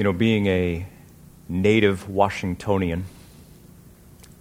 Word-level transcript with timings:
You 0.00 0.04
know, 0.04 0.14
being 0.14 0.46
a 0.46 0.86
native 1.46 2.08
Washingtonian, 2.08 3.04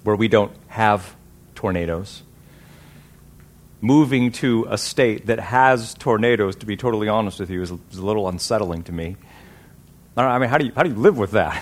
where 0.03 0.15
we 0.15 0.29
don't 0.29 0.53
have 0.69 1.17
tornadoes, 1.53 2.23
moving 3.81 4.31
to 4.31 4.67
a 4.69 4.77
state 4.77 5.25
that 5.25 5.41
has 5.41 5.93
tornadoes, 5.95 6.55
to 6.55 6.65
be 6.65 6.77
totally 6.77 7.09
honest 7.09 7.41
with 7.41 7.49
you, 7.49 7.61
is, 7.61 7.71
a 7.71 7.77
little 7.91 8.29
unsettling 8.29 8.83
to 8.83 8.93
me. 8.93 9.17
I 10.15 10.39
mean, 10.39 10.47
how 10.47 10.57
do 10.59 10.65
you, 10.65 10.71
how 10.73 10.83
do 10.83 10.91
you 10.91 10.95
live 10.95 11.17
with 11.17 11.31
that? 11.31 11.61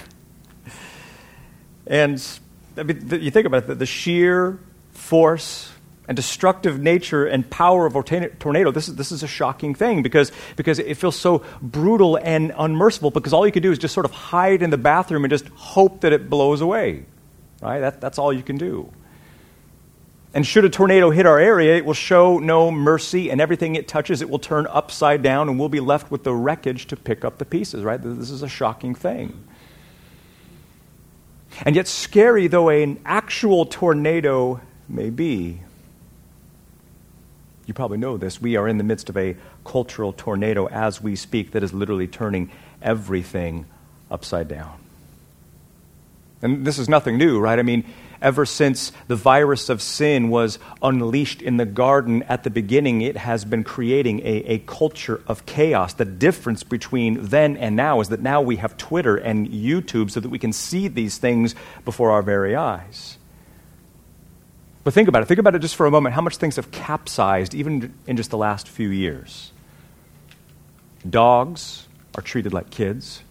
And 1.87 2.23
I 2.77 2.83
mean, 2.83 3.09
you 3.19 3.31
think 3.31 3.47
about 3.47 3.63
it, 3.63 3.67
the, 3.67 3.73
the 3.73 3.87
sheer 3.87 4.59
force 4.91 5.71
and 6.07 6.15
destructive 6.15 6.79
nature 6.79 7.25
and 7.25 7.49
power 7.49 7.85
of 7.85 7.95
a 7.95 8.03
tornado, 8.03 8.71
this 8.71 8.87
is, 8.87 8.95
this 8.95 9.11
is 9.11 9.23
a 9.23 9.27
shocking 9.27 9.75
thing 9.75 10.01
because, 10.01 10.31
because 10.55 10.79
it 10.79 10.95
feels 10.95 11.17
so 11.17 11.43
brutal 11.61 12.17
and 12.17 12.53
unmerciful 12.57 13.11
because 13.11 13.33
all 13.33 13.45
you 13.45 13.51
can 13.51 13.61
do 13.61 13.71
is 13.71 13.77
just 13.77 13.93
sort 13.93 14.05
of 14.05 14.11
hide 14.11 14.61
in 14.61 14.69
the 14.69 14.77
bathroom 14.77 15.25
and 15.25 15.31
just 15.31 15.47
hope 15.49 16.01
that 16.01 16.13
it 16.13 16.29
blows 16.29 16.61
away. 16.61 17.05
Right? 17.61 17.79
That, 17.79 17.99
that's 17.99 18.17
all 18.17 18.31
you 18.31 18.43
can 18.43 18.57
do. 18.57 18.91
And 20.33 20.45
should 20.45 20.65
a 20.65 20.69
tornado 20.69 21.09
hit 21.09 21.25
our 21.25 21.39
area, 21.39 21.75
it 21.77 21.85
will 21.85 21.93
show 21.93 22.37
no 22.37 22.69
mercy, 22.69 23.31
and 23.31 23.41
everything 23.41 23.75
it 23.75 23.87
touches, 23.87 24.21
it 24.21 24.29
will 24.29 24.39
turn 24.39 24.67
upside 24.67 25.23
down, 25.23 25.49
and 25.49 25.57
we'll 25.57 25.69
be 25.69 25.79
left 25.79 26.11
with 26.11 26.23
the 26.23 26.33
wreckage 26.33 26.85
to 26.87 26.95
pick 26.95 27.25
up 27.25 27.37
the 27.37 27.45
pieces, 27.45 27.83
right? 27.83 27.99
This 27.99 28.29
is 28.29 28.43
a 28.43 28.47
shocking 28.47 28.93
thing. 28.93 29.43
And 31.63 31.75
yet, 31.75 31.87
scary 31.87 32.47
though 32.47 32.69
an 32.69 32.99
actual 33.05 33.65
tornado 33.65 34.61
may 34.87 35.09
be, 35.09 35.61
you 37.67 37.73
probably 37.73 37.97
know 37.97 38.17
this. 38.17 38.41
We 38.41 38.55
are 38.55 38.67
in 38.67 38.77
the 38.77 38.83
midst 38.83 39.09
of 39.09 39.17
a 39.17 39.35
cultural 39.65 40.13
tornado 40.13 40.67
as 40.67 41.01
we 41.01 41.15
speak 41.15 41.51
that 41.51 41.63
is 41.63 41.73
literally 41.73 42.07
turning 42.07 42.49
everything 42.81 43.65
upside 44.09 44.47
down. 44.47 44.79
And 46.41 46.65
this 46.65 46.79
is 46.79 46.87
nothing 46.87 47.17
new, 47.17 47.39
right? 47.39 47.59
I 47.59 47.63
mean, 47.63 47.83
ever 48.21 48.45
since 48.45 48.93
the 49.07 49.17
virus 49.17 49.67
of 49.67 49.81
sin 49.81 50.29
was 50.29 50.59
unleashed 50.81 51.41
in 51.41 51.57
the 51.57 51.65
garden 51.65 52.23
at 52.23 52.43
the 52.43 52.49
beginning, 52.49 53.01
it 53.01 53.17
has 53.17 53.43
been 53.43 53.65
creating 53.65 54.21
a, 54.21 54.43
a 54.45 54.59
culture 54.59 55.21
of 55.27 55.45
chaos. 55.45 55.93
The 55.93 56.05
difference 56.05 56.63
between 56.63 57.25
then 57.25 57.57
and 57.57 57.75
now 57.75 57.99
is 57.99 58.09
that 58.09 58.21
now 58.21 58.41
we 58.41 58.57
have 58.57 58.77
Twitter 58.77 59.17
and 59.17 59.49
YouTube 59.49 60.09
so 60.11 60.21
that 60.21 60.29
we 60.29 60.39
can 60.39 60.53
see 60.53 60.87
these 60.87 61.17
things 61.17 61.53
before 61.83 62.11
our 62.11 62.21
very 62.21 62.55
eyes. 62.55 63.16
But 64.87 64.93
think 64.93 65.09
about 65.09 65.21
it. 65.21 65.25
Think 65.25 65.41
about 65.41 65.53
it 65.53 65.59
just 65.59 65.75
for 65.75 65.85
a 65.85 65.91
moment. 65.91 66.15
How 66.15 66.21
much 66.21 66.37
things 66.37 66.55
have 66.55 66.71
capsized 66.71 67.53
even 67.53 67.93
in 68.07 68.15
just 68.15 68.29
the 68.29 68.37
last 68.37 68.69
few 68.69 68.87
years? 68.87 69.51
Dogs 71.09 71.89
are 72.15 72.21
treated 72.21 72.53
like 72.53 72.69
kids. 72.69 73.21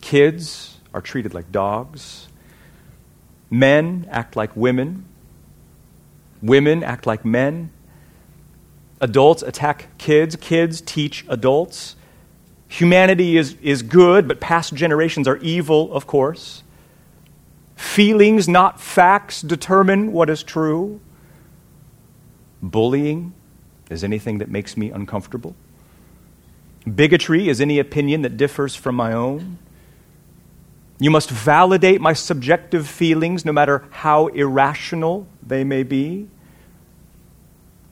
Kids 0.00 0.78
are 0.92 1.00
treated 1.00 1.34
like 1.34 1.52
dogs. 1.52 2.26
Men 3.48 4.08
act 4.10 4.34
like 4.34 4.56
women. 4.56 5.04
Women 6.42 6.82
act 6.82 7.06
like 7.06 7.24
men. 7.24 7.70
Adults 9.00 9.44
attack 9.44 9.86
kids. 9.98 10.34
Kids 10.34 10.80
teach 10.80 11.24
adults. 11.28 11.94
Humanity 12.66 13.36
is, 13.36 13.54
is 13.62 13.82
good, 13.82 14.26
but 14.26 14.40
past 14.40 14.74
generations 14.74 15.28
are 15.28 15.36
evil, 15.36 15.92
of 15.92 16.08
course. 16.08 16.64
Feelings, 17.78 18.48
not 18.48 18.80
facts, 18.80 19.40
determine 19.40 20.10
what 20.10 20.28
is 20.28 20.42
true. 20.42 21.00
Bullying 22.60 23.34
is 23.88 24.02
anything 24.02 24.38
that 24.38 24.50
makes 24.50 24.76
me 24.76 24.90
uncomfortable. 24.90 25.54
Bigotry 26.92 27.48
is 27.48 27.60
any 27.60 27.78
opinion 27.78 28.22
that 28.22 28.36
differs 28.36 28.74
from 28.74 28.96
my 28.96 29.12
own. 29.12 29.58
You 30.98 31.12
must 31.12 31.30
validate 31.30 32.00
my 32.00 32.14
subjective 32.14 32.88
feelings, 32.88 33.44
no 33.44 33.52
matter 33.52 33.84
how 33.90 34.26
irrational 34.26 35.28
they 35.40 35.62
may 35.62 35.84
be. 35.84 36.26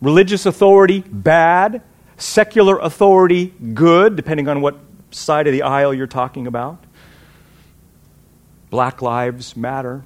Religious 0.02 0.46
authority, 0.46 1.04
bad. 1.06 1.80
Secular 2.16 2.76
authority, 2.80 3.54
good, 3.72 4.16
depending 4.16 4.48
on 4.48 4.60
what 4.60 4.80
side 5.12 5.46
of 5.46 5.52
the 5.52 5.62
aisle 5.62 5.94
you're 5.94 6.08
talking 6.08 6.48
about. 6.48 6.82
Black 8.70 9.02
lives 9.02 9.56
matter. 9.56 10.04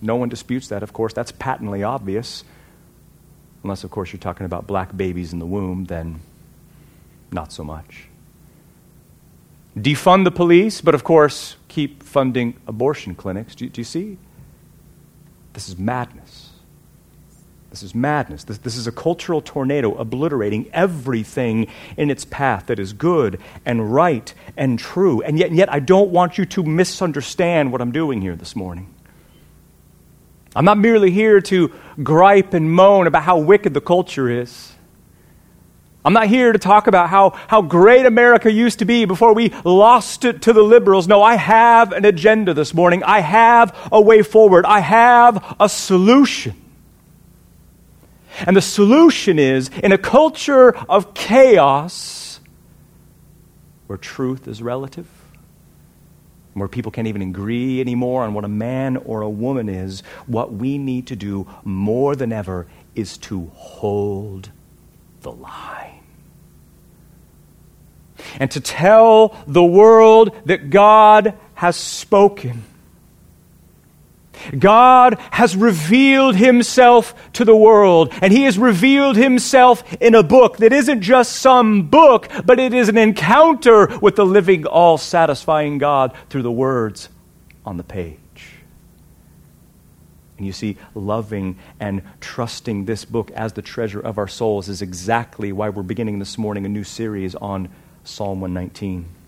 No 0.00 0.16
one 0.16 0.28
disputes 0.28 0.68
that, 0.68 0.82
of 0.82 0.92
course. 0.92 1.12
That's 1.12 1.32
patently 1.32 1.82
obvious. 1.82 2.44
Unless, 3.62 3.84
of 3.84 3.90
course, 3.90 4.12
you're 4.12 4.20
talking 4.20 4.46
about 4.46 4.66
black 4.66 4.96
babies 4.96 5.32
in 5.32 5.38
the 5.38 5.46
womb, 5.46 5.84
then 5.84 6.20
not 7.30 7.52
so 7.52 7.62
much 7.62 8.08
defund 9.78 10.24
the 10.24 10.30
police, 10.30 10.80
but 10.80 10.94
of 10.94 11.04
course, 11.04 11.56
keep 11.68 12.02
funding 12.02 12.56
abortion 12.66 13.14
clinics. 13.14 13.54
Do, 13.54 13.68
do 13.68 13.80
you 13.80 13.84
see? 13.84 14.18
This 15.52 15.68
is 15.68 15.78
madness. 15.78 16.19
This 17.70 17.84
is 17.84 17.94
madness. 17.94 18.44
This, 18.44 18.58
this 18.58 18.76
is 18.76 18.88
a 18.88 18.92
cultural 18.92 19.40
tornado 19.40 19.94
obliterating 19.94 20.68
everything 20.72 21.68
in 21.96 22.10
its 22.10 22.24
path 22.24 22.66
that 22.66 22.80
is 22.80 22.92
good 22.92 23.40
and 23.64 23.94
right 23.94 24.34
and 24.56 24.76
true. 24.76 25.22
And 25.22 25.38
yet, 25.38 25.48
and 25.48 25.56
yet, 25.56 25.72
I 25.72 25.78
don't 25.78 26.10
want 26.10 26.36
you 26.36 26.44
to 26.46 26.64
misunderstand 26.64 27.70
what 27.70 27.80
I'm 27.80 27.92
doing 27.92 28.20
here 28.20 28.34
this 28.34 28.56
morning. 28.56 28.92
I'm 30.56 30.64
not 30.64 30.78
merely 30.78 31.12
here 31.12 31.40
to 31.42 31.72
gripe 32.02 32.54
and 32.54 32.72
moan 32.72 33.06
about 33.06 33.22
how 33.22 33.38
wicked 33.38 33.72
the 33.72 33.80
culture 33.80 34.28
is. 34.28 34.72
I'm 36.04 36.12
not 36.12 36.26
here 36.26 36.52
to 36.52 36.58
talk 36.58 36.88
about 36.88 37.08
how, 37.08 37.30
how 37.46 37.62
great 37.62 38.04
America 38.04 38.50
used 38.50 38.80
to 38.80 38.84
be 38.84 39.04
before 39.04 39.32
we 39.32 39.50
lost 39.64 40.24
it 40.24 40.42
to 40.42 40.52
the 40.52 40.62
liberals. 40.62 41.06
No, 41.06 41.22
I 41.22 41.36
have 41.36 41.92
an 41.92 42.04
agenda 42.04 42.52
this 42.52 42.74
morning. 42.74 43.04
I 43.04 43.20
have 43.20 43.76
a 43.92 44.00
way 44.00 44.22
forward. 44.22 44.64
I 44.64 44.80
have 44.80 45.54
a 45.60 45.68
solution. 45.68 46.59
And 48.46 48.56
the 48.56 48.62
solution 48.62 49.38
is 49.38 49.68
in 49.82 49.92
a 49.92 49.98
culture 49.98 50.76
of 50.88 51.14
chaos 51.14 52.40
where 53.86 53.98
truth 53.98 54.46
is 54.46 54.62
relative, 54.62 55.08
where 56.54 56.68
people 56.68 56.92
can't 56.92 57.08
even 57.08 57.22
agree 57.22 57.80
anymore 57.80 58.22
on 58.22 58.34
what 58.34 58.44
a 58.44 58.48
man 58.48 58.96
or 58.98 59.22
a 59.22 59.30
woman 59.30 59.68
is, 59.68 60.02
what 60.26 60.52
we 60.52 60.78
need 60.78 61.08
to 61.08 61.16
do 61.16 61.46
more 61.64 62.14
than 62.14 62.32
ever 62.32 62.66
is 62.94 63.18
to 63.18 63.50
hold 63.54 64.50
the 65.22 65.32
line 65.32 66.00
and 68.38 68.50
to 68.52 68.60
tell 68.60 69.36
the 69.46 69.64
world 69.64 70.34
that 70.46 70.70
God 70.70 71.38
has 71.54 71.76
spoken. 71.76 72.64
God 74.58 75.18
has 75.30 75.56
revealed 75.56 76.36
himself 76.36 77.14
to 77.34 77.44
the 77.44 77.56
world, 77.56 78.12
and 78.20 78.32
he 78.32 78.44
has 78.44 78.58
revealed 78.58 79.16
himself 79.16 79.82
in 79.94 80.14
a 80.14 80.22
book 80.22 80.58
that 80.58 80.72
isn't 80.72 81.02
just 81.02 81.36
some 81.36 81.88
book, 81.88 82.28
but 82.44 82.58
it 82.58 82.74
is 82.74 82.88
an 82.88 82.98
encounter 82.98 83.98
with 83.98 84.16
the 84.16 84.26
living, 84.26 84.66
all 84.66 84.98
satisfying 84.98 85.78
God 85.78 86.16
through 86.28 86.42
the 86.42 86.52
words 86.52 87.08
on 87.64 87.76
the 87.76 87.84
page. 87.84 88.18
And 90.40 90.46
you 90.46 90.54
see, 90.54 90.78
loving 90.94 91.58
and 91.78 92.02
trusting 92.20 92.86
this 92.86 93.04
book 93.04 93.30
as 93.32 93.52
the 93.52 93.60
treasure 93.60 94.00
of 94.00 94.16
our 94.16 94.28
souls 94.28 94.70
is 94.70 94.80
exactly 94.80 95.52
why 95.52 95.68
we're 95.68 95.82
beginning 95.82 96.18
this 96.18 96.38
morning 96.38 96.64
a 96.64 96.68
new 96.68 96.82
series 96.82 97.34
on 97.34 97.68
Psalm 98.04 98.40
119. 98.40 99.19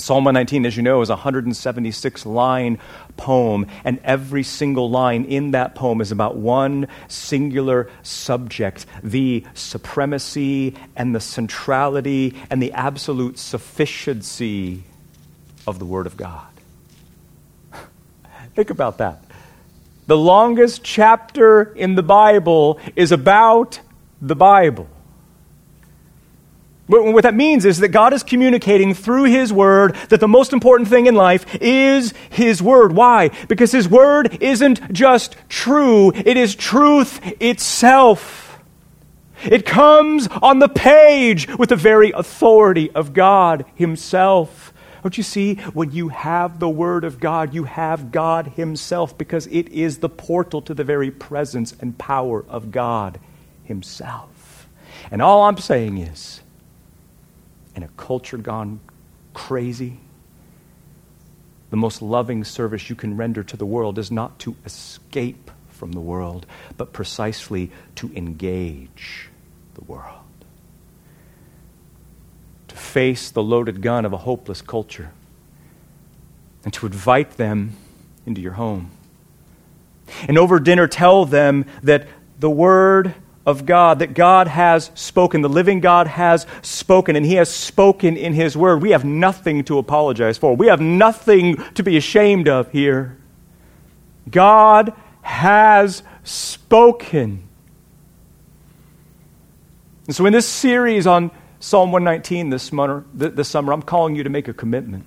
Psalm 0.00 0.24
119, 0.24 0.66
as 0.66 0.76
you 0.76 0.82
know, 0.82 1.02
is 1.02 1.10
a 1.10 1.14
176 1.14 2.26
line 2.26 2.78
poem, 3.16 3.66
and 3.84 4.00
every 4.02 4.42
single 4.42 4.90
line 4.90 5.24
in 5.24 5.50
that 5.50 5.74
poem 5.74 6.00
is 6.00 6.10
about 6.10 6.36
one 6.36 6.88
singular 7.08 7.90
subject 8.02 8.86
the 9.02 9.44
supremacy 9.54 10.74
and 10.96 11.14
the 11.14 11.20
centrality 11.20 12.34
and 12.48 12.62
the 12.62 12.72
absolute 12.72 13.38
sufficiency 13.38 14.82
of 15.66 15.78
the 15.78 15.84
Word 15.84 16.06
of 16.06 16.16
God. 16.16 16.48
Think 18.54 18.70
about 18.70 18.98
that. 18.98 19.22
The 20.06 20.16
longest 20.16 20.82
chapter 20.82 21.62
in 21.62 21.94
the 21.94 22.02
Bible 22.02 22.80
is 22.96 23.12
about 23.12 23.80
the 24.20 24.34
Bible. 24.34 24.88
What 26.90 27.22
that 27.22 27.34
means 27.36 27.64
is 27.64 27.78
that 27.78 27.88
God 27.88 28.12
is 28.12 28.24
communicating 28.24 28.94
through 28.94 29.24
His 29.24 29.52
Word 29.52 29.94
that 30.08 30.18
the 30.18 30.26
most 30.26 30.52
important 30.52 30.88
thing 30.88 31.06
in 31.06 31.14
life 31.14 31.46
is 31.60 32.12
His 32.30 32.60
Word. 32.60 32.92
Why? 32.92 33.30
Because 33.46 33.70
His 33.70 33.88
Word 33.88 34.42
isn't 34.42 34.92
just 34.92 35.36
true, 35.48 36.10
it 36.12 36.36
is 36.36 36.56
truth 36.56 37.20
itself. 37.40 38.58
It 39.44 39.64
comes 39.64 40.26
on 40.42 40.58
the 40.58 40.68
page 40.68 41.48
with 41.56 41.68
the 41.68 41.76
very 41.76 42.10
authority 42.10 42.90
of 42.90 43.14
God 43.14 43.64
Himself. 43.76 44.74
Don't 45.02 45.16
you 45.16 45.22
see? 45.22 45.54
When 45.54 45.92
you 45.92 46.08
have 46.08 46.58
the 46.58 46.68
Word 46.68 47.04
of 47.04 47.20
God, 47.20 47.54
you 47.54 47.64
have 47.64 48.10
God 48.10 48.48
Himself 48.48 49.16
because 49.16 49.46
it 49.46 49.68
is 49.68 49.98
the 49.98 50.10
portal 50.10 50.60
to 50.62 50.74
the 50.74 50.84
very 50.84 51.10
presence 51.10 51.72
and 51.80 51.96
power 51.96 52.44
of 52.48 52.70
God 52.70 53.20
Himself. 53.62 54.68
And 55.10 55.22
all 55.22 55.44
I'm 55.44 55.56
saying 55.56 55.96
is, 55.96 56.40
in 57.74 57.82
a 57.82 57.88
culture 57.88 58.38
gone 58.38 58.80
crazy? 59.34 59.98
The 61.70 61.76
most 61.76 62.02
loving 62.02 62.44
service 62.44 62.90
you 62.90 62.96
can 62.96 63.16
render 63.16 63.42
to 63.44 63.56
the 63.56 63.66
world 63.66 63.98
is 63.98 64.10
not 64.10 64.38
to 64.40 64.56
escape 64.64 65.50
from 65.68 65.92
the 65.92 66.00
world, 66.00 66.46
but 66.76 66.92
precisely 66.92 67.70
to 67.96 68.10
engage 68.14 69.28
the 69.74 69.84
world. 69.84 70.16
To 72.68 72.76
face 72.76 73.30
the 73.30 73.42
loaded 73.42 73.80
gun 73.80 74.04
of 74.04 74.12
a 74.12 74.18
hopeless 74.18 74.62
culture 74.62 75.12
and 76.64 76.72
to 76.74 76.86
invite 76.86 77.36
them 77.36 77.76
into 78.26 78.40
your 78.40 78.52
home. 78.52 78.90
And 80.28 80.36
over 80.36 80.58
dinner, 80.58 80.86
tell 80.86 81.24
them 81.24 81.64
that 81.82 82.06
the 82.38 82.50
Word 82.50 83.14
of 83.46 83.64
God, 83.64 84.00
that 84.00 84.14
God 84.14 84.48
has 84.48 84.90
spoken, 84.94 85.40
the 85.40 85.48
living 85.48 85.80
God 85.80 86.06
has 86.06 86.46
spoken, 86.62 87.16
and 87.16 87.24
He 87.24 87.34
has 87.34 87.50
spoken 87.50 88.16
in 88.16 88.34
His 88.34 88.56
Word. 88.56 88.82
We 88.82 88.90
have 88.90 89.04
nothing 89.04 89.64
to 89.64 89.78
apologize 89.78 90.38
for, 90.38 90.54
we 90.54 90.66
have 90.66 90.80
nothing 90.80 91.56
to 91.74 91.82
be 91.82 91.96
ashamed 91.96 92.48
of 92.48 92.70
here. 92.70 93.16
God 94.30 94.92
has 95.22 96.02
spoken. 96.22 97.48
And 100.06 100.14
so, 100.14 100.26
in 100.26 100.32
this 100.32 100.46
series 100.46 101.06
on 101.06 101.30
Psalm 101.60 101.92
119 101.92 102.50
this 102.50 102.64
summer, 102.64 103.04
this 103.14 103.48
summer, 103.48 103.72
I'm 103.72 103.82
calling 103.82 104.16
you 104.16 104.24
to 104.24 104.30
make 104.30 104.48
a 104.48 104.54
commitment 104.54 105.06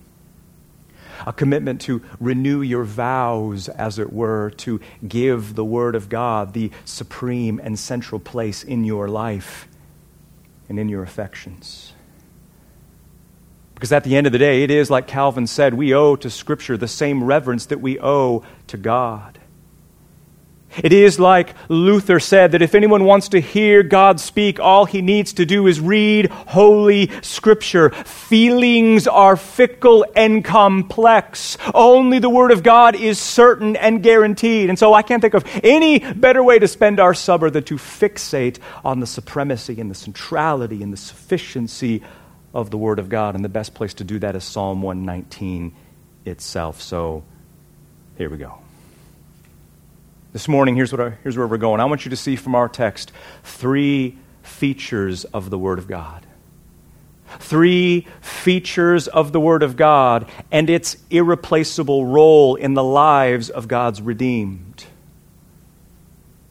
a 1.26 1.34
commitment 1.34 1.82
to 1.82 2.02
renew 2.20 2.62
your 2.62 2.84
vows, 2.84 3.70
as 3.70 4.00
it 4.00 4.12
were, 4.12 4.52
to 4.52 4.80
give 5.08 5.56
the 5.56 5.66
Word 5.66 5.96
of 5.96 6.10
God 6.10 6.54
the 6.54 6.72
supreme 6.86 7.60
and 7.64 7.78
central 7.78 8.20
place 8.20 8.64
in 8.64 8.84
your 8.84 9.08
life 9.08 9.68
and 10.70 10.80
in 10.80 10.90
your 10.90 11.04
affections. 11.04 11.94
Because 13.76 13.92
at 13.92 14.04
the 14.04 14.16
end 14.16 14.28
of 14.28 14.34
the 14.34 14.40
day, 14.40 14.64
it 14.64 14.72
is 14.72 14.90
like 14.90 15.08
Calvin 15.08 15.46
said, 15.46 15.74
we 15.74 15.94
owe 15.94 16.16
to 16.16 16.30
Scripture 16.30 16.78
the 16.78 16.88
same 16.88 17.24
reverence 17.24 17.66
that 17.66 17.82
we 17.82 18.00
owe 18.00 18.44
to 18.68 18.78
God. 18.78 19.40
It 20.78 20.94
is 20.94 21.20
like 21.20 21.54
Luther 21.70 22.20
said 22.20 22.54
that 22.54 22.62
if 22.62 22.74
anyone 22.74 23.04
wants 23.04 23.30
to 23.30 23.40
hear 23.40 23.84
God 23.84 24.20
speak, 24.20 24.60
all 24.60 24.86
he 24.86 25.02
needs 25.02 25.34
to 25.34 25.46
do 25.46 25.68
is 25.68 25.80
read 25.80 26.32
Holy 26.32 27.12
Scripture. 27.22 27.90
Feelings 27.90 29.08
are 29.08 29.38
fickle 29.38 30.06
and 30.16 30.44
complex. 30.44 31.58
Only 31.74 32.20
the 32.20 32.30
Word 32.30 32.52
of 32.52 32.64
God 32.64 32.96
is 32.96 33.20
certain 33.20 33.76
and 33.76 34.02
guaranteed. 34.02 34.70
And 34.70 34.80
so 34.80 34.94
I 34.94 35.02
can't 35.02 35.22
think 35.22 35.34
of 35.34 35.46
any 35.64 36.00
better 36.00 36.44
way 36.44 36.60
to 36.60 36.68
spend 36.68 37.00
our 37.00 37.14
summer 37.14 37.50
than 37.50 37.64
to 37.66 37.76
fixate 37.76 38.60
on 38.84 39.00
the 39.00 39.08
supremacy 39.08 39.80
and 39.80 39.92
the 39.92 39.96
centrality 39.96 40.82
and 40.82 40.92
the 40.92 40.98
sufficiency 40.98 42.02
of 42.54 42.72
the 42.72 42.78
Word 42.78 43.00
of 43.00 43.10
God. 43.10 43.36
And 43.36 43.44
the 43.44 43.50
best 43.50 43.74
place 43.74 43.94
to 43.96 44.04
do 44.04 44.20
that 44.20 44.36
is 44.36 44.44
Psalm 44.44 44.82
119 44.82 45.76
itself. 46.26 46.82
So 46.82 47.24
here 48.18 48.30
we 48.30 48.38
go. 48.38 48.63
This 50.34 50.48
morning, 50.48 50.76
here's, 50.76 50.92
what 50.92 51.00
I, 51.00 51.12
here's 51.22 51.38
where 51.38 51.46
we're 51.46 51.58
going. 51.58 51.80
I 51.80 51.86
want 51.86 52.06
you 52.06 52.10
to 52.10 52.16
see 52.16 52.36
from 52.36 52.56
our 52.56 52.68
text 52.68 53.12
three 53.44 54.18
features 54.42 55.26
of 55.26 55.52
the 55.52 55.60
Word 55.60 55.78
of 55.78 55.88
God. 55.88 56.26
Three 57.38 58.08
features 58.20 59.08
of 59.08 59.32
the 59.32 59.40
Word 59.40 59.62
of 59.62 59.78
God 59.78 60.28
and 60.52 60.72
its 60.72 60.98
irreplaceable 61.12 62.08
role 62.08 62.56
in 62.56 62.74
the 62.74 62.84
lives 62.84 63.52
of 63.52 63.68
God's 63.68 64.02
redeemed. 64.02 64.86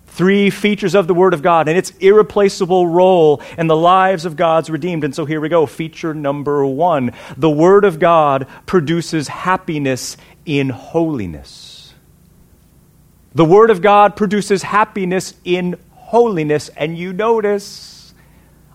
Three 0.07 0.51
features 0.51 0.95
of 0.95 1.09
the 1.09 1.15
Word 1.15 1.35
of 1.35 1.43
God 1.43 1.67
and 1.67 1.77
its 1.77 1.91
irreplaceable 1.99 2.87
role 2.87 3.43
in 3.59 3.67
the 3.67 3.77
lives 3.77 4.25
of 4.25 4.37
God's 4.37 4.71
redeemed. 4.71 5.03
And 5.03 5.13
so 5.13 5.25
here 5.25 5.41
we 5.41 5.49
go. 5.49 5.67
Feature 5.67 6.15
number 6.15 6.65
one 6.65 7.15
the 7.37 7.51
Word 7.51 7.85
of 7.85 7.99
God 7.99 8.47
produces 8.65 9.27
happiness 9.27 10.17
in 10.47 10.69
holiness. 10.69 11.72
The 13.35 13.45
Word 13.45 13.71
of 13.71 13.81
God 13.81 14.17
produces 14.17 14.63
happiness 14.63 15.35
in 15.45 15.79
holiness. 15.93 16.69
And 16.71 16.97
you 16.99 17.13
notice, 17.13 18.15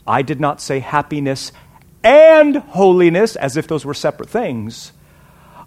I 0.05 0.21
did 0.21 0.39
not 0.39 0.61
say 0.61 0.79
happiness 0.79 1.51
and 2.03 2.55
holiness 2.55 3.35
as 3.35 3.57
if 3.57 3.67
those 3.67 3.85
were 3.85 3.93
separate 3.93 4.29
things. 4.29 4.91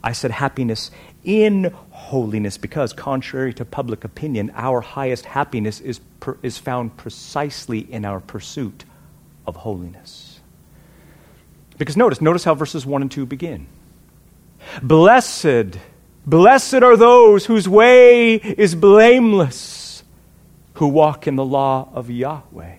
I 0.03 0.11
said 0.13 0.31
happiness 0.31 0.91
in 1.23 1.73
holiness 1.91 2.57
because, 2.57 2.91
contrary 2.91 3.53
to 3.53 3.65
public 3.65 4.03
opinion, 4.03 4.51
our 4.55 4.81
highest 4.81 5.25
happiness 5.25 5.79
is, 5.79 5.99
per, 6.19 6.37
is 6.41 6.57
found 6.57 6.97
precisely 6.97 7.79
in 7.79 8.03
our 8.03 8.19
pursuit 8.19 8.83
of 9.45 9.55
holiness. 9.57 10.39
Because 11.77 11.95
notice, 11.95 12.21
notice 12.21 12.43
how 12.43 12.55
verses 12.55 12.85
1 12.85 13.03
and 13.03 13.11
2 13.11 13.25
begin. 13.25 13.67
Blessed 14.81 15.77
Blessed 16.25 16.75
are 16.75 16.97
those 16.97 17.45
whose 17.47 17.67
way 17.67 18.35
is 18.35 18.75
blameless, 18.75 20.03
who 20.75 20.87
walk 20.87 21.27
in 21.27 21.35
the 21.35 21.45
law 21.45 21.89
of 21.93 22.09
Yahweh. 22.09 22.75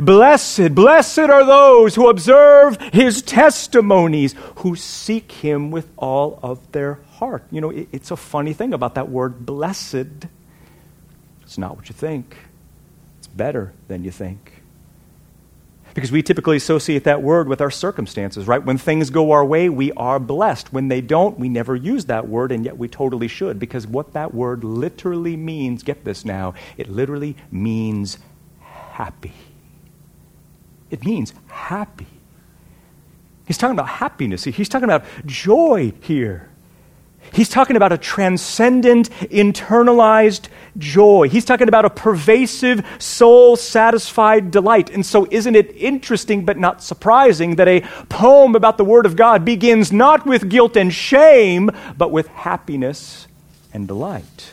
Blessed, 0.00 0.74
blessed 0.74 1.18
are 1.18 1.44
those 1.44 1.96
who 1.96 2.08
observe 2.08 2.80
his 2.92 3.20
testimonies, 3.20 4.34
who 4.56 4.76
seek 4.76 5.32
him 5.32 5.70
with 5.70 5.88
all 5.96 6.38
of 6.42 6.70
their 6.72 6.94
heart. 7.14 7.44
You 7.50 7.60
know, 7.60 7.70
it's 7.70 8.10
a 8.10 8.16
funny 8.16 8.52
thing 8.52 8.72
about 8.72 8.94
that 8.94 9.08
word 9.08 9.44
blessed. 9.44 10.26
It's 11.42 11.58
not 11.58 11.76
what 11.76 11.88
you 11.88 11.94
think, 11.94 12.36
it's 13.18 13.26
better 13.26 13.72
than 13.88 14.04
you 14.04 14.10
think. 14.10 14.51
Because 15.94 16.10
we 16.10 16.22
typically 16.22 16.56
associate 16.56 17.04
that 17.04 17.22
word 17.22 17.48
with 17.48 17.60
our 17.60 17.70
circumstances, 17.70 18.46
right? 18.46 18.64
When 18.64 18.78
things 18.78 19.10
go 19.10 19.32
our 19.32 19.44
way, 19.44 19.68
we 19.68 19.92
are 19.92 20.18
blessed. 20.18 20.72
When 20.72 20.88
they 20.88 21.00
don't, 21.00 21.38
we 21.38 21.48
never 21.48 21.76
use 21.76 22.06
that 22.06 22.28
word, 22.28 22.50
and 22.50 22.64
yet 22.64 22.78
we 22.78 22.88
totally 22.88 23.28
should. 23.28 23.58
Because 23.58 23.86
what 23.86 24.14
that 24.14 24.32
word 24.32 24.64
literally 24.64 25.36
means, 25.36 25.82
get 25.82 26.04
this 26.04 26.24
now, 26.24 26.54
it 26.76 26.88
literally 26.88 27.36
means 27.50 28.18
happy. 28.60 29.34
It 30.90 31.04
means 31.04 31.34
happy. 31.48 32.06
He's 33.46 33.58
talking 33.58 33.76
about 33.76 33.88
happiness. 33.88 34.44
He's 34.44 34.68
talking 34.68 34.84
about 34.84 35.04
joy 35.26 35.92
here. 36.00 36.48
He's 37.32 37.48
talking 37.48 37.76
about 37.76 37.92
a 37.92 37.98
transcendent, 37.98 39.10
internalized 39.10 40.48
joy. 40.76 41.28
He's 41.28 41.44
talking 41.44 41.68
about 41.68 41.84
a 41.84 41.90
pervasive, 41.90 42.84
soul 42.98 43.56
satisfied 43.56 44.50
delight. 44.50 44.90
And 44.90 45.04
so, 45.04 45.26
isn't 45.30 45.56
it 45.56 45.74
interesting 45.76 46.44
but 46.44 46.58
not 46.58 46.82
surprising 46.82 47.56
that 47.56 47.68
a 47.68 47.80
poem 48.08 48.54
about 48.54 48.76
the 48.76 48.84
Word 48.84 49.06
of 49.06 49.16
God 49.16 49.44
begins 49.44 49.92
not 49.92 50.26
with 50.26 50.48
guilt 50.48 50.76
and 50.76 50.92
shame, 50.92 51.70
but 51.96 52.10
with 52.10 52.26
happiness 52.28 53.26
and 53.72 53.88
delight? 53.88 54.52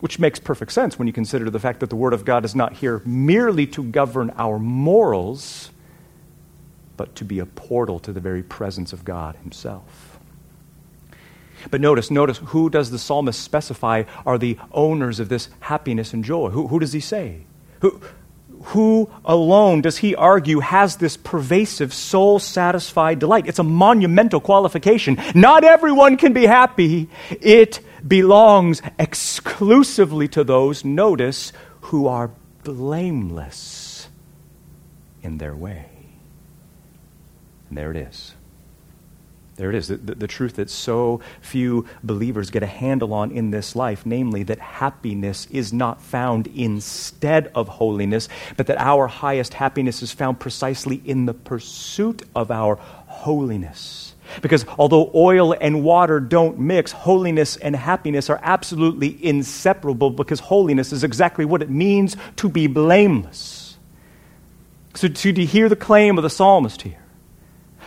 Which 0.00 0.18
makes 0.18 0.40
perfect 0.40 0.72
sense 0.72 0.98
when 0.98 1.06
you 1.06 1.12
consider 1.12 1.48
the 1.48 1.60
fact 1.60 1.78
that 1.78 1.90
the 1.90 1.96
Word 1.96 2.12
of 2.12 2.24
God 2.24 2.44
is 2.44 2.56
not 2.56 2.72
here 2.72 3.02
merely 3.04 3.68
to 3.68 3.84
govern 3.84 4.32
our 4.36 4.58
morals, 4.58 5.70
but 6.96 7.14
to 7.16 7.24
be 7.24 7.38
a 7.38 7.46
portal 7.46 8.00
to 8.00 8.12
the 8.12 8.20
very 8.20 8.42
presence 8.42 8.92
of 8.92 9.04
God 9.04 9.36
Himself. 9.36 10.11
But 11.70 11.80
notice, 11.80 12.10
notice, 12.10 12.38
who 12.38 12.70
does 12.70 12.90
the 12.90 12.98
psalmist 12.98 13.40
specify 13.40 14.04
are 14.26 14.38
the 14.38 14.58
owners 14.72 15.20
of 15.20 15.28
this 15.28 15.48
happiness 15.60 16.12
and 16.12 16.24
joy? 16.24 16.50
Who, 16.50 16.68
who 16.68 16.78
does 16.78 16.92
he 16.92 17.00
say? 17.00 17.44
Who, 17.80 18.00
who 18.64 19.10
alone 19.24 19.80
does 19.80 19.98
he 19.98 20.14
argue 20.14 20.60
has 20.60 20.96
this 20.96 21.16
pervasive, 21.16 21.92
soul 21.92 22.38
satisfied 22.38 23.18
delight? 23.18 23.46
It's 23.46 23.58
a 23.58 23.64
monumental 23.64 24.40
qualification. 24.40 25.18
Not 25.34 25.64
everyone 25.64 26.16
can 26.16 26.32
be 26.32 26.46
happy. 26.46 27.08
It 27.30 27.80
belongs 28.06 28.82
exclusively 28.98 30.28
to 30.28 30.44
those, 30.44 30.84
notice, 30.84 31.52
who 31.82 32.06
are 32.06 32.30
blameless 32.62 34.08
in 35.22 35.38
their 35.38 35.54
way. 35.54 35.86
And 37.68 37.78
there 37.78 37.90
it 37.90 37.96
is. 37.96 38.34
There 39.62 39.70
it 39.70 39.76
is, 39.76 39.86
the, 39.86 39.96
the, 39.96 40.14
the, 40.16 40.26
truth 40.26 40.56
that 40.56 40.70
so 40.70 41.20
few 41.40 41.86
believers 42.02 42.50
get 42.50 42.64
a 42.64 42.66
handle 42.66 43.14
on 43.14 43.30
in 43.30 43.52
this 43.52 43.76
life, 43.76 44.04
namely 44.04 44.42
that 44.42 44.58
happiness 44.58 45.46
is 45.52 45.72
not 45.72 46.02
found 46.02 46.48
instead 46.48 47.46
of 47.54 47.68
holiness, 47.68 48.28
but 48.56 48.66
that 48.66 48.78
our 48.78 49.06
highest 49.06 49.54
happiness 49.54 50.02
is 50.02 50.10
found 50.10 50.40
precisely 50.40 51.00
in 51.04 51.26
the 51.26 51.32
pursuit 51.32 52.22
of 52.34 52.50
our 52.50 52.74
holiness. 52.74 54.16
Because 54.40 54.66
although 54.78 55.12
oil 55.14 55.54
and 55.60 55.84
water 55.84 56.18
don't 56.18 56.58
mix, 56.58 56.90
holiness 56.90 57.54
and 57.56 57.76
happiness 57.76 58.28
are 58.30 58.40
absolutely 58.42 59.16
inseparable 59.24 60.10
because 60.10 60.40
holiness 60.40 60.92
is 60.92 61.04
exactly 61.04 61.44
what 61.44 61.62
it 61.62 61.70
means 61.70 62.16
to 62.34 62.48
be 62.48 62.66
blameless. 62.66 63.78
So, 64.94 65.06
to, 65.06 65.32
to 65.32 65.44
hear 65.44 65.68
the 65.68 65.76
claim 65.76 66.18
of 66.18 66.24
the 66.24 66.30
psalmist 66.30 66.82
here, 66.82 66.98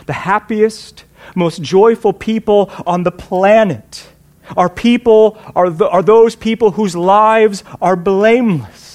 the 0.06 0.14
happiest, 0.14 1.04
most 1.34 1.62
joyful 1.62 2.12
people 2.12 2.70
on 2.86 3.02
the 3.02 3.12
planet 3.12 4.08
are 4.56 4.68
people 4.68 5.38
are, 5.56 5.82
are 5.82 6.02
those 6.02 6.36
people 6.36 6.70
whose 6.72 6.94
lives 6.94 7.64
are 7.80 7.96
blameless 7.96 8.86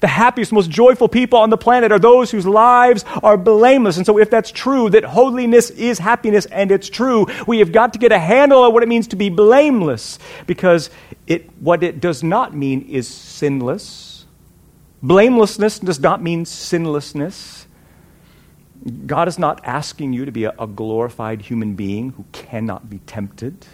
The 0.00 0.08
happiest, 0.08 0.52
most 0.52 0.70
joyful 0.70 1.08
people 1.08 1.38
on 1.38 1.50
the 1.50 1.58
planet 1.58 1.92
are 1.92 1.98
those 1.98 2.30
whose 2.30 2.46
lives 2.46 3.04
are 3.22 3.36
blameless. 3.36 3.98
And 3.98 4.06
so, 4.06 4.18
if 4.18 4.30
that's 4.30 4.50
true, 4.50 4.88
that 4.90 5.04
holiness 5.04 5.70
is 5.70 5.98
happiness, 5.98 6.46
and 6.46 6.70
it's 6.70 6.88
true, 6.88 7.26
we 7.46 7.58
have 7.58 7.70
got 7.70 7.92
to 7.92 7.98
get 7.98 8.10
a 8.10 8.18
handle 8.18 8.62
on 8.62 8.72
what 8.72 8.82
it 8.82 8.88
means 8.88 9.08
to 9.08 9.16
be 9.16 9.28
blameless. 9.28 10.18
Because 10.46 10.90
it, 11.26 11.50
what 11.60 11.82
it 11.82 12.00
does 12.00 12.22
not 12.22 12.54
mean 12.56 12.86
is 12.88 13.06
sinless. 13.06 14.24
Blamelessness 15.02 15.78
does 15.78 16.00
not 16.00 16.22
mean 16.22 16.44
sinlessness. 16.44 17.66
God 19.06 19.28
is 19.28 19.38
not 19.38 19.60
asking 19.64 20.12
you 20.12 20.24
to 20.24 20.32
be 20.32 20.44
a, 20.44 20.54
a 20.58 20.66
glorified 20.66 21.42
human 21.42 21.74
being 21.74 22.10
who 22.12 22.24
cannot 22.32 22.88
be 22.88 22.98
tempted. 23.00 23.66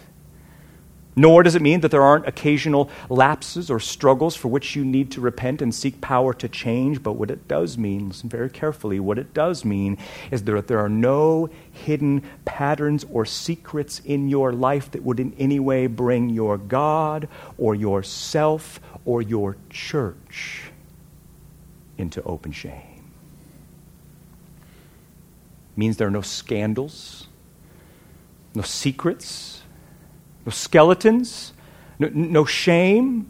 Nor 1.15 1.41
does 1.41 1.55
it 1.55 1.63
mean 1.63 1.79
that 1.79 1.89
there 1.89 2.03
aren't 2.03 2.27
occasional 2.27 2.91
lapses 3.09 3.71
or 3.71 3.79
struggles 3.79 4.35
for 4.35 4.49
which 4.49 4.75
you 4.75 4.85
need 4.85 5.09
to 5.11 5.19
repent 5.19 5.63
and 5.63 5.73
seek 5.73 5.99
power 5.99 6.31
to 6.35 6.47
change. 6.47 7.01
But 7.01 7.13
what 7.13 7.31
it 7.31 7.47
does 7.47 7.75
mean, 7.75 8.09
listen 8.09 8.29
very 8.29 8.51
carefully, 8.51 8.99
what 8.99 9.17
it 9.17 9.33
does 9.33 9.65
mean 9.65 9.97
is 10.29 10.43
that 10.43 10.67
there 10.67 10.77
are 10.77 10.89
no 10.89 11.49
hidden 11.71 12.21
patterns 12.45 13.03
or 13.11 13.25
secrets 13.25 13.99
in 14.05 14.29
your 14.29 14.53
life 14.53 14.91
that 14.91 15.01
would 15.01 15.19
in 15.19 15.33
any 15.39 15.59
way 15.59 15.87
bring 15.87 16.29
your 16.29 16.59
God 16.59 17.27
or 17.57 17.73
yourself 17.73 18.79
or 19.03 19.23
your 19.23 19.57
church 19.71 20.69
into 21.97 22.21
open 22.23 22.51
shame. 22.51 22.86
Means 25.77 25.95
there 25.95 26.07
are 26.07 26.11
no 26.11 26.21
scandals, 26.21 27.27
no 28.53 28.63
secrets 28.63 29.57
no 30.47 30.51
skeletons, 30.51 31.51
no, 31.99 32.09
no 32.13 32.45
shame, 32.45 33.29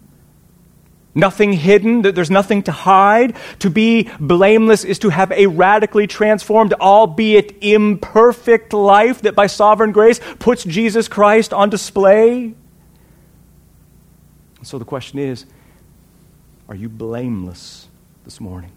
nothing 1.15 1.51
hidden, 1.51 2.03
that 2.03 2.13
there's 2.13 2.29
nothing 2.29 2.61
to 2.61 2.71
hide. 2.71 3.35
To 3.59 3.71
be 3.71 4.07
blameless 4.19 4.83
is 4.83 4.99
to 4.99 5.09
have 5.09 5.31
a 5.31 5.47
radically 5.47 6.05
transformed, 6.05 6.73
albeit 6.73 7.55
imperfect 7.61 8.71
life 8.71 9.23
that 9.23 9.33
by 9.33 9.47
sovereign 9.47 9.91
grace 9.91 10.19
puts 10.37 10.63
Jesus 10.63 11.07
Christ 11.07 11.53
on 11.53 11.71
display. 11.71 12.53
So 14.61 14.77
the 14.77 14.85
question 14.85 15.17
is 15.17 15.47
are 16.69 16.75
you 16.75 16.87
blameless 16.87 17.87
this 18.25 18.39
morning? 18.39 18.76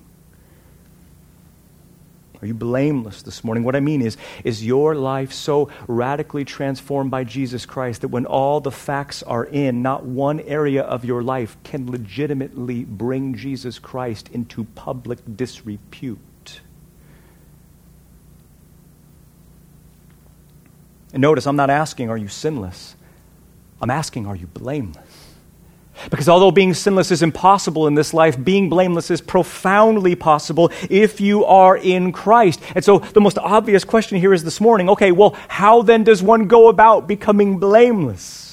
Are 2.42 2.46
you 2.46 2.54
blameless 2.54 3.22
this 3.22 3.44
morning? 3.44 3.64
What 3.64 3.76
I 3.76 3.80
mean 3.80 4.00
is, 4.00 4.16
is 4.44 4.64
your 4.64 4.94
life 4.94 5.32
so 5.32 5.68
radically 5.86 6.44
transformed 6.44 7.10
by 7.10 7.24
Jesus 7.24 7.66
Christ 7.66 8.00
that 8.00 8.08
when 8.08 8.24
all 8.24 8.60
the 8.60 8.70
facts 8.70 9.22
are 9.22 9.44
in, 9.44 9.82
not 9.82 10.04
one 10.04 10.40
area 10.40 10.82
of 10.82 11.04
your 11.04 11.22
life 11.22 11.58
can 11.64 11.90
legitimately 11.90 12.84
bring 12.84 13.34
Jesus 13.34 13.78
Christ 13.78 14.30
into 14.32 14.64
public 14.64 15.18
disrepute? 15.36 16.18
And 21.12 21.20
notice, 21.20 21.46
I'm 21.46 21.56
not 21.56 21.70
asking, 21.70 22.08
are 22.08 22.16
you 22.16 22.28
sinless? 22.28 22.94
I'm 23.82 23.90
asking, 23.90 24.26
are 24.26 24.36
you 24.36 24.46
blameless? 24.46 25.09
Because 26.08 26.28
although 26.28 26.50
being 26.50 26.72
sinless 26.72 27.10
is 27.10 27.22
impossible 27.22 27.86
in 27.86 27.94
this 27.94 28.14
life, 28.14 28.42
being 28.42 28.68
blameless 28.68 29.10
is 29.10 29.20
profoundly 29.20 30.14
possible 30.14 30.70
if 30.88 31.20
you 31.20 31.44
are 31.44 31.76
in 31.76 32.12
Christ. 32.12 32.60
And 32.74 32.84
so 32.84 33.00
the 33.00 33.20
most 33.20 33.38
obvious 33.38 33.84
question 33.84 34.18
here 34.18 34.32
is 34.32 34.44
this 34.44 34.60
morning 34.60 34.88
okay, 34.88 35.12
well, 35.12 35.36
how 35.48 35.82
then 35.82 36.04
does 36.04 36.22
one 36.22 36.48
go 36.48 36.68
about 36.68 37.06
becoming 37.06 37.58
blameless? 37.58 38.50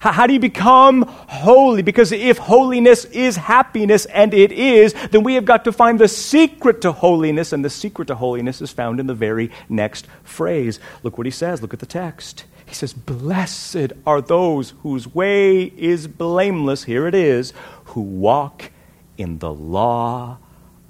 How 0.00 0.26
do 0.26 0.32
you 0.32 0.40
become 0.40 1.02
holy? 1.02 1.82
Because 1.82 2.10
if 2.10 2.38
holiness 2.38 3.04
is 3.04 3.36
happiness, 3.36 4.06
and 4.06 4.32
it 4.32 4.50
is, 4.50 4.94
then 5.10 5.22
we 5.22 5.34
have 5.34 5.44
got 5.44 5.64
to 5.64 5.72
find 5.72 5.98
the 5.98 6.08
secret 6.08 6.80
to 6.80 6.92
holiness, 6.92 7.52
and 7.52 7.62
the 7.62 7.68
secret 7.68 8.08
to 8.08 8.14
holiness 8.14 8.62
is 8.62 8.70
found 8.70 8.98
in 8.98 9.06
the 9.06 9.14
very 9.14 9.50
next 9.68 10.06
phrase. 10.24 10.80
Look 11.02 11.18
what 11.18 11.26
he 11.26 11.30
says. 11.30 11.60
Look 11.60 11.74
at 11.74 11.80
the 11.80 11.86
text. 11.86 12.44
He 12.70 12.76
says, 12.76 12.92
Blessed 12.92 13.94
are 14.06 14.20
those 14.20 14.74
whose 14.84 15.12
way 15.12 15.64
is 15.76 16.06
blameless, 16.06 16.84
here 16.84 17.08
it 17.08 17.16
is, 17.16 17.52
who 17.86 18.00
walk 18.00 18.70
in 19.18 19.40
the 19.40 19.52
law 19.52 20.38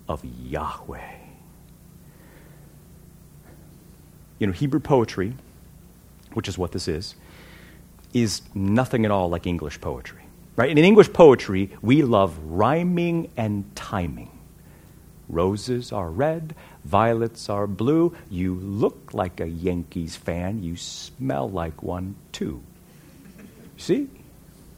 of 0.06 0.22
Yahweh. 0.22 1.14
You 4.38 4.46
know, 4.46 4.52
Hebrew 4.52 4.80
poetry, 4.80 5.32
which 6.34 6.48
is 6.48 6.58
what 6.58 6.72
this 6.72 6.86
is, 6.86 7.14
is 8.12 8.42
nothing 8.54 9.06
at 9.06 9.10
all 9.10 9.30
like 9.30 9.46
English 9.46 9.80
poetry. 9.80 10.24
Right? 10.56 10.68
And 10.68 10.78
in 10.78 10.84
English 10.84 11.14
poetry, 11.14 11.70
we 11.80 12.02
love 12.02 12.38
rhyming 12.44 13.30
and 13.38 13.74
timing. 13.74 14.38
Roses 15.30 15.92
are 15.92 16.10
red, 16.10 16.54
violets 16.84 17.48
are 17.48 17.66
blue. 17.66 18.14
You 18.28 18.54
look 18.54 19.10
like 19.12 19.40
a 19.40 19.46
Yankees 19.46 20.16
fan. 20.16 20.62
You 20.62 20.76
smell 20.76 21.50
like 21.50 21.82
one 21.82 22.16
too. 22.32 22.62
See? 23.76 24.08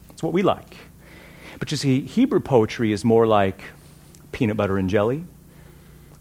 That's 0.09 0.23
what 0.23 0.33
we 0.33 0.41
like. 0.41 0.77
But 1.59 1.71
you 1.71 1.77
see, 1.77 2.01
Hebrew 2.01 2.39
poetry 2.39 2.91
is 2.91 3.05
more 3.05 3.27
like 3.27 3.61
peanut 4.31 4.57
butter 4.57 4.77
and 4.77 4.89
jelly, 4.89 5.25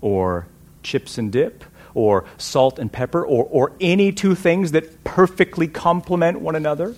or 0.01 0.47
chips 0.83 1.19
and 1.19 1.33
dip, 1.33 1.65
or 1.95 2.25
salt 2.39 2.79
and 2.79 2.93
pepper, 2.93 3.25
or, 3.25 3.47
or 3.51 3.73
any 3.81 4.12
two 4.12 4.35
things 4.35 4.73
that 4.73 5.05
perfectly 5.05 5.69
complement 5.69 6.41
one 6.41 6.55
another. 6.55 6.95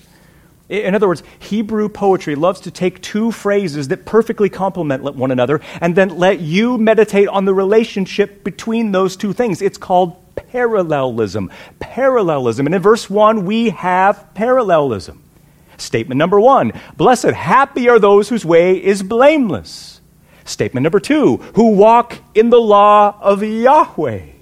In 0.68 0.94
other 0.94 1.09
words, 1.09 1.23
Hebrew 1.38 1.90
poetry 1.90 2.35
loves 2.35 2.61
to 2.61 2.71
take 2.71 3.02
two 3.02 3.30
phrases 3.30 3.88
that 3.88 4.06
perfectly 4.06 4.49
complement 4.49 5.02
one 5.02 5.30
another 5.30 5.61
and 5.80 5.94
then 5.94 6.16
let 6.18 6.40
you 6.40 6.78
meditate 6.78 7.28
on 7.28 7.44
the 7.44 7.52
relationship 7.52 8.42
between 8.44 8.92
those 8.92 9.14
two 9.16 9.35
things. 9.35 9.61
It's 9.61 9.76
called 9.76 10.16
parallelism. 10.37 11.50
Parallelism. 11.80 12.66
And 12.66 12.75
in 12.75 12.80
verse 12.80 13.11
1, 13.11 13.44
we 13.44 13.71
have 13.71 14.33
parallelism. 14.35 15.23
Statement 15.76 16.18
number 16.18 16.40
one 16.40 16.73
Blessed, 16.97 17.30
happy 17.30 17.88
are 17.88 17.99
those 17.99 18.28
whose 18.28 18.44
way 18.44 18.83
is 18.83 19.02
blameless. 19.02 20.00
Statement 20.44 20.85
number 20.85 21.00
two, 21.00 21.38
who 21.54 21.73
walk 21.73 22.18
in 22.35 22.50
the 22.50 22.61
law 22.61 23.16
of 23.21 23.42
Yahweh. 23.42 24.34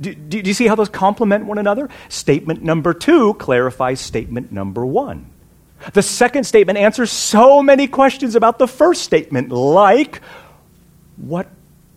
Do, 0.00 0.14
do, 0.14 0.42
do, 0.42 0.48
you 0.48 0.54
see 0.54 0.66
how 0.66 0.76
those 0.76 0.88
complement 0.88 1.44
one 1.44 1.58
another? 1.58 1.90
Statement 2.08 2.62
number 2.62 2.94
two 2.94 3.34
clarifies 3.34 4.00
statement 4.00 4.50
number 4.50 4.86
one. 4.86 5.30
The 5.92 6.02
second 6.02 6.44
statement 6.44 6.78
answers 6.78 7.10
so 7.10 7.62
many 7.62 7.86
questions 7.86 8.34
about 8.34 8.58
the 8.58 8.66
first 8.66 9.02
statement, 9.02 9.50
like 9.50 10.20
what, 11.16 11.48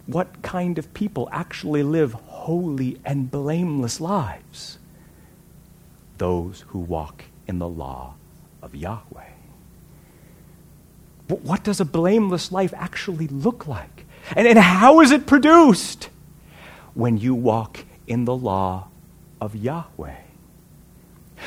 what 0.06 0.42
kind 0.42 0.78
of 0.78 0.94
people 0.94 1.30
actually 1.32 1.84
live 1.84 2.14
holy 2.14 3.00
and 3.06 3.30
blameless 3.30 4.02
lives? 4.02 4.80
Those 6.18 6.66
who 6.68 6.80
walk 6.80 7.26
in 7.48 7.60
the 7.60 7.68
law 7.68 8.16
of 8.62 8.76
Yahweh. 8.76 9.30
But 11.28 11.42
what 11.42 11.64
does 11.64 11.80
a 11.80 11.86
blameless 11.86 12.52
life 12.52 12.74
actually 12.76 13.28
look 13.28 13.68
like? 13.68 14.06
And, 14.36 14.48
and 14.48 14.60
how 14.60 15.02
is 15.02 15.12
it 15.12 15.26
produced? 15.26 16.10
When 16.94 17.18
you 17.18 17.34
walk 17.34 17.86
in 18.08 18.26
the 18.26 18.36
law 18.36 18.88
of 19.40 19.56
Yahweh. 19.56 20.16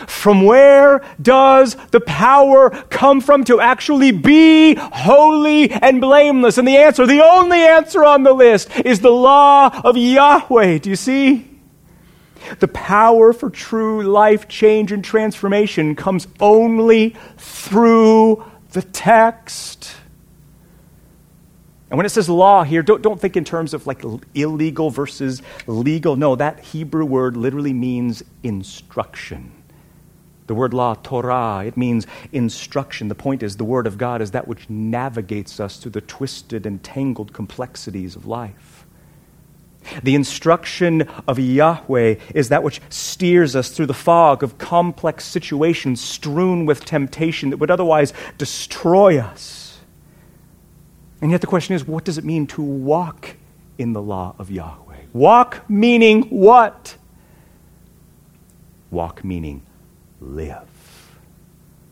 From 0.07 0.45
where 0.45 1.03
does 1.21 1.77
the 1.91 2.01
power 2.01 2.71
come 2.91 3.21
from 3.21 3.45
to 3.45 3.61
actually 3.61 4.13
be 4.13 4.75
holy 4.75 5.71
and 5.71 6.01
blameless? 6.01 6.59
And 6.59 6.69
the 6.69 6.77
answer, 6.77 7.07
the 7.07 7.25
only 7.25 7.61
answer 7.61 8.05
on 8.05 8.23
the 8.23 8.35
list, 8.35 8.69
is 8.85 9.01
the 9.01 9.11
law 9.11 9.69
of 9.85 9.97
Yahweh. 9.97 10.79
Do 10.79 10.91
you 10.91 10.97
see? 10.97 11.51
The 12.59 12.69
power 12.69 13.33
for 13.33 13.51
true 13.51 14.03
life 14.03 14.49
change 14.49 14.93
and 14.93 15.03
transformation 15.03 15.97
comes 15.97 16.29
only 16.41 17.17
through 17.39 18.45
the 18.73 18.83
text. 18.83 19.96
And 21.91 21.97
when 21.97 22.07
it 22.07 22.11
says 22.11 22.29
law 22.29 22.65
here, 22.65 22.83
don't, 22.83 23.01
don't 23.01 23.21
think 23.21 23.37
in 23.37 23.45
terms 23.45 23.73
of 23.73 23.87
like 23.87 24.03
illegal 24.35 24.91
versus 24.91 25.41
legal. 25.67 26.17
No, 26.17 26.35
that 26.35 26.61
Hebrew 26.61 27.05
word 27.05 27.37
literally 27.37 27.73
means 27.73 28.25
instruction. 28.43 29.53
The 30.47 30.55
word 30.55 30.75
law, 30.75 30.95
Torah, 30.95 31.65
it 31.65 31.77
means 31.77 32.07
instruction. 32.33 33.09
The 33.09 33.15
point 33.15 33.43
is, 33.43 33.57
the 33.57 33.65
Word 33.65 33.87
of 33.87 33.99
God 33.99 34.23
is 34.23 34.31
that 34.31 34.47
which 34.47 34.71
navigates 34.71 35.59
us 35.59 35.77
through 35.77 35.91
the 35.93 36.01
twisted 36.01 36.67
and 36.67 36.83
tangled 36.83 37.33
complexities 37.33 38.15
of 38.15 38.27
life. 38.27 38.87
The 40.03 40.15
instruction 40.15 41.03
of 41.29 41.39
Yahweh 41.39 42.17
is 42.35 42.49
that 42.49 42.63
which 42.63 42.81
steers 42.91 43.55
us 43.55 43.71
through 43.71 43.87
the 43.87 43.95
fog 43.95 44.43
of 44.43 44.59
complex 44.59 45.25
situations 45.25 46.01
strewn 46.01 46.67
with 46.67 46.85
temptation 46.85 47.51
that 47.51 47.59
would 47.59 47.71
otherwise 47.71 48.13
destroy 48.39 49.19
us. 49.19 49.66
And 51.27 51.33
yet 51.33 51.41
the 51.41 51.49
question 51.49 51.75
is 51.75 51.85
what 51.85 52.05
does 52.05 52.19
it 52.19 52.25
mean 52.25 52.47
to 52.47 52.63
walk 52.63 53.35
in 53.79 53.95
the 53.95 54.01
law 54.01 54.37
of 54.39 54.49
Yahweh? 54.49 55.07
Walk 55.13 55.69
meaning 55.69 56.23
what? 56.31 56.97
Walk 58.93 59.25
meaning 59.25 59.67
live. 60.21 61.19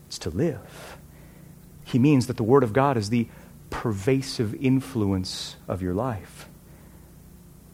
It's 0.07 0.17
to 0.19 0.29
live. 0.29 0.95
He 1.83 1.99
means 1.99 2.27
that 2.27 2.37
the 2.37 2.43
Word 2.43 2.63
of 2.63 2.71
God 2.71 2.95
is 2.95 3.09
the 3.09 3.27
pervasive 3.69 4.55
influence 4.55 5.57
of 5.67 5.81
your 5.81 5.93
life. 5.93 6.47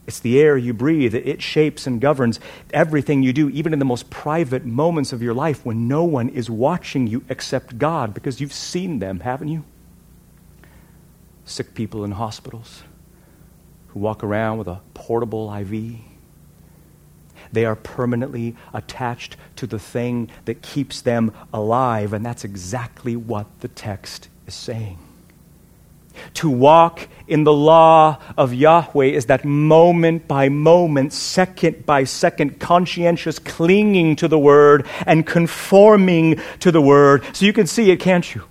It's 0.08 0.18
the 0.18 0.40
air 0.40 0.58
you 0.58 0.74
breathe. 0.74 1.14
It 1.14 1.40
shapes 1.40 1.86
and 1.86 2.00
governs 2.00 2.40
everything 2.72 3.22
you 3.22 3.32
do, 3.32 3.48
even 3.50 3.72
in 3.72 3.78
the 3.78 3.84
most 3.84 4.10
private 4.10 4.64
moments 4.64 5.12
of 5.12 5.22
your 5.22 5.32
life 5.32 5.64
when 5.64 5.86
no 5.86 6.02
one 6.02 6.28
is 6.28 6.50
watching 6.50 7.06
you 7.06 7.24
except 7.28 7.78
God, 7.78 8.14
because 8.14 8.40
you've 8.40 8.52
seen 8.52 8.98
them, 8.98 9.20
haven't 9.20 9.46
you? 9.46 9.62
Sick 11.44 11.74
people 11.74 12.04
in 12.04 12.12
hospitals 12.12 12.82
who 13.88 14.00
walk 14.00 14.24
around 14.24 14.58
with 14.58 14.68
a 14.68 14.80
portable 14.94 15.52
IV. 15.52 15.96
They 17.52 17.64
are 17.66 17.76
permanently 17.76 18.56
attached 18.72 19.36
to 19.56 19.66
the 19.66 19.78
thing 19.78 20.30
that 20.46 20.62
keeps 20.62 21.02
them 21.02 21.32
alive, 21.52 22.12
and 22.12 22.24
that's 22.24 22.44
exactly 22.44 23.16
what 23.16 23.46
the 23.60 23.68
text 23.68 24.28
is 24.46 24.54
saying. 24.54 24.98
To 26.34 26.50
walk 26.50 27.08
in 27.26 27.44
the 27.44 27.52
law 27.52 28.18
of 28.36 28.54
Yahweh 28.54 29.06
is 29.06 29.26
that 29.26 29.44
moment 29.44 30.28
by 30.28 30.48
moment, 30.48 31.12
second 31.12 31.86
by 31.86 32.04
second, 32.04 32.60
conscientious 32.60 33.38
clinging 33.38 34.16
to 34.16 34.28
the 34.28 34.38
Word 34.38 34.86
and 35.06 35.26
conforming 35.26 36.40
to 36.60 36.70
the 36.70 36.82
Word. 36.82 37.24
So 37.34 37.46
you 37.46 37.52
can 37.52 37.66
see 37.66 37.90
it, 37.90 37.96
can't 37.96 38.34
you? 38.34 38.44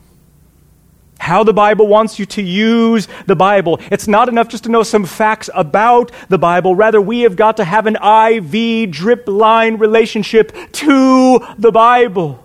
How 1.22 1.44
the 1.44 1.54
Bible 1.54 1.86
wants 1.86 2.18
you 2.18 2.26
to 2.26 2.42
use 2.42 3.08
the 3.28 3.36
Bible. 3.36 3.80
It's 3.92 4.08
not 4.08 4.28
enough 4.28 4.48
just 4.48 4.64
to 4.64 4.72
know 4.72 4.82
some 4.82 5.06
facts 5.06 5.52
about 5.54 6.12
the 6.30 6.40
Bible. 6.40 6.74
Rather, 6.74 7.00
we 7.00 7.22
have 7.22 7.36
got 7.36 7.58
to 7.58 7.64
have 7.64 7.86
an 7.86 7.96
IV 7.96 8.90
drip 8.90 9.28
line 9.28 9.78
relationship 9.78 10.52
to 10.72 11.40
the 11.60 11.72
Bible. 11.72 12.44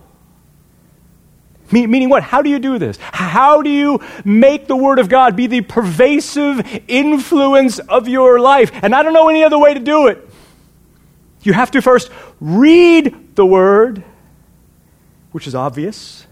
Meaning 1.71 2.09
what? 2.09 2.21
How 2.21 2.43
do 2.43 2.51
you 2.51 2.59
do 2.59 2.77
this? 2.77 2.99
How 3.01 3.63
do 3.63 3.71
you 3.71 3.99
make 4.23 4.67
the 4.67 4.75
Word 4.75 4.99
of 4.99 5.09
God 5.09 5.35
be 5.35 5.47
the 5.47 5.61
pervasive 5.61 6.61
influence 6.87 7.79
of 7.79 8.07
your 8.07 8.39
life? 8.39 8.69
And 8.83 8.93
I 8.93 9.01
don't 9.01 9.13
know 9.13 9.27
any 9.27 9.43
other 9.43 9.57
way 9.57 9.73
to 9.73 9.79
do 9.79 10.05
it. 10.05 10.29
You 11.41 11.53
have 11.53 11.71
to 11.71 11.81
first 11.81 12.11
read 12.39 13.35
the 13.35 13.45
Word, 13.45 14.03
which 15.31 15.47
is 15.47 15.55
obvious, 15.55 16.26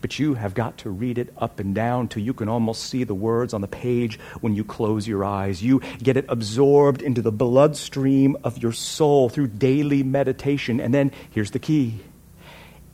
but 0.00 0.18
you 0.18 0.34
have 0.34 0.54
got 0.54 0.78
to 0.78 0.90
read 0.90 1.18
it 1.18 1.32
up 1.38 1.60
and 1.60 1.74
down 1.74 2.08
till 2.08 2.22
you 2.22 2.34
can 2.34 2.48
almost 2.48 2.84
see 2.84 3.04
the 3.04 3.14
words 3.14 3.54
on 3.54 3.60
the 3.60 3.68
page 3.68 4.18
when 4.40 4.54
you 4.54 4.64
close 4.64 5.06
your 5.06 5.24
eyes. 5.24 5.62
You 5.62 5.80
get 6.02 6.16
it 6.16 6.26
absorbed 6.28 7.02
into 7.02 7.22
the 7.22 7.32
bloodstream 7.32 8.36
of 8.44 8.58
your 8.58 8.72
soul 8.72 9.28
through 9.28 9.48
daily 9.48 10.02
meditation. 10.02 10.80
And 10.80 10.92
then 10.92 11.12
here's 11.30 11.50
the 11.50 11.58
key 11.58 12.00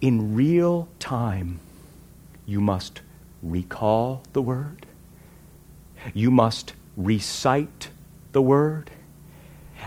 in 0.01 0.35
real 0.35 0.89
time, 0.99 1.61
you 2.45 2.61
must 2.61 3.01
recall 3.43 4.23
the 4.33 4.43
word, 4.43 4.87
you 6.13 6.31
must 6.31 6.75
recite 6.97 7.89
the 8.33 8.43
word, 8.43 8.91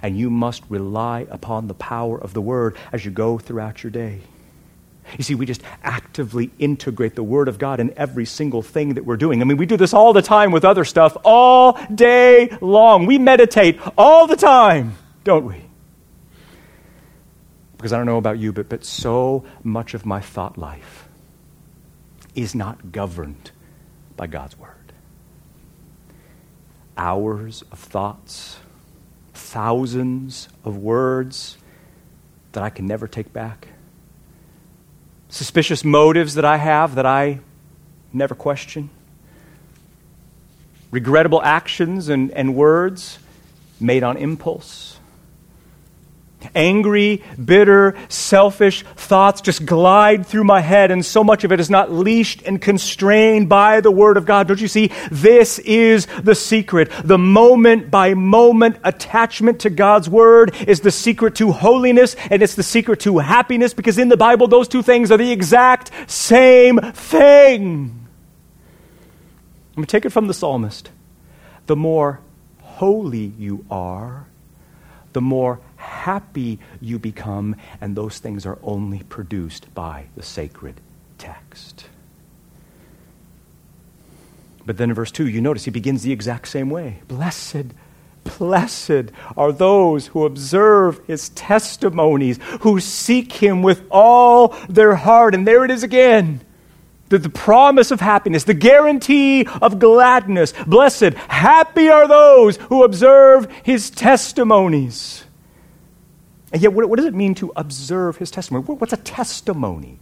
and 0.02 0.18
you 0.18 0.30
must 0.30 0.64
rely 0.70 1.28
upon 1.30 1.68
the 1.68 1.74
power 1.74 2.18
of 2.20 2.34
the 2.34 2.42
word 2.42 2.76
as 2.92 3.06
you 3.06 3.12
go 3.12 3.38
throughout 3.38 3.84
your 3.84 3.92
day. 3.92 4.22
You 5.18 5.24
see, 5.24 5.36
we 5.36 5.46
just 5.46 5.62
actively 5.84 6.52
integrate 6.60 7.16
the 7.16 7.24
Word 7.24 7.48
of 7.48 7.58
God 7.58 7.80
in 7.80 7.94
every 7.96 8.26
single 8.26 8.62
thing 8.62 8.96
that 8.96 9.06
we're 9.06 9.18
doing. 9.18 9.42
I 9.42 9.46
mean, 9.46 9.58
we 9.58 9.66
do 9.66 9.78
this 9.78 9.94
all 9.94 10.14
the 10.14 10.22
time 10.22 10.52
with 10.52 10.66
other 10.66 10.84
stuff, 10.84 11.16
all 11.24 11.80
day 11.94 12.58
long. 12.60 13.06
We 13.06 13.18
meditate 13.18 13.80
all 13.98 14.28
the 14.28 14.36
time, 14.36 14.96
don't 15.24 15.46
we? 15.46 15.64
Because 17.78 17.94
I 17.94 17.98
don't 17.98 18.06
know 18.06 18.18
about 18.18 18.40
you, 18.40 18.52
but, 18.52 18.70
but 18.70 18.84
so 18.84 19.46
much 19.64 19.94
of 19.94 20.06
my 20.06 20.20
thought 20.20 20.58
life 20.58 21.08
is 22.36 22.54
not 22.54 22.92
governed 22.92 23.52
by 24.18 24.28
God's 24.28 24.58
Word. 24.58 24.74
Hours 26.98 27.64
of 27.72 27.80
thoughts, 27.80 28.58
thousands 29.34 30.50
of 30.66 30.78
words 30.78 31.58
that 32.54 32.64
I 32.64 32.72
can 32.72 32.88
never 32.88 33.08
take 33.08 33.32
back, 33.32 33.68
suspicious 35.30 35.84
motives 35.84 36.36
that 36.36 36.46
I 36.46 36.58
have 36.58 36.96
that 36.96 37.06
I 37.06 37.40
never 38.14 38.36
question, 38.36 38.90
regrettable 40.92 41.42
actions 41.42 42.10
and, 42.10 42.32
and 42.32 42.56
words 42.56 43.20
made 43.80 44.04
on 44.04 44.18
impulse 44.18 44.97
Angry, 46.56 47.24
bitter, 47.44 47.96
selfish 48.10 48.84
thoughts 48.96 49.42
just 49.42 49.66
glide 49.66 50.26
through 50.26 50.44
my 50.44 50.62
head, 50.62 50.92
and 50.92 51.06
so 51.06 51.24
much 51.24 51.44
of 51.44 51.52
it 51.52 51.60
is 51.60 51.70
not 51.70 51.92
leashed 51.92 52.42
and 52.44 52.62
constrained 52.62 53.50
by 53.50 53.82
the 53.82 53.92
Word 53.92 54.18
of 54.18 54.26
God. 54.26 54.48
Don't 54.48 54.62
you 54.62 54.68
see? 54.68 54.92
This 55.12 55.60
is 55.60 56.08
the 56.22 56.36
secret. 56.36 56.92
The 57.04 57.18
moment 57.18 57.92
by 57.92 58.14
moment 58.14 58.78
attachment 58.84 59.60
to 59.62 59.70
God's 59.70 60.10
Word 60.10 60.56
is 60.68 60.82
the 60.82 60.92
secret 60.92 61.36
to 61.36 61.52
holiness, 61.52 62.16
and 62.30 62.42
it's 62.42 62.56
the 62.56 62.64
secret 62.64 63.00
to 63.02 63.20
happiness, 63.20 63.74
because 63.74 63.98
in 63.98 64.10
the 64.10 64.18
Bible, 64.18 64.48
those 64.48 64.68
two 64.68 64.82
things 64.82 65.12
are 65.12 65.18
the 65.18 65.32
exact 65.32 65.92
same 66.10 66.78
thing. 66.80 68.08
Let 69.72 69.78
me 69.78 69.86
take 69.86 70.06
it 70.06 70.10
from 70.10 70.28
the 70.28 70.34
psalmist. 70.34 70.90
The 71.68 71.76
more 71.76 72.22
holy 72.62 73.34
you 73.38 73.66
are, 73.70 74.26
the 75.14 75.22
more 75.22 75.60
happy 75.78 76.60
you 76.82 77.00
become, 77.00 77.56
and 77.80 77.96
those 77.96 78.20
things 78.20 78.46
are 78.46 78.60
only 78.62 79.04
produced 79.04 79.74
by 79.74 80.08
the 80.16 80.24
sacred 80.24 80.82
text. 81.18 81.88
But 84.66 84.78
then 84.78 84.90
in 84.90 84.96
verse 84.96 85.12
2, 85.12 85.28
you 85.28 85.40
notice 85.40 85.64
he 85.64 85.72
begins 85.72 86.04
the 86.04 86.12
exact 86.12 86.50
same 86.50 86.70
way. 86.70 87.02
Blessed, 87.08 87.68
blessed 88.38 89.12
are 89.38 89.54
those 89.54 90.08
who 90.08 90.26
observe 90.26 91.00
his 91.08 91.30
testimonies, 91.30 92.38
who 92.62 92.82
seek 92.82 93.32
him 93.32 93.62
with 93.62 93.82
all 93.90 94.50
their 94.68 94.96
heart. 94.96 95.34
And 95.34 95.48
there 95.48 95.64
it 95.64 95.72
is 95.72 95.84
again. 95.84 96.42
The, 97.08 97.18
the 97.18 97.30
promise 97.30 97.92
of 97.92 98.02
happiness, 98.02 98.44
the 98.44 98.54
guarantee 98.54 99.48
of 99.62 99.80
gladness. 99.80 100.54
Blessed, 100.68 101.14
happy 101.30 101.88
are 101.88 102.06
those 102.06 102.58
who 102.58 102.84
observe 102.84 103.48
his 103.64 103.90
testimonies. 103.90 105.24
And 106.52 106.62
yet, 106.62 106.74
what, 106.74 106.88
what 106.90 106.98
does 106.98 107.06
it 107.06 107.14
mean 107.14 107.36
to 107.36 107.52
observe 107.56 108.18
his 108.18 108.32
testimony? 108.32 108.66
What's 108.66 108.94
a 108.94 108.98
testimony? 108.98 110.00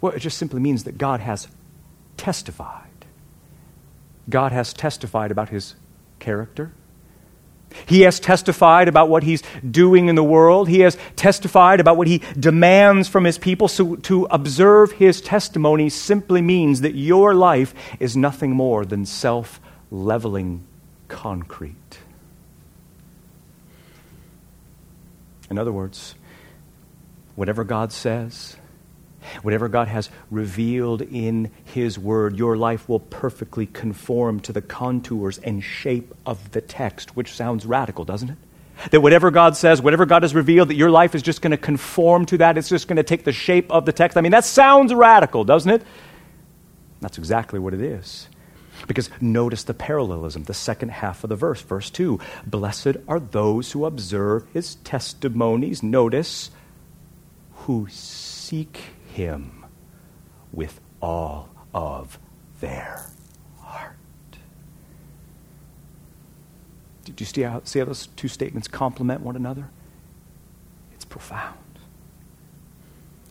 Well, 0.00 0.12
it 0.12 0.20
just 0.20 0.36
simply 0.36 0.60
means 0.60 0.84
that 0.84 0.98
God 0.98 1.20
has 1.20 1.48
testified. 2.16 2.82
God 4.28 4.52
has 4.52 4.72
testified 4.72 5.30
about 5.30 5.48
his 5.48 5.74
character. 6.18 6.72
He 7.86 8.02
has 8.02 8.20
testified 8.20 8.88
about 8.88 9.08
what 9.08 9.22
he's 9.22 9.42
doing 9.68 10.08
in 10.08 10.14
the 10.14 10.22
world. 10.22 10.68
He 10.68 10.80
has 10.80 10.96
testified 11.16 11.80
about 11.80 11.96
what 11.96 12.06
he 12.06 12.22
demands 12.38 13.08
from 13.08 13.24
his 13.24 13.36
people. 13.36 13.68
So 13.68 13.96
to 13.96 14.26
observe 14.30 14.92
his 14.92 15.20
testimony 15.20 15.88
simply 15.88 16.40
means 16.40 16.82
that 16.82 16.94
your 16.94 17.34
life 17.34 17.74
is 17.98 18.16
nothing 18.16 18.52
more 18.52 18.84
than 18.84 19.06
self 19.06 19.60
leveling 19.90 20.64
concrete. 21.08 21.83
In 25.50 25.58
other 25.58 25.72
words, 25.72 26.14
whatever 27.34 27.64
God 27.64 27.92
says, 27.92 28.56
whatever 29.42 29.68
God 29.68 29.88
has 29.88 30.10
revealed 30.30 31.02
in 31.02 31.50
His 31.64 31.98
Word, 31.98 32.38
your 32.38 32.56
life 32.56 32.88
will 32.88 33.00
perfectly 33.00 33.66
conform 33.66 34.40
to 34.40 34.52
the 34.52 34.62
contours 34.62 35.38
and 35.38 35.62
shape 35.62 36.14
of 36.26 36.52
the 36.52 36.60
text, 36.60 37.16
which 37.16 37.32
sounds 37.32 37.66
radical, 37.66 38.04
doesn't 38.04 38.30
it? 38.30 38.38
That 38.90 39.00
whatever 39.00 39.30
God 39.30 39.56
says, 39.56 39.80
whatever 39.80 40.04
God 40.04 40.22
has 40.22 40.34
revealed, 40.34 40.68
that 40.68 40.74
your 40.74 40.90
life 40.90 41.14
is 41.14 41.22
just 41.22 41.42
going 41.42 41.52
to 41.52 41.56
conform 41.56 42.26
to 42.26 42.38
that. 42.38 42.58
It's 42.58 42.68
just 42.68 42.88
going 42.88 42.96
to 42.96 43.04
take 43.04 43.24
the 43.24 43.32
shape 43.32 43.70
of 43.70 43.86
the 43.86 43.92
text. 43.92 44.18
I 44.18 44.20
mean, 44.20 44.32
that 44.32 44.44
sounds 44.44 44.92
radical, 44.92 45.44
doesn't 45.44 45.70
it? 45.70 45.82
That's 47.00 47.18
exactly 47.18 47.58
what 47.58 47.72
it 47.72 47.80
is. 47.80 48.28
Because 48.86 49.08
notice 49.20 49.64
the 49.64 49.74
parallelism, 49.74 50.44
the 50.44 50.54
second 50.54 50.90
half 50.90 51.24
of 51.24 51.30
the 51.30 51.36
verse, 51.36 51.62
verse 51.62 51.90
2. 51.90 52.18
Blessed 52.46 52.96
are 53.08 53.20
those 53.20 53.72
who 53.72 53.84
observe 53.84 54.46
his 54.52 54.76
testimonies. 54.76 55.82
Notice, 55.82 56.50
who 57.52 57.86
seek 57.90 58.80
him 59.12 59.64
with 60.52 60.80
all 61.00 61.48
of 61.72 62.18
their 62.60 63.06
heart. 63.60 63.96
Did 67.04 67.20
you 67.20 67.26
see 67.26 67.42
how, 67.42 67.62
see 67.64 67.78
how 67.78 67.86
those 67.86 68.08
two 68.08 68.28
statements 68.28 68.68
complement 68.68 69.22
one 69.22 69.36
another? 69.36 69.70
It's 70.94 71.04
profound. 71.04 71.58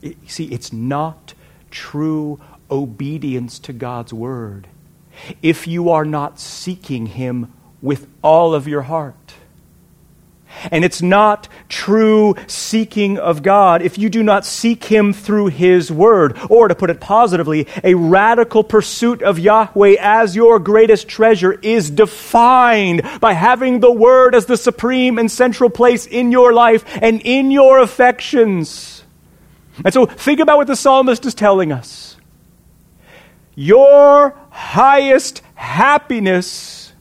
It, 0.01 0.17
see, 0.27 0.45
it's 0.45 0.73
not 0.73 1.33
true 1.71 2.39
obedience 2.69 3.59
to 3.59 3.73
God's 3.73 4.13
word 4.13 4.67
if 5.41 5.67
you 5.67 5.89
are 5.89 6.05
not 6.05 6.39
seeking 6.39 7.07
Him 7.07 7.53
with 7.81 8.07
all 8.21 8.53
of 8.53 8.67
your 8.67 8.83
heart. 8.83 9.15
And 10.71 10.85
it's 10.85 11.01
not 11.01 11.47
true 11.67 12.35
seeking 12.47 13.17
of 13.17 13.43
God 13.43 13.81
if 13.81 13.97
you 13.97 14.09
do 14.09 14.23
not 14.23 14.45
seek 14.45 14.85
Him 14.85 15.13
through 15.13 15.47
His 15.47 15.91
Word. 15.91 16.37
Or, 16.49 16.67
to 16.67 16.75
put 16.75 16.89
it 16.89 17.01
positively, 17.01 17.67
a 17.83 17.95
radical 17.95 18.63
pursuit 18.63 19.21
of 19.21 19.39
Yahweh 19.39 19.95
as 19.99 20.35
your 20.35 20.59
greatest 20.59 21.07
treasure 21.07 21.53
is 21.53 21.89
defined 21.89 23.01
by 23.19 23.33
having 23.33 23.79
the 23.79 23.91
Word 23.91 24.35
as 24.35 24.45
the 24.45 24.57
supreme 24.57 25.17
and 25.17 25.31
central 25.31 25.69
place 25.69 26.05
in 26.05 26.31
your 26.31 26.53
life 26.53 26.85
and 27.01 27.21
in 27.21 27.51
your 27.51 27.79
affections. 27.79 29.03
And 29.83 29.93
so, 29.93 30.05
think 30.05 30.39
about 30.39 30.57
what 30.57 30.67
the 30.67 30.75
psalmist 30.75 31.25
is 31.25 31.33
telling 31.33 31.71
us. 31.71 32.15
Your 33.55 34.35
highest 34.53 35.41
happiness 35.55 36.93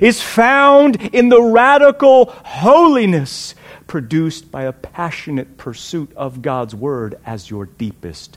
is 0.00 0.20
found 0.20 1.00
in 1.14 1.30
the 1.30 1.40
radical 1.40 2.26
holiness 2.26 3.54
produced 3.86 4.50
by 4.52 4.64
a 4.64 4.72
passionate 4.72 5.56
pursuit 5.56 6.12
of 6.14 6.42
God's 6.42 6.74
Word 6.74 7.18
as 7.24 7.50
your 7.50 7.64
deepest 7.64 8.36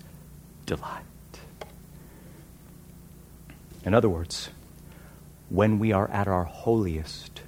delight. 0.66 1.04
In 3.86 3.94
other 3.94 4.10
words, 4.10 4.50
when 5.50 5.78
we 5.78 5.92
are 5.92 6.10
at 6.10 6.30
our 6.30 6.46
holiest, 6.46 7.42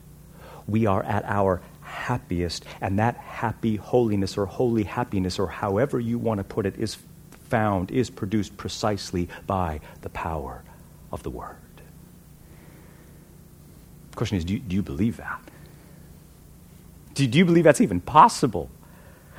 we 0.67 0.85
are 0.85 1.01
at 1.03 1.23
our 1.23 1.61
happiest, 1.81 2.65
and 2.81 2.99
that 2.99 3.15
happy 3.15 3.77
holiness 3.77 4.37
or 4.37 4.45
holy 4.45 4.83
happiness, 4.83 5.39
or 5.39 5.47
however 5.47 5.97
you 5.97 6.19
want 6.19 6.39
to 6.39 6.43
put 6.43 6.65
it, 6.65 6.77
is 6.77 6.97
found, 7.47 7.89
is 7.89 8.09
produced 8.09 8.57
precisely 8.57 9.29
by 9.47 9.79
the 10.01 10.09
power 10.09 10.61
of 11.15 11.23
the 11.23 11.31
Word. 11.31 11.55
The 14.11 14.17
question 14.17 14.37
is 14.37 14.45
do 14.45 14.53
you, 14.53 14.59
do 14.59 14.75
you 14.75 14.83
believe 14.83 15.17
that? 15.17 15.41
Do, 17.15 17.25
do 17.25 17.37
you 17.39 17.45
believe 17.45 17.63
that's 17.63 17.81
even 17.81 18.01
possible? 18.01 18.69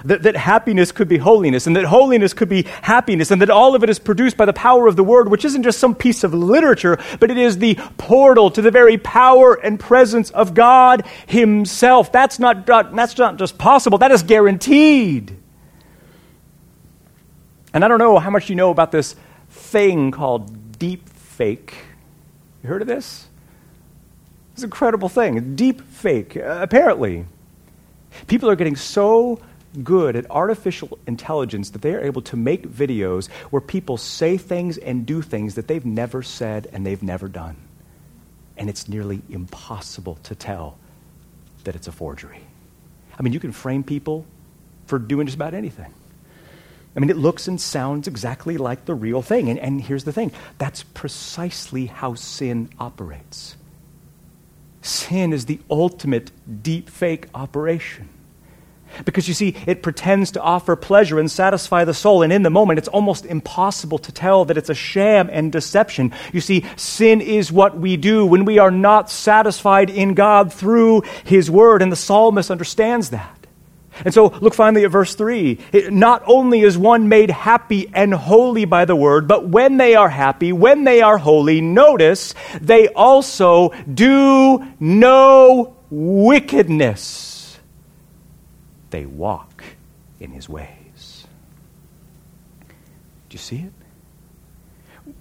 That, 0.05 0.23
that 0.25 0.37
happiness 0.37 0.93
could 0.93 1.09
be 1.09 1.17
holiness, 1.19 1.67
and 1.67 1.75
that 1.77 1.85
holiness 1.85 2.35
could 2.35 2.49
be 2.49 2.65
happiness, 2.83 3.31
and 3.31 3.41
that 3.41 3.49
all 3.49 3.75
of 3.75 3.83
it 3.83 3.89
is 3.89 3.99
produced 3.99 4.37
by 4.37 4.45
the 4.45 4.53
power 4.53 4.87
of 4.87 4.97
the 4.97 5.05
Word, 5.05 5.31
which 5.31 5.45
isn't 5.45 5.62
just 5.62 5.79
some 5.79 5.95
piece 5.95 6.25
of 6.25 6.35
literature, 6.35 6.99
but 7.19 7.31
it 7.31 7.39
is 7.39 7.59
the 7.59 7.77
portal 7.97 8.51
to 8.51 8.61
the 8.61 8.71
very 8.71 8.99
power 8.99 9.55
and 9.55 9.81
presence 9.81 10.31
of 10.31 10.53
God 10.53 11.07
Himself. 11.27 12.12
That's 12.12 12.39
not, 12.39 12.67
that's 12.67 13.17
not 13.17 13.39
just 13.39 13.57
possible, 13.57 13.99
that 13.99 14.11
is 14.11 14.23
guaranteed. 14.23 15.37
And 17.73 17.85
I 17.85 17.89
don't 17.89 17.99
know 17.99 18.19
how 18.19 18.31
much 18.31 18.49
you 18.51 18.57
know 18.57 18.71
about 18.71 18.93
this 18.93 19.17
thing 19.51 20.11
called 20.11 20.79
deep 20.79 21.09
fake. 21.37 21.75
You 22.62 22.68
heard 22.70 22.83
of 22.83 22.88
this? 22.88 23.27
It's 24.55 24.62
an 24.62 24.68
incredible 24.68 25.11
thing. 25.11 25.55
Deep 25.55 25.83
fake, 25.83 26.35
apparently. 26.37 27.27
People 28.27 28.49
are 28.49 28.57
getting 28.57 28.77
so 28.77 29.38
good 29.83 30.16
at 30.16 30.31
artificial 30.31 30.99
intelligence 31.07 31.70
that 31.70 31.83
they 31.83 31.94
are 31.94 32.01
able 32.01 32.22
to 32.22 32.37
make 32.37 32.66
videos 32.66 33.29
where 33.51 33.61
people 33.61 33.99
say 33.99 34.38
things 34.38 34.79
and 34.79 35.05
do 35.05 35.20
things 35.20 35.57
that 35.57 35.68
they've 35.68 35.85
never 35.85 36.22
said 36.22 36.68
and 36.72 36.87
they've 36.87 37.03
never 37.03 37.29
done. 37.29 37.57
And 38.57 38.70
it's 38.70 38.88
nearly 38.88 39.20
impossible 39.29 40.18
to 40.22 40.35
tell 40.35 40.79
that 41.64 41.77
it's 41.77 41.88
a 41.88 41.92
forgery. 41.92 42.40
I 43.18 43.22
mean, 43.22 43.35
you 43.35 43.40
can 43.40 43.53
frame 43.53 43.85
people 43.85 44.25
for 44.87 44.99
doing 44.99 45.27
just 45.27 45.37
about 45.37 45.53
anything. 45.53 45.92
I 46.97 47.01
mean, 47.01 47.11
it 47.11 47.19
looks 47.19 47.47
and 47.47 47.61
sounds 47.61 48.09
exactly 48.09 48.57
like 48.57 48.87
the 48.87 48.95
real 48.95 49.21
thing. 49.21 49.51
And, 49.51 49.59
and 49.59 49.81
here's 49.83 50.05
the 50.05 50.13
thing 50.13 50.33
that's 50.59 50.83
precisely 50.83 51.87
how 51.87 52.15
sin 52.15 52.71
operates. 52.81 53.57
Sin 54.81 55.33
is 55.33 55.47
the 55.47 55.61
ultimate 55.69 56.31
deep 56.63 56.89
fake 56.89 57.27
operation. 57.35 58.09
Because 59.05 59.29
you 59.29 59.35
see, 59.35 59.55
it 59.67 59.83
pretends 59.83 60.31
to 60.33 60.41
offer 60.41 60.75
pleasure 60.77 61.19
and 61.19 61.31
satisfy 61.31 61.85
the 61.85 61.93
soul, 61.93 62.23
and 62.23 62.33
in 62.33 62.43
the 62.43 62.51
moment, 62.51 62.79
it's 62.79 62.89
almost 62.89 63.27
impossible 63.27 63.99
to 63.99 64.13
tell 64.13 64.45
that 64.47 64.57
it's 64.57 64.71
a 64.71 64.75
sham 64.75 65.29
and 65.31 65.53
deception. 65.53 66.13
You 66.33 66.41
see, 66.41 66.65
sin 66.77 67.21
is 67.21 67.53
what 67.53 67.77
we 67.77 67.97
do 67.97 68.25
when 68.25 68.45
we 68.45 68.59
are 68.59 68.71
not 68.71 69.11
satisfied 69.11 69.91
in 69.91 70.15
God 70.15 70.53
through 70.53 71.03
His 71.25 71.51
Word, 71.51 71.83
and 71.83 71.91
the 71.93 71.97
psalmist 71.97 72.51
understands 72.51 73.11
that. 73.11 73.36
And 74.05 74.13
so 74.13 74.29
look 74.41 74.55
finally 74.55 74.85
at 74.85 74.91
verse 74.91 75.15
3. 75.15 75.59
It, 75.73 75.93
not 75.93 76.23
only 76.27 76.61
is 76.61 76.77
one 76.77 77.09
made 77.09 77.31
happy 77.31 77.91
and 77.95 78.13
holy 78.13 78.65
by 78.65 78.85
the 78.85 78.97
word, 78.97 79.29
but 79.29 79.49
when 79.49 79.77
they 79.77 79.95
are 79.95 80.09
happy, 80.09 80.53
when 80.53 80.85
they 80.85 81.03
are 81.03 81.19
holy, 81.19 81.61
notice 81.61 82.35
they 82.61 82.89
also 82.89 83.71
do 83.93 84.65
no 84.81 85.77
wickedness. 85.91 87.59
They 88.91 89.07
walk 89.07 89.65
in 90.21 90.31
his 90.31 90.49
ways. 90.49 91.27
Do 93.29 93.35
you 93.35 93.39
see 93.39 93.57
it? 93.57 93.73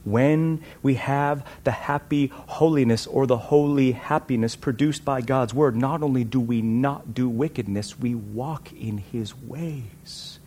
When 0.05 0.61
we 0.81 0.93
have 0.95 1.45
the 1.63 1.71
happy 1.71 2.31
holiness 2.47 3.07
or 3.07 3.27
the 3.27 3.37
holy 3.37 3.91
happiness 3.91 4.55
produced 4.55 5.03
by 5.03 5.21
God's 5.21 5.53
word, 5.53 5.75
not 5.75 6.03
only 6.03 6.23
do 6.23 6.39
we 6.39 6.61
not 6.61 7.13
do 7.13 7.27
wickedness, 7.27 7.99
we 7.99 8.15
walk 8.15 8.71
in 8.73 8.99
his 8.99 9.35
ways. 9.35 10.39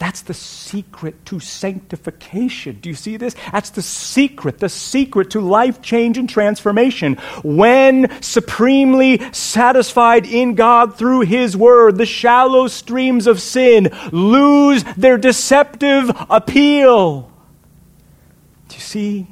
That's 0.00 0.22
the 0.22 0.32
secret 0.32 1.26
to 1.26 1.40
sanctification. 1.40 2.78
Do 2.80 2.88
you 2.88 2.94
see 2.94 3.18
this? 3.18 3.36
That's 3.52 3.68
the 3.68 3.82
secret, 3.82 4.58
the 4.58 4.70
secret 4.70 5.32
to 5.32 5.42
life 5.42 5.82
change 5.82 6.16
and 6.16 6.26
transformation. 6.26 7.16
When 7.44 8.10
supremely 8.22 9.20
satisfied 9.32 10.24
in 10.24 10.54
God 10.54 10.96
through 10.96 11.20
His 11.20 11.54
Word, 11.54 11.98
the 11.98 12.06
shallow 12.06 12.66
streams 12.68 13.26
of 13.26 13.42
sin 13.42 13.90
lose 14.10 14.84
their 14.96 15.18
deceptive 15.18 16.10
appeal 16.30 17.29
see? 18.90 19.26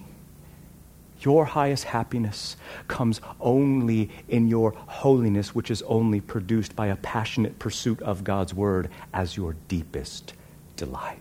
Your 1.21 1.45
highest 1.47 1.85
happiness 1.85 2.57
comes 2.87 3.21
only 3.41 4.11
in 4.29 4.47
your 4.47 4.71
holiness, 4.71 5.55
which 5.55 5.71
is 5.71 5.83
only 5.83 6.21
produced 6.21 6.77
by 6.77 6.87
a 6.87 6.97
passionate 6.97 7.59
pursuit 7.59 8.01
of 8.03 8.23
God's 8.23 8.55
Word 8.55 8.89
as 9.13 9.37
your 9.37 9.57
deepest 9.67 10.35
delight. 10.77 11.19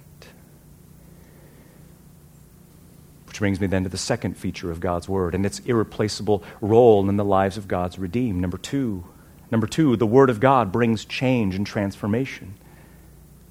Which 3.25 3.39
brings 3.39 3.59
me 3.59 3.65
then 3.65 3.83
to 3.83 3.89
the 3.89 3.97
second 3.97 4.37
feature 4.37 4.69
of 4.69 4.79
God's 4.79 5.09
Word 5.09 5.33
and 5.33 5.45
its 5.45 5.59
irreplaceable 5.59 6.43
role 6.61 7.09
in 7.09 7.17
the 7.17 7.25
lives 7.25 7.57
of 7.57 7.67
God's 7.67 7.97
redeemed. 7.97 8.39
Number 8.39 8.59
two, 8.59 9.03
number 9.49 9.65
two, 9.65 9.95
the 9.95 10.05
Word 10.05 10.29
of 10.29 10.39
God 10.39 10.71
brings 10.71 11.05
change 11.05 11.55
and 11.55 11.65
transformation. 11.65 12.53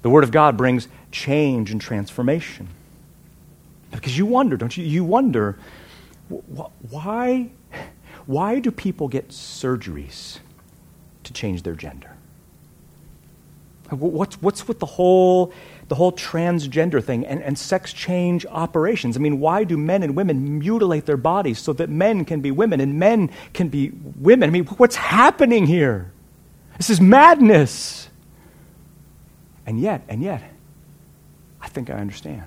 The 0.01 0.09
Word 0.09 0.23
of 0.23 0.31
God 0.31 0.55
brings 0.55 0.87
change 1.11 1.71
and 1.71 1.81
transformation. 1.81 2.69
Because 3.91 4.17
you 4.17 4.25
wonder, 4.25 4.57
don't 4.57 4.75
you? 4.75 4.83
You 4.83 5.03
wonder 5.03 5.57
why, 6.89 7.49
why 8.25 8.59
do 8.59 8.71
people 8.71 9.07
get 9.07 9.29
surgeries 9.29 10.39
to 11.23 11.33
change 11.33 11.63
their 11.63 11.75
gender? 11.75 12.11
What's, 13.89 14.41
what's 14.41 14.67
with 14.67 14.79
the 14.79 14.85
whole, 14.85 15.53
the 15.87 15.95
whole 15.95 16.11
transgender 16.11 17.01
thing 17.01 17.25
and, 17.25 17.41
and 17.41 17.57
sex 17.57 17.93
change 17.93 18.45
operations? 18.47 19.15
I 19.15 19.21
mean, 19.21 19.39
why 19.39 19.63
do 19.63 19.77
men 19.77 20.03
and 20.03 20.13
women 20.13 20.59
mutilate 20.59 21.05
their 21.05 21.15
bodies 21.15 21.59
so 21.59 21.71
that 21.73 21.89
men 21.89 22.25
can 22.25 22.41
be 22.41 22.51
women 22.51 22.81
and 22.81 22.99
men 22.99 23.29
can 23.53 23.69
be 23.69 23.91
women? 24.17 24.49
I 24.49 24.51
mean, 24.51 24.65
what's 24.65 24.97
happening 24.97 25.65
here? 25.65 26.11
This 26.75 26.89
is 26.89 26.99
madness. 26.99 28.09
And 29.65 29.79
yet, 29.79 30.03
and 30.09 30.21
yet, 30.21 30.43
I 31.61 31.69
think 31.69 31.89
I 31.89 31.93
understand. 31.93 32.43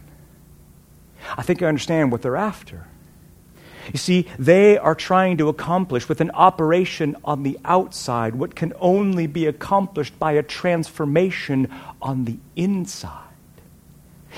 I 1.36 1.42
think 1.42 1.62
I 1.62 1.66
understand 1.66 2.12
what 2.12 2.22
they're 2.22 2.36
after. 2.36 2.86
You 3.92 3.98
see, 3.98 4.26
they 4.38 4.78
are 4.78 4.94
trying 4.94 5.38
to 5.38 5.48
accomplish 5.48 6.08
with 6.08 6.20
an 6.20 6.30
operation 6.32 7.16
on 7.24 7.42
the 7.42 7.58
outside 7.64 8.34
what 8.34 8.54
can 8.54 8.72
only 8.78 9.26
be 9.26 9.46
accomplished 9.46 10.18
by 10.18 10.32
a 10.32 10.42
transformation 10.42 11.68
on 12.00 12.24
the 12.24 12.38
inside. 12.56 13.26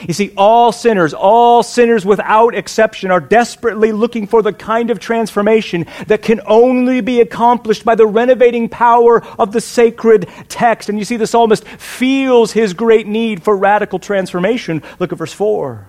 You 0.08 0.14
see, 0.14 0.32
all 0.38 0.72
sinners, 0.72 1.12
all 1.12 1.62
sinners 1.62 2.06
without 2.06 2.54
exception, 2.54 3.10
are 3.10 3.20
desperately 3.20 3.92
looking 3.92 4.26
for 4.26 4.40
the 4.40 4.52
kind 4.52 4.90
of 4.90 4.98
transformation 4.98 5.86
that 6.06 6.22
can 6.22 6.40
only 6.46 7.02
be 7.02 7.20
accomplished 7.20 7.84
by 7.84 7.94
the 7.94 8.06
renovating 8.06 8.70
power 8.70 9.22
of 9.38 9.52
the 9.52 9.60
sacred 9.60 10.30
text. 10.48 10.88
And 10.88 10.98
you 10.98 11.04
see, 11.04 11.18
the 11.18 11.26
psalmist 11.26 11.64
feels 11.64 12.52
his 12.52 12.72
great 12.72 13.06
need 13.06 13.42
for 13.42 13.54
radical 13.54 13.98
transformation. 13.98 14.82
Look 14.98 15.12
at 15.12 15.18
verse 15.18 15.34
4 15.34 15.86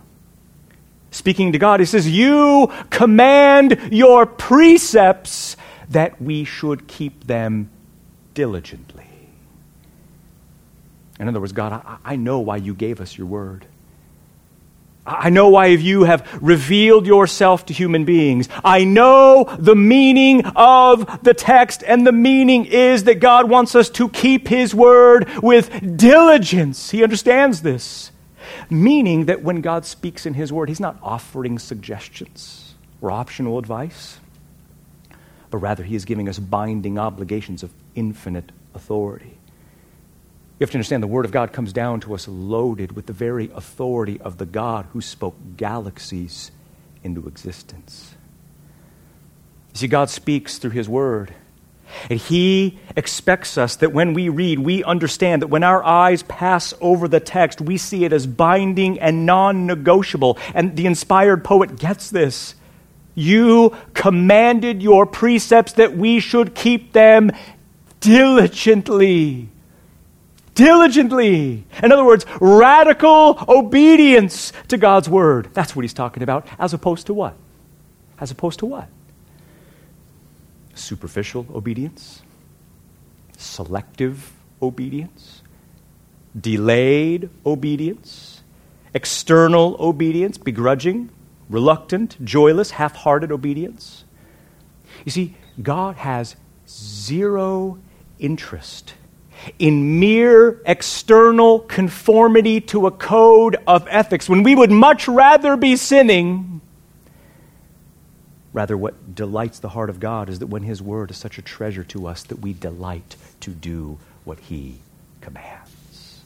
speaking 1.14 1.54
to 1.54 1.60
God, 1.60 1.80
he 1.80 1.86
says, 1.86 2.10
You 2.10 2.72
command 2.90 3.90
your 3.92 4.26
precepts 4.26 5.56
that 5.90 6.22
we 6.22 6.44
should 6.44 6.88
keep 6.88 7.26
them 7.26 7.70
diligently. 8.34 9.08
In 11.20 11.28
other 11.28 11.40
words, 11.40 11.54
God, 11.54 11.74
I, 11.74 11.98
I 12.04 12.16
know 12.16 12.40
why 12.40 12.58
you 12.58 12.74
gave 12.74 13.00
us 13.00 13.18
your 13.18 13.28
word. 13.28 13.66
I 15.06 15.30
know 15.30 15.50
why 15.50 15.66
you 15.68 16.06
have 16.06 16.40
revealed 16.42 17.06
yourself 17.06 17.66
to 17.66 17.74
human 17.74 18.06
beings. 18.06 18.48
I 18.64 18.86
know 18.86 19.54
the 19.60 19.76
meaning 19.76 20.46
of 20.56 21.24
the 21.24 21.34
text, 21.34 21.84
and 21.86 22.08
the 22.08 22.14
meaning 22.14 22.66
is 22.66 23.04
that 23.04 23.20
God 23.20 23.50
wants 23.50 23.76
us 23.76 23.90
to 23.92 24.08
keep 24.08 24.48
His 24.48 24.74
word 24.74 25.30
with 25.42 25.98
diligence. 25.98 26.92
He 26.92 27.04
understands 27.04 27.62
this. 27.62 28.13
Meaning 28.74 29.26
that 29.26 29.44
when 29.44 29.62
God 29.62 29.86
speaks 29.86 30.26
in 30.26 30.34
His 30.34 30.52
word, 30.52 30.68
He's 30.68 30.80
not 30.80 30.98
offering 31.04 31.60
suggestions 31.60 32.74
or 33.02 33.12
optional 33.12 33.60
advice, 33.60 34.20
but 35.52 35.60
rather 35.60 35.84
He 35.84 35.96
is 35.96 36.06
giving 36.06 36.28
us 36.28 36.40
binding 36.40 36.98
obligations 36.98 37.62
of 37.62 37.72
infinite 37.94 38.52
authority. 38.74 39.38
You 40.58 40.64
have 40.66 40.72
to 40.72 40.78
understand 40.78 41.04
the 41.04 41.08
Word 41.08 41.26
of 41.26 41.32
God 41.32 41.54
comes 41.54 41.72
down 41.72 42.00
to 42.00 42.16
us 42.16 42.28
loaded 42.28 42.94
with 42.94 43.06
the 43.06 43.14
very 43.14 43.52
authority 43.54 44.20
of 44.22 44.40
the 44.40 44.46
God 44.48 44.88
who 44.92 45.02
spoke 45.02 45.36
galaxies 45.56 46.50
into 47.04 47.28
existence. 47.28 48.16
You 49.74 49.82
see, 49.82 49.88
God 49.88 50.10
speaks 50.10 50.58
through 50.58 50.72
His 50.72 50.90
Word. 50.90 51.36
And 52.10 52.20
He 52.20 52.80
expects 52.96 53.58
us 53.58 53.76
that 53.78 53.94
when 53.94 54.14
we 54.14 54.30
read, 54.30 54.60
we 54.60 54.84
understand 54.84 55.42
that 55.42 55.48
when 55.48 55.64
our 55.64 55.84
eyes 55.84 56.24
pass 56.24 56.74
over 56.82 57.08
the 57.08 57.20
text, 57.20 57.62
we 57.62 57.78
see 57.78 58.06
it 58.06 58.14
as 58.14 58.28
binding 58.28 59.00
and 59.00 59.26
non 59.26 59.66
negotiable. 59.66 60.38
And 60.54 60.76
the 60.76 60.86
inspired 60.86 61.44
poet 61.44 61.78
gets 61.78 62.10
this. 62.10 62.56
You 63.16 63.76
commanded 63.94 64.82
your 64.82 65.06
precepts 65.06 65.74
that 65.74 65.96
we 65.96 66.20
should 66.20 66.56
keep 66.56 66.94
them 66.94 67.32
diligently 68.00 69.50
diligently. 70.56 71.66
In 71.82 71.92
other 71.92 72.06
words, 72.06 72.26
radical 72.40 73.44
obedience 73.48 74.54
to 74.68 74.78
God's 74.78 75.10
word. 75.10 75.50
That's 75.54 75.76
what 75.76 75.84
he's 75.84 75.94
talking 75.94 76.24
about, 76.24 76.48
as 76.60 76.74
opposed 76.74 77.08
to 77.08 77.14
what? 77.14 77.36
As 78.20 78.32
opposed 78.32 78.60
to 78.60 78.66
what? 78.66 78.88
Superficial 80.76 81.46
obedience, 81.54 82.22
selective 83.38 84.34
obedience, 84.62 85.44
delayed 86.40 87.30
obedience, 87.46 88.42
external 88.94 89.76
obedience, 89.80 90.38
begrudging, 90.38 91.10
reluctant, 91.50 92.24
joyless, 92.24 92.72
half 92.72 92.96
hearted 92.96 93.32
obedience. 93.32 94.04
You 95.06 95.12
see, 95.12 95.36
God 95.62 95.96
has 95.98 96.36
zero 96.68 97.78
interest 98.20 98.94
in 99.60 100.00
mere 100.00 100.62
external 100.66 101.60
conformity 101.60 102.62
to 102.62 102.88
a 102.88 102.92
code 102.92 103.58
of 103.68 103.88
ethics 103.90 104.30
when 104.30 104.44
we 104.44 104.56
would 104.56 104.72
much 104.72 105.08
rather 105.08 105.58
be 105.58 105.76
sinning. 105.76 106.62
Rather, 108.54 108.78
what 108.78 109.16
delights 109.16 109.58
the 109.60 109.70
heart 109.70 109.90
of 109.90 110.00
God 110.00 110.30
is 110.30 110.40
that 110.40 110.48
when 110.48 110.64
His 110.64 110.82
word 110.82 111.10
is 111.10 111.18
such 111.18 111.40
a 111.40 111.42
treasure 111.42 111.84
to 111.86 112.06
us 112.08 112.24
that 112.24 112.40
we 112.40 112.54
delight 112.54 113.16
to 113.40 113.50
do 113.50 113.98
what 114.24 114.40
He 114.40 114.78
commands. 115.22 116.22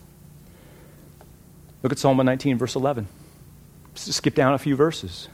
Look 1.82 1.92
at 1.92 1.98
Psalm 1.98 2.18
119, 2.18 2.58
verse 2.58 2.76
11. 2.76 3.08
Skip 3.94 4.34
down 4.34 4.52
a 4.52 4.58
few 4.58 4.76
verses. 4.76 5.28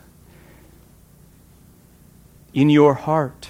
In 2.53 2.71
your 2.71 2.95
heart, 2.95 3.49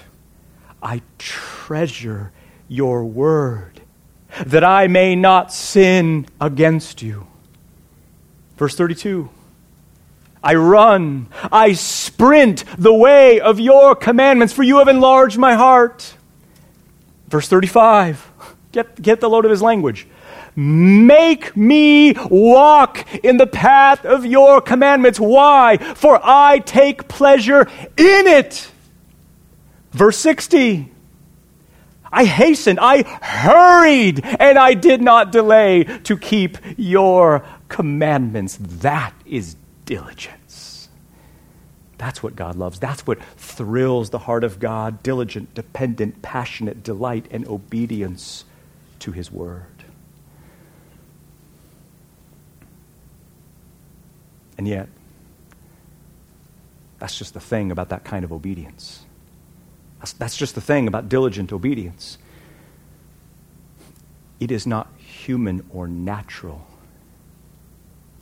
I 0.82 1.02
treasure 1.18 2.32
your 2.68 3.04
word 3.04 3.82
that 4.46 4.64
I 4.64 4.86
may 4.86 5.14
not 5.14 5.52
sin 5.52 6.26
against 6.40 7.02
you. 7.02 7.26
Verse 8.56 8.74
32 8.74 9.28
I 10.44 10.54
run, 10.56 11.28
I 11.50 11.72
sprint 11.72 12.64
the 12.76 12.92
way 12.92 13.40
of 13.40 13.58
your 13.58 13.96
commandments, 13.96 14.52
for 14.52 14.62
you 14.62 14.78
have 14.78 14.88
enlarged 14.88 15.38
my 15.38 15.54
heart. 15.54 16.14
Verse 17.28 17.48
35 17.48 18.30
get, 18.70 19.00
get 19.00 19.20
the 19.20 19.30
load 19.30 19.46
of 19.46 19.50
his 19.50 19.62
language. 19.62 20.06
Make 20.54 21.56
me 21.56 22.12
walk 22.30 23.12
in 23.24 23.38
the 23.38 23.46
path 23.46 24.04
of 24.04 24.26
your 24.26 24.60
commandments. 24.60 25.18
Why? 25.18 25.78
For 25.78 26.20
I 26.22 26.58
take 26.60 27.08
pleasure 27.08 27.62
in 27.96 28.26
it. 28.26 28.70
Verse 29.92 30.18
60 30.18 30.90
I 32.12 32.24
hastened, 32.26 32.78
I 32.80 33.02
hurried, 33.02 34.24
and 34.24 34.56
I 34.56 34.74
did 34.74 35.02
not 35.02 35.32
delay 35.32 35.82
to 36.04 36.16
keep 36.16 36.58
your 36.76 37.44
commandments. 37.68 38.56
That 38.60 39.12
is 39.26 39.56
diligence. 39.84 40.88
That's 41.98 42.22
what 42.22 42.36
God 42.36 42.56
loves. 42.56 42.78
That's 42.78 43.06
what 43.06 43.22
thrills 43.36 44.10
the 44.10 44.18
heart 44.18 44.44
of 44.44 44.58
God 44.58 45.02
diligent, 45.02 45.54
dependent, 45.54 46.22
passionate 46.22 46.82
delight 46.82 47.26
and 47.30 47.46
obedience 47.46 48.44
to 49.00 49.12
His 49.12 49.30
word. 49.30 49.84
And 54.58 54.68
yet, 54.68 54.88
that's 56.98 57.18
just 57.18 57.34
the 57.34 57.40
thing 57.40 57.70
about 57.70 57.88
that 57.90 58.04
kind 58.04 58.24
of 58.24 58.32
obedience. 58.32 59.04
That's 60.18 60.36
just 60.36 60.54
the 60.54 60.60
thing 60.60 60.86
about 60.86 61.08
diligent 61.08 61.52
obedience. 61.52 62.18
It 64.40 64.50
is 64.50 64.66
not 64.66 64.88
human 64.98 65.64
or 65.70 65.88
natural, 65.88 66.66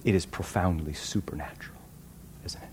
it 0.04 0.14
is 0.14 0.26
profoundly 0.26 0.92
supernatural, 0.92 1.78
isn't 2.44 2.62
it? 2.62 2.68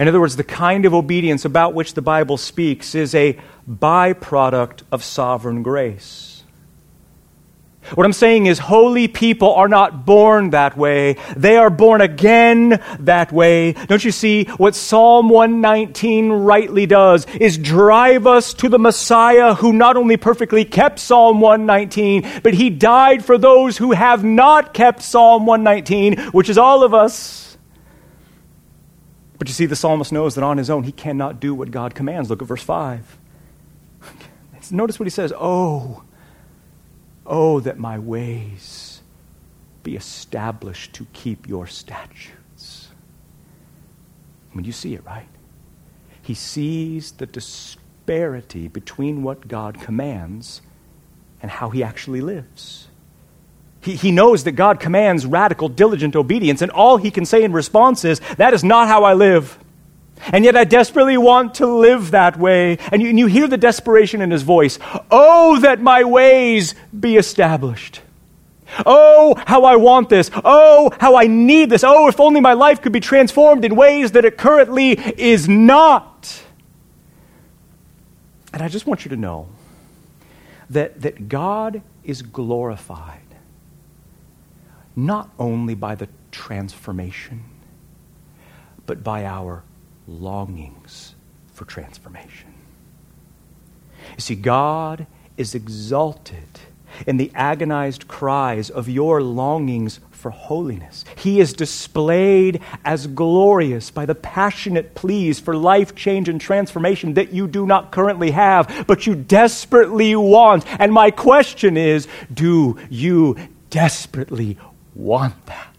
In 0.00 0.08
other 0.08 0.20
words, 0.20 0.36
the 0.36 0.44
kind 0.44 0.84
of 0.84 0.94
obedience 0.94 1.44
about 1.44 1.74
which 1.74 1.94
the 1.94 2.02
Bible 2.02 2.36
speaks 2.36 2.94
is 2.94 3.14
a 3.14 3.38
byproduct 3.68 4.82
of 4.92 5.02
sovereign 5.02 5.62
grace. 5.62 6.29
What 7.94 8.06
I'm 8.06 8.12
saying 8.12 8.46
is, 8.46 8.58
holy 8.58 9.08
people 9.08 9.54
are 9.54 9.66
not 9.66 10.06
born 10.06 10.50
that 10.50 10.76
way. 10.76 11.16
They 11.36 11.56
are 11.56 11.70
born 11.70 12.00
again 12.00 12.80
that 13.00 13.32
way. 13.32 13.72
Don't 13.72 14.04
you 14.04 14.12
see? 14.12 14.44
What 14.44 14.76
Psalm 14.76 15.28
119 15.28 16.30
rightly 16.30 16.86
does 16.86 17.26
is 17.36 17.58
drive 17.58 18.26
us 18.26 18.54
to 18.54 18.68
the 18.68 18.78
Messiah 18.78 19.54
who 19.54 19.72
not 19.72 19.96
only 19.96 20.16
perfectly 20.16 20.64
kept 20.64 21.00
Psalm 21.00 21.40
119, 21.40 22.42
but 22.44 22.54
he 22.54 22.70
died 22.70 23.24
for 23.24 23.38
those 23.38 23.78
who 23.78 23.92
have 23.92 24.22
not 24.22 24.72
kept 24.72 25.02
Psalm 25.02 25.46
119, 25.46 26.30
which 26.32 26.48
is 26.48 26.58
all 26.58 26.84
of 26.84 26.94
us. 26.94 27.56
But 29.38 29.48
you 29.48 29.54
see, 29.54 29.66
the 29.66 29.74
psalmist 29.74 30.12
knows 30.12 30.34
that 30.34 30.44
on 30.44 30.58
his 30.58 30.68
own 30.68 30.84
he 30.84 30.92
cannot 30.92 31.40
do 31.40 31.54
what 31.54 31.70
God 31.70 31.94
commands. 31.94 32.28
Look 32.28 32.42
at 32.42 32.46
verse 32.46 32.62
5. 32.62 33.18
Notice 34.70 35.00
what 35.00 35.06
he 35.06 35.10
says 35.10 35.32
Oh, 35.34 36.04
Oh, 37.32 37.60
that 37.60 37.78
my 37.78 37.96
ways 37.96 39.02
be 39.84 39.94
established 39.94 40.92
to 40.94 41.06
keep 41.12 41.48
your 41.48 41.68
statutes. 41.68 42.88
I 44.52 44.56
mean, 44.56 44.64
you 44.64 44.72
see 44.72 44.94
it, 44.94 45.04
right? 45.06 45.28
He 46.22 46.34
sees 46.34 47.12
the 47.12 47.26
disparity 47.26 48.66
between 48.66 49.22
what 49.22 49.46
God 49.46 49.80
commands 49.80 50.60
and 51.40 51.52
how 51.52 51.70
he 51.70 51.84
actually 51.84 52.20
lives. 52.20 52.88
He, 53.80 53.94
he 53.94 54.10
knows 54.10 54.42
that 54.42 54.52
God 54.52 54.80
commands 54.80 55.24
radical, 55.24 55.68
diligent 55.68 56.16
obedience, 56.16 56.62
and 56.62 56.72
all 56.72 56.96
he 56.96 57.12
can 57.12 57.24
say 57.24 57.44
in 57.44 57.52
response 57.52 58.04
is, 58.04 58.20
That 58.38 58.54
is 58.54 58.64
not 58.64 58.88
how 58.88 59.04
I 59.04 59.14
live. 59.14 59.56
And 60.32 60.44
yet 60.44 60.56
I 60.56 60.64
desperately 60.64 61.16
want 61.16 61.54
to 61.56 61.66
live 61.66 62.10
that 62.12 62.38
way. 62.38 62.78
And 62.92 63.02
you, 63.02 63.08
and 63.08 63.18
you 63.18 63.26
hear 63.26 63.48
the 63.48 63.56
desperation 63.56 64.20
in 64.20 64.30
his 64.30 64.42
voice. 64.42 64.78
Oh, 65.10 65.58
that 65.60 65.80
my 65.80 66.04
ways 66.04 66.74
be 66.98 67.16
established. 67.16 68.02
Oh, 68.86 69.34
how 69.46 69.64
I 69.64 69.76
want 69.76 70.08
this. 70.08 70.30
Oh, 70.44 70.92
how 71.00 71.16
I 71.16 71.26
need 71.26 71.70
this. 71.70 71.82
Oh, 71.84 72.08
if 72.08 72.20
only 72.20 72.40
my 72.40 72.52
life 72.52 72.82
could 72.82 72.92
be 72.92 73.00
transformed 73.00 73.64
in 73.64 73.74
ways 73.74 74.12
that 74.12 74.24
it 74.24 74.38
currently 74.38 74.92
is 74.92 75.48
not. 75.48 76.42
And 78.52 78.62
I 78.62 78.68
just 78.68 78.86
want 78.86 79.04
you 79.04 79.08
to 79.10 79.16
know 79.16 79.48
that, 80.68 81.00
that 81.02 81.28
God 81.28 81.82
is 82.04 82.22
glorified 82.22 83.20
not 84.96 85.30
only 85.38 85.74
by 85.74 85.94
the 85.94 86.08
transformation, 86.30 87.44
but 88.86 89.02
by 89.02 89.24
our 89.24 89.62
longings 90.10 91.14
for 91.52 91.64
transformation. 91.64 92.52
You 94.14 94.20
see, 94.20 94.34
God 94.34 95.06
is 95.36 95.54
exalted 95.54 96.60
in 97.06 97.16
the 97.16 97.30
agonized 97.34 98.08
cries 98.08 98.68
of 98.68 98.88
your 98.88 99.22
longings 99.22 100.00
for 100.10 100.30
holiness. 100.30 101.04
He 101.16 101.40
is 101.40 101.52
displayed 101.52 102.60
as 102.84 103.06
glorious 103.06 103.90
by 103.90 104.04
the 104.04 104.14
passionate 104.14 104.94
pleas 104.94 105.40
for 105.40 105.56
life 105.56 105.94
change 105.94 106.28
and 106.28 106.40
transformation 106.40 107.14
that 107.14 107.32
you 107.32 107.48
do 107.48 107.64
not 107.64 107.90
currently 107.90 108.32
have, 108.32 108.84
but 108.86 109.06
you 109.06 109.14
desperately 109.14 110.14
want. 110.16 110.64
And 110.80 110.92
my 110.92 111.10
question 111.10 111.76
is 111.76 112.06
do 112.32 112.78
you 112.90 113.36
desperately 113.70 114.58
want 114.94 115.46
that? 115.46 115.69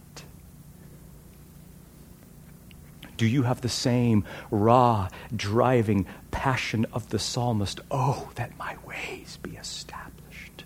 Do 3.22 3.28
you 3.28 3.44
have 3.44 3.60
the 3.60 3.68
same 3.68 4.24
raw, 4.50 5.06
driving 5.36 6.06
passion 6.32 6.86
of 6.92 7.10
the 7.10 7.20
psalmist? 7.20 7.78
Oh, 7.88 8.28
that 8.34 8.58
my 8.58 8.76
ways 8.84 9.38
be 9.40 9.52
established 9.52 10.64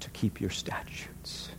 to 0.00 0.10
keep 0.10 0.40
your 0.40 0.50
statutes. 0.50 1.50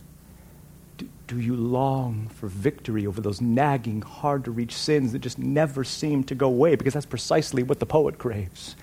Do, 0.98 1.08
do 1.26 1.40
you 1.40 1.56
long 1.56 2.28
for 2.28 2.46
victory 2.46 3.06
over 3.06 3.22
those 3.22 3.40
nagging, 3.40 4.02
hard 4.02 4.44
to 4.44 4.50
reach 4.50 4.74
sins 4.74 5.12
that 5.12 5.20
just 5.20 5.38
never 5.38 5.82
seem 5.82 6.24
to 6.24 6.34
go 6.34 6.48
away? 6.48 6.74
Because 6.74 6.92
that's 6.92 7.06
precisely 7.06 7.62
what 7.62 7.80
the 7.80 7.86
poet 7.86 8.18
craves. 8.18 8.76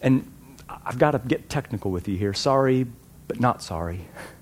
And 0.00 0.32
I've 0.66 0.98
got 0.98 1.10
to 1.10 1.18
get 1.18 1.50
technical 1.50 1.90
with 1.90 2.08
you 2.08 2.16
here. 2.16 2.32
Sorry, 2.32 2.86
but 3.28 3.38
not 3.38 3.62
sorry. 3.62 4.08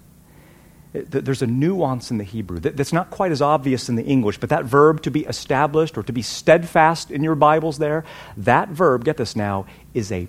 There's 0.93 1.43
a 1.43 1.47
nuance 1.47 2.11
in 2.11 2.19
the 2.19 2.25
Hebrew 2.25 2.61
that's 2.61 2.93
not 2.95 3.11
quite 3.11 3.31
as 3.31 3.43
obvious 3.43 3.89
in 3.89 3.97
the 3.97 4.05
English, 4.05 4.39
but 4.39 4.49
that 4.49 4.65
verb 4.65 5.03
to 5.03 5.11
be 5.11 5.25
established 5.27 5.99
or 5.99 6.03
to 6.03 6.13
be 6.13 6.23
steadfast 6.23 7.11
in 7.11 7.23
your 7.23 7.35
Bibles 7.35 7.79
there, 7.79 8.05
that 8.39 8.71
verb, 8.71 9.05
get 9.05 9.19
this 9.19 9.37
now, 9.37 9.67
is 9.93 10.11
a 10.11 10.29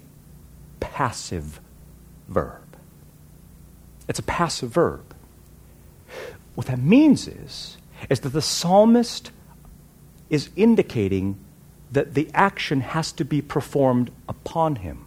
passive 0.82 1.62
verb. 2.28 2.62
It's 4.10 4.20
a 4.20 4.24
passive 4.24 4.72
verb. 4.72 5.16
What 6.56 6.68
that 6.68 6.80
means 6.80 7.28
is, 7.28 7.78
is 8.10 8.20
that 8.22 8.30
the 8.30 8.42
psalmist 8.42 9.32
is 10.30 10.50
indicating 10.58 11.38
that 11.92 12.16
the 12.16 12.30
action 12.34 12.82
has 12.82 13.12
to 13.14 13.24
be 13.24 13.42
performed 13.42 14.12
upon 14.28 14.78
him 14.78 15.06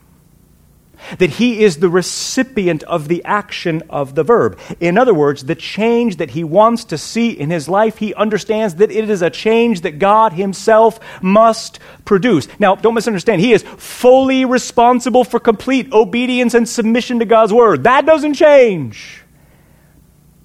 that 1.19 1.31
he 1.31 1.63
is 1.63 1.79
the 1.79 1.89
recipient 1.89 2.83
of 2.85 3.09
the 3.09 3.25
action 3.25 3.83
of 3.91 4.15
the 4.15 4.23
verb. 4.23 4.59
In 4.81 4.99
other 4.99 5.15
words, 5.15 5.45
the 5.45 5.55
change 5.55 6.17
that 6.17 6.31
he 6.31 6.45
wants 6.45 6.85
to 6.85 6.99
see 6.99 7.31
in 7.31 7.51
his 7.51 7.69
life, 7.69 7.99
he 7.99 8.15
understands 8.15 8.77
that 8.77 8.91
it 8.91 9.09
is 9.09 9.23
a 9.23 9.31
change 9.31 9.83
that 9.83 9.99
God 9.99 10.33
himself 10.33 11.01
must 11.23 11.79
produce. 12.05 12.49
Now, 12.59 12.75
don't 12.75 12.95
misunderstand. 12.95 13.41
He 13.41 13.53
is 13.53 13.63
fully 13.63 14.45
responsible 14.45 15.25
for 15.25 15.41
complete 15.41 15.93
obedience 15.93 16.55
and 16.55 16.69
submission 16.69 17.19
to 17.21 17.25
God's 17.25 17.53
word. 17.53 17.85
That 17.85 18.07
doesn't 18.07 18.35
change. 18.35 19.22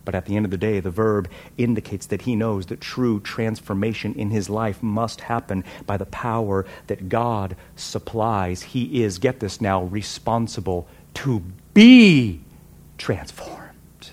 But 0.07 0.15
at 0.15 0.25
the 0.25 0.37
end 0.37 0.45
of 0.45 0.51
the 0.51 0.57
day, 0.57 0.79
the 0.79 0.89
verb 0.89 1.29
indicates 1.57 2.05
that 2.05 2.21
he 2.21 2.33
knows 2.33 2.67
that 2.67 2.79
true 2.79 3.19
transformation 3.19 4.13
in 4.13 4.29
his 4.29 4.49
life 4.49 4.81
must 4.81 5.19
happen 5.19 5.65
by 5.85 5.97
the 5.97 6.05
power 6.05 6.65
that 6.87 7.09
God 7.09 7.57
supplies. 7.75 8.61
He 8.61 9.03
is, 9.03 9.17
get 9.17 9.41
this 9.41 9.59
now, 9.59 9.83
responsible 9.83 10.87
to 11.15 11.43
be 11.73 12.39
transformed. 12.97 14.11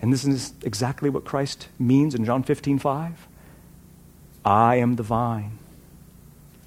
And 0.00 0.12
this 0.12 0.24
is 0.24 0.54
exactly 0.64 1.08
what 1.08 1.24
Christ 1.24 1.68
means 1.78 2.12
in 2.12 2.24
John 2.24 2.42
15 2.42 2.80
5. 2.80 3.28
I 4.44 4.74
am 4.74 4.96
the 4.96 5.04
vine, 5.04 5.60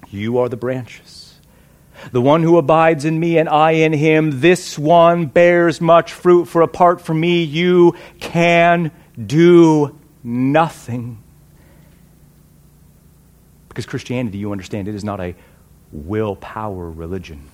you 0.08 0.38
are 0.38 0.48
the 0.48 0.56
branches. 0.56 1.25
The 2.12 2.20
one 2.20 2.42
who 2.42 2.58
abides 2.58 3.04
in 3.04 3.18
me 3.18 3.38
and 3.38 3.48
I 3.48 3.72
in 3.72 3.92
him, 3.92 4.40
this 4.40 4.78
one 4.78 5.26
bears 5.26 5.80
much 5.80 6.12
fruit, 6.12 6.46
for 6.46 6.62
apart 6.62 7.00
from 7.00 7.20
me 7.20 7.42
you 7.42 7.94
can 8.20 8.90
do 9.24 9.98
nothing. 10.22 11.22
Because 13.68 13.86
Christianity, 13.86 14.38
you 14.38 14.52
understand, 14.52 14.88
it 14.88 14.94
is 14.94 15.04
not 15.04 15.20
a 15.20 15.34
willpower 15.92 16.90
religion, 16.90 17.48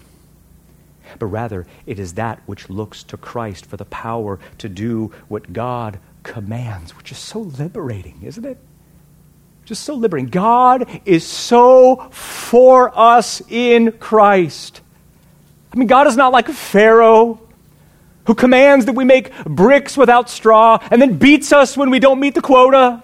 but 1.19 1.27
rather 1.27 1.67
it 1.87 1.99
is 1.99 2.15
that 2.15 2.41
which 2.47 2.71
looks 2.71 3.03
to 3.05 3.17
Christ 3.17 3.67
for 3.67 3.77
the 3.77 3.85
power 3.85 4.39
to 4.59 4.69
do 4.69 5.13
what 5.29 5.53
God 5.53 5.99
commands, 6.23 6.97
which 6.97 7.13
is 7.13 7.19
so 7.19 7.41
liberating, 7.41 8.21
isn't 8.23 8.45
it? 8.45 8.59
Just 9.65 9.85
so 9.85 9.95
liberating. 9.95 10.31
God 10.31 11.03
is 11.05 11.27
so 11.27 12.09
for 12.53 12.93
us 12.95 13.41
in 13.49 13.93
Christ. 13.93 14.83
I 15.73 15.79
mean, 15.79 15.89
God 15.89 16.07
is 16.07 16.19
not 16.19 16.33
like 16.33 16.49
Pharaoh 16.49 17.41
who 18.27 18.35
commands 18.35 18.85
that 18.85 18.93
we 18.93 19.07
make 19.07 19.33
bricks 19.47 19.97
without 19.97 20.29
straw 20.29 20.79
and 20.91 21.01
then 21.01 21.17
beats 21.17 21.51
us 21.55 21.79
when 21.79 21.89
we 21.89 21.99
don't 21.99 22.21
meet 22.21 22.35
the 22.35 22.43
quota. 22.43 23.03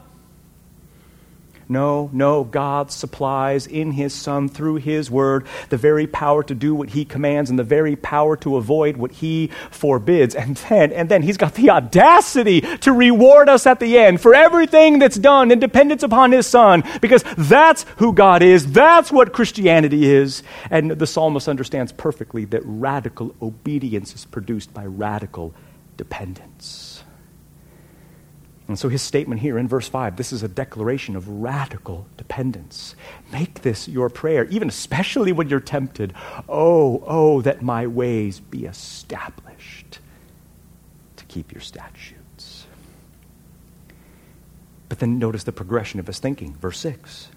No, 1.70 2.08
no, 2.14 2.44
God 2.44 2.90
supplies 2.90 3.66
in 3.66 3.92
His 3.92 4.14
Son 4.14 4.48
through 4.48 4.76
His 4.76 5.10
Word 5.10 5.46
the 5.68 5.76
very 5.76 6.06
power 6.06 6.42
to 6.44 6.54
do 6.54 6.74
what 6.74 6.90
He 6.90 7.04
commands 7.04 7.50
and 7.50 7.58
the 7.58 7.64
very 7.64 7.94
power 7.94 8.36
to 8.38 8.56
avoid 8.56 8.96
what 8.96 9.12
He 9.12 9.50
forbids. 9.70 10.34
And 10.34 10.56
then, 10.56 10.92
and 10.92 11.10
then 11.10 11.22
He's 11.22 11.36
got 11.36 11.54
the 11.54 11.68
audacity 11.68 12.62
to 12.62 12.92
reward 12.92 13.50
us 13.50 13.66
at 13.66 13.80
the 13.80 13.98
end 13.98 14.22
for 14.22 14.34
everything 14.34 14.98
that's 14.98 15.18
done 15.18 15.50
in 15.50 15.58
dependence 15.60 16.02
upon 16.02 16.32
His 16.32 16.46
Son, 16.46 16.82
because 17.02 17.22
that's 17.36 17.84
who 17.96 18.14
God 18.14 18.42
is. 18.42 18.72
That's 18.72 19.12
what 19.12 19.34
Christianity 19.34 20.10
is. 20.10 20.42
And 20.70 20.92
the 20.92 21.06
psalmist 21.06 21.48
understands 21.48 21.92
perfectly 21.92 22.46
that 22.46 22.62
radical 22.64 23.34
obedience 23.42 24.14
is 24.14 24.24
produced 24.24 24.72
by 24.72 24.86
radical 24.86 25.52
dependence. 25.98 26.87
And 28.68 28.78
so 28.78 28.90
his 28.90 29.00
statement 29.00 29.40
here 29.40 29.58
in 29.58 29.66
verse 29.66 29.88
5 29.88 30.16
this 30.16 30.32
is 30.32 30.42
a 30.42 30.48
declaration 30.48 31.16
of 31.16 31.26
radical 31.26 32.06
dependence. 32.18 32.94
Make 33.32 33.62
this 33.62 33.88
your 33.88 34.10
prayer, 34.10 34.44
even 34.44 34.68
especially 34.68 35.32
when 35.32 35.48
you're 35.48 35.58
tempted. 35.58 36.12
Oh, 36.48 37.02
oh, 37.06 37.40
that 37.42 37.62
my 37.62 37.86
ways 37.86 38.40
be 38.40 38.66
established 38.66 39.98
to 41.16 41.24
keep 41.24 41.50
your 41.50 41.62
statutes. 41.62 42.66
But 44.88 45.00
then 45.00 45.18
notice 45.18 45.44
the 45.44 45.52
progression 45.52 45.98
of 45.98 46.06
his 46.06 46.18
thinking. 46.18 46.54
Verse 46.54 46.78
6. 46.78 47.28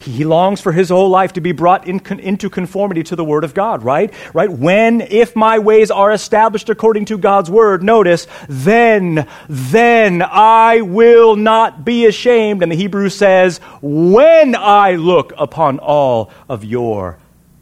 He 0.00 0.24
longs 0.24 0.60
for 0.60 0.70
his 0.70 0.90
whole 0.90 1.08
life 1.08 1.32
to 1.32 1.40
be 1.40 1.52
brought 1.52 1.86
in, 1.86 2.00
into 2.20 2.48
conformity 2.48 3.02
to 3.04 3.16
the 3.16 3.24
Word 3.24 3.42
of 3.42 3.52
God, 3.52 3.82
right? 3.82 4.12
Right? 4.32 4.50
When, 4.50 5.00
if 5.00 5.34
my 5.34 5.58
ways 5.58 5.90
are 5.90 6.12
established 6.12 6.68
according 6.68 7.06
to 7.06 7.18
God's 7.18 7.50
Word, 7.50 7.82
notice, 7.82 8.26
then, 8.48 9.26
then 9.48 10.22
I 10.22 10.82
will 10.82 11.34
not 11.34 11.84
be 11.84 12.06
ashamed. 12.06 12.62
And 12.62 12.70
the 12.70 12.76
Hebrew 12.76 13.08
says, 13.08 13.58
when 13.82 14.54
I 14.54 14.94
look 14.94 15.32
upon 15.36 15.80
all 15.80 16.30
of 16.48 16.64
your 16.64 17.18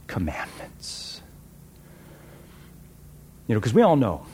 commandments. 0.07 1.23
You 3.49 3.55
know, 3.55 3.61
because 3.61 3.75
we 3.75 3.83
all 3.83 3.97
know, 3.97 4.27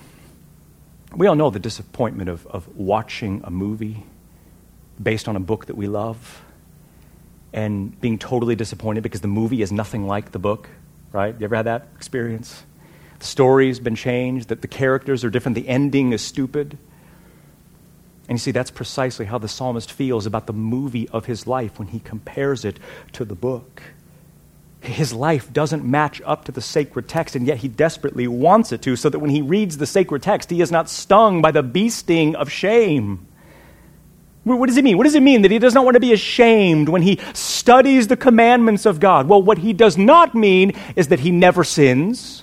we 1.15 1.27
all 1.27 1.35
know 1.37 1.51
the 1.51 1.59
disappointment 1.59 2.31
of, 2.31 2.47
of 2.47 2.67
watching 2.77 3.43
a 3.45 3.51
movie 3.51 4.05
based 5.01 5.29
on 5.29 5.37
a 5.37 5.41
book 5.41 5.67
that 5.67 5.77
we 5.77 5.87
love 5.87 6.42
and 7.53 8.01
being 8.01 8.19
totally 8.19 8.57
disappointed 8.57 9.03
because 9.03 9.21
the 9.21 9.29
movie 9.29 9.63
is 9.63 9.73
nothing 9.73 10.07
like 10.07 10.33
the 10.33 10.39
book, 10.39 10.69
right? 11.13 11.35
You 11.39 11.45
ever 11.45 11.57
had 11.57 11.67
that 11.67 11.89
experience? 11.97 12.65
The 13.19 13.27
story's 13.27 13.79
been 13.79 13.95
changed, 13.95 14.49
that 14.49 14.63
the 14.63 14.69
characters 14.69 15.25
are 15.25 15.31
different, 15.31 15.55
the 15.55 15.69
ending 15.69 16.13
is 16.13 16.23
stupid. 16.23 16.79
And 18.29 18.39
you 18.39 18.41
see, 18.41 18.51
that's 18.53 18.71
precisely 18.71 19.27
how 19.27 19.39
the 19.39 19.49
psalmist 19.49 19.93
feels 19.93 20.27
about 20.27 20.47
the 20.47 20.53
movie 20.53 21.09
of 21.11 21.27
his 21.27 21.47
life 21.47 21.79
when 21.79 21.89
he 21.89 21.99
compares 21.99 22.65
it 22.65 22.79
to 23.13 23.25
the 23.25 23.35
book. 23.35 23.83
His 24.81 25.13
life 25.13 25.53
doesn't 25.53 25.85
match 25.85 26.21
up 26.25 26.45
to 26.47 26.53
the 26.53 26.61
sacred 26.61 27.09
text, 27.09 27.37
and 27.37 27.47
yet 27.47 27.59
he 27.59 27.69
desperately 27.69 28.27
wants 28.27 28.73
it 28.73 28.83
to, 28.83 28.97
so 28.97 29.09
that 29.09 29.19
when 29.19 29.31
he 29.31 29.43
reads 29.43 29.77
the 29.77 29.87
sacred 29.87 30.23
text, 30.23 30.51
he 30.51 30.61
is 30.61 30.73
not 30.73 30.89
stung 30.89 31.43
by 31.43 31.53
the 31.53 31.63
bee 31.63 31.91
sting 31.91 32.35
of 32.35 32.51
shame. 32.51 33.27
What 34.45 34.67
does 34.67 34.77
it 34.77 34.85
mean? 34.85 34.97
What 34.97 35.05
does 35.05 35.15
it 35.15 35.23
mean 35.23 35.43
that 35.43 35.53
he 35.53 35.59
does 35.59 35.75
not 35.75 35.85
want 35.85 35.95
to 35.95 36.01
be 36.01 36.13
ashamed 36.13 36.89
when 36.89 37.03
he 37.03 37.21
studies 37.33 38.09
the 38.09 38.17
commandments 38.17 38.87
of 38.87 38.99
God? 38.99 39.29
Well, 39.29 39.43
what 39.43 39.59
he 39.59 39.73
does 39.73 39.97
not 39.97 40.35
mean 40.35 40.73
is 40.97 41.09
that 41.09 41.21
he 41.21 41.31
never 41.31 41.63
sins 41.63 42.43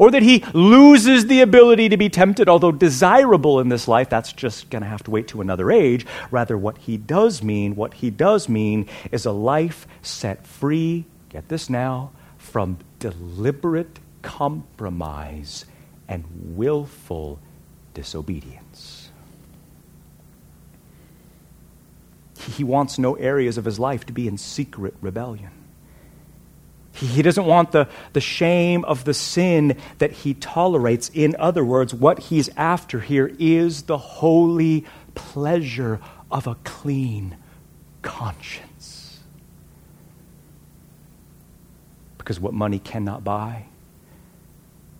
or 0.00 0.10
that 0.10 0.22
he 0.22 0.42
loses 0.54 1.26
the 1.26 1.42
ability 1.42 1.90
to 1.90 1.96
be 1.98 2.08
tempted, 2.08 2.48
although 2.48 2.72
desirable 2.72 3.60
in 3.60 3.68
this 3.68 3.86
life. 3.86 4.08
That's 4.08 4.32
just 4.32 4.70
going 4.70 4.82
to 4.82 4.88
have 4.88 5.02
to 5.04 5.10
wait 5.10 5.28
to 5.28 5.42
another 5.42 5.70
age. 5.70 6.06
Rather, 6.30 6.56
what 6.56 6.78
he 6.78 6.96
does 6.96 7.42
mean, 7.42 7.76
what 7.76 7.94
he 7.94 8.08
does 8.08 8.48
mean 8.48 8.88
is 9.12 9.26
a 9.26 9.32
life 9.32 9.86
set 10.00 10.46
free, 10.46 11.04
get 11.28 11.48
this 11.48 11.68
now, 11.68 12.12
from 12.38 12.78
deliberate 12.98 13.98
compromise 14.22 15.66
and 16.08 16.24
willful 16.56 17.38
disobedience. 17.92 18.69
He 22.40 22.64
wants 22.64 22.98
no 22.98 23.14
areas 23.14 23.58
of 23.58 23.64
his 23.64 23.78
life 23.78 24.06
to 24.06 24.12
be 24.12 24.26
in 24.26 24.38
secret 24.38 24.94
rebellion. 25.00 25.50
He 26.92 27.22
doesn't 27.22 27.46
want 27.46 27.72
the, 27.72 27.88
the 28.12 28.20
shame 28.20 28.84
of 28.84 29.04
the 29.04 29.14
sin 29.14 29.76
that 29.98 30.10
he 30.12 30.34
tolerates. 30.34 31.10
In 31.14 31.36
other 31.38 31.64
words, 31.64 31.94
what 31.94 32.18
he's 32.18 32.48
after 32.56 33.00
here 33.00 33.34
is 33.38 33.82
the 33.82 33.96
holy 33.96 34.84
pleasure 35.14 36.00
of 36.30 36.46
a 36.46 36.56
clean 36.64 37.36
conscience. 38.02 39.20
Because 42.18 42.38
what 42.40 42.52
money 42.52 42.78
cannot 42.78 43.24
buy, 43.24 43.66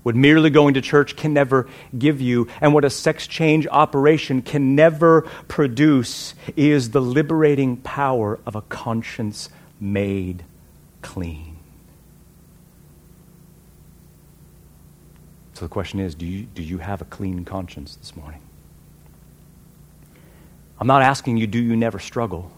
what 0.02 0.14
merely 0.14 0.50
going 0.50 0.74
to 0.74 0.80
church 0.80 1.16
can 1.16 1.34
never 1.34 1.68
give 1.96 2.20
you, 2.20 2.48
and 2.60 2.72
what 2.72 2.84
a 2.84 2.90
sex 2.90 3.26
change 3.26 3.66
operation 3.70 4.42
can 4.42 4.74
never 4.74 5.22
produce, 5.48 6.34
is 6.56 6.90
the 6.90 7.02
liberating 7.02 7.76
power 7.76 8.38
of 8.46 8.54
a 8.54 8.62
conscience 8.62 9.48
made 9.78 10.44
clean. 11.02 11.56
So 15.54 15.66
the 15.66 15.68
question 15.68 16.00
is 16.00 16.14
do 16.14 16.24
you, 16.24 16.44
do 16.44 16.62
you 16.62 16.78
have 16.78 17.02
a 17.02 17.04
clean 17.04 17.44
conscience 17.44 17.96
this 17.96 18.16
morning? 18.16 18.40
I'm 20.78 20.86
not 20.86 21.02
asking 21.02 21.36
you, 21.36 21.46
do 21.46 21.58
you 21.58 21.76
never 21.76 21.98
struggle? 21.98 22.50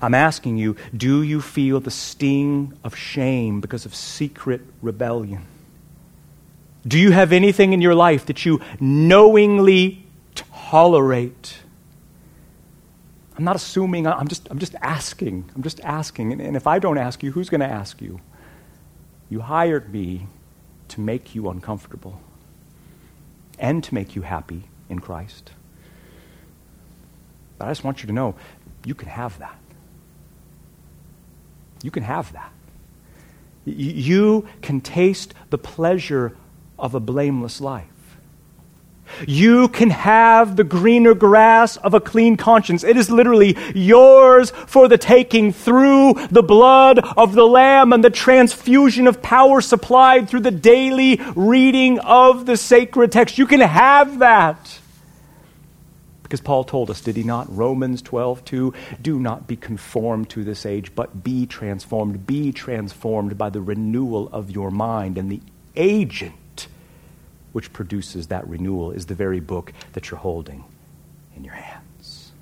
I'm 0.00 0.14
asking 0.14 0.56
you, 0.56 0.76
do 0.96 1.22
you 1.22 1.40
feel 1.40 1.78
the 1.78 1.92
sting 1.92 2.72
of 2.82 2.96
shame 2.96 3.60
because 3.60 3.86
of 3.86 3.94
secret 3.94 4.62
rebellion? 4.80 5.46
Do 6.86 6.98
you 6.98 7.12
have 7.12 7.32
anything 7.32 7.72
in 7.72 7.80
your 7.80 7.94
life 7.94 8.26
that 8.26 8.44
you 8.44 8.60
knowingly 8.80 10.04
tolerate? 10.34 11.58
I'm 13.36 13.44
not 13.44 13.56
assuming, 13.56 14.06
I'm 14.06 14.28
just, 14.28 14.48
I'm 14.50 14.58
just 14.58 14.74
asking. 14.82 15.50
I'm 15.54 15.62
just 15.62 15.80
asking. 15.80 16.32
And, 16.32 16.40
and 16.40 16.56
if 16.56 16.66
I 16.66 16.78
don't 16.78 16.98
ask 16.98 17.22
you, 17.22 17.32
who's 17.32 17.48
going 17.48 17.60
to 17.60 17.66
ask 17.66 18.00
you? 18.00 18.20
You 19.30 19.40
hired 19.40 19.92
me 19.92 20.26
to 20.88 21.00
make 21.00 21.34
you 21.34 21.48
uncomfortable 21.48 22.20
and 23.58 23.82
to 23.84 23.94
make 23.94 24.14
you 24.14 24.22
happy 24.22 24.64
in 24.88 24.98
Christ. 24.98 25.52
But 27.58 27.68
I 27.68 27.70
just 27.70 27.84
want 27.84 28.02
you 28.02 28.08
to 28.08 28.12
know 28.12 28.34
you 28.84 28.94
can 28.94 29.08
have 29.08 29.38
that. 29.38 29.58
You 31.82 31.90
can 31.90 32.02
have 32.02 32.32
that. 32.32 32.52
You 33.64 34.46
can 34.60 34.80
taste 34.80 35.34
the 35.50 35.58
pleasure 35.58 36.36
of 36.78 36.94
a 36.94 37.00
blameless 37.00 37.60
life. 37.60 37.86
You 39.26 39.68
can 39.68 39.90
have 39.90 40.56
the 40.56 40.64
greener 40.64 41.14
grass 41.14 41.76
of 41.76 41.94
a 41.94 42.00
clean 42.00 42.36
conscience. 42.36 42.82
It 42.82 42.96
is 42.96 43.10
literally 43.10 43.56
yours 43.74 44.50
for 44.50 44.88
the 44.88 44.98
taking 44.98 45.52
through 45.52 46.14
the 46.30 46.42
blood 46.42 46.98
of 46.98 47.34
the 47.34 47.46
Lamb 47.46 47.92
and 47.92 48.02
the 48.02 48.10
transfusion 48.10 49.06
of 49.06 49.22
power 49.22 49.60
supplied 49.60 50.28
through 50.28 50.40
the 50.40 50.50
daily 50.50 51.20
reading 51.36 51.98
of 52.00 52.46
the 52.46 52.56
sacred 52.56 53.12
text. 53.12 53.38
You 53.38 53.46
can 53.46 53.60
have 53.60 54.20
that. 54.20 54.78
Because 56.22 56.40
Paul 56.40 56.64
told 56.64 56.88
us, 56.88 57.02
did 57.02 57.16
he 57.16 57.22
not? 57.22 57.54
Romans 57.54 58.00
12, 58.00 58.42
2, 58.46 58.74
do 59.02 59.18
not 59.18 59.46
be 59.46 59.54
conformed 59.54 60.30
to 60.30 60.42
this 60.42 60.64
age, 60.64 60.94
but 60.94 61.22
be 61.22 61.44
transformed. 61.44 62.26
Be 62.26 62.52
transformed 62.52 63.36
by 63.36 63.50
the 63.50 63.60
renewal 63.60 64.30
of 64.32 64.50
your 64.50 64.70
mind. 64.70 65.18
And 65.18 65.30
the 65.30 65.42
agent 65.76 66.32
which 67.52 67.72
produces 67.72 68.28
that 68.28 68.46
renewal 68.48 68.90
is 68.90 69.06
the 69.06 69.14
very 69.14 69.40
book 69.40 69.72
that 69.92 70.10
you're 70.10 70.20
holding 70.20 70.64
in 71.36 71.44
your 71.44 71.54
hands. 71.54 72.32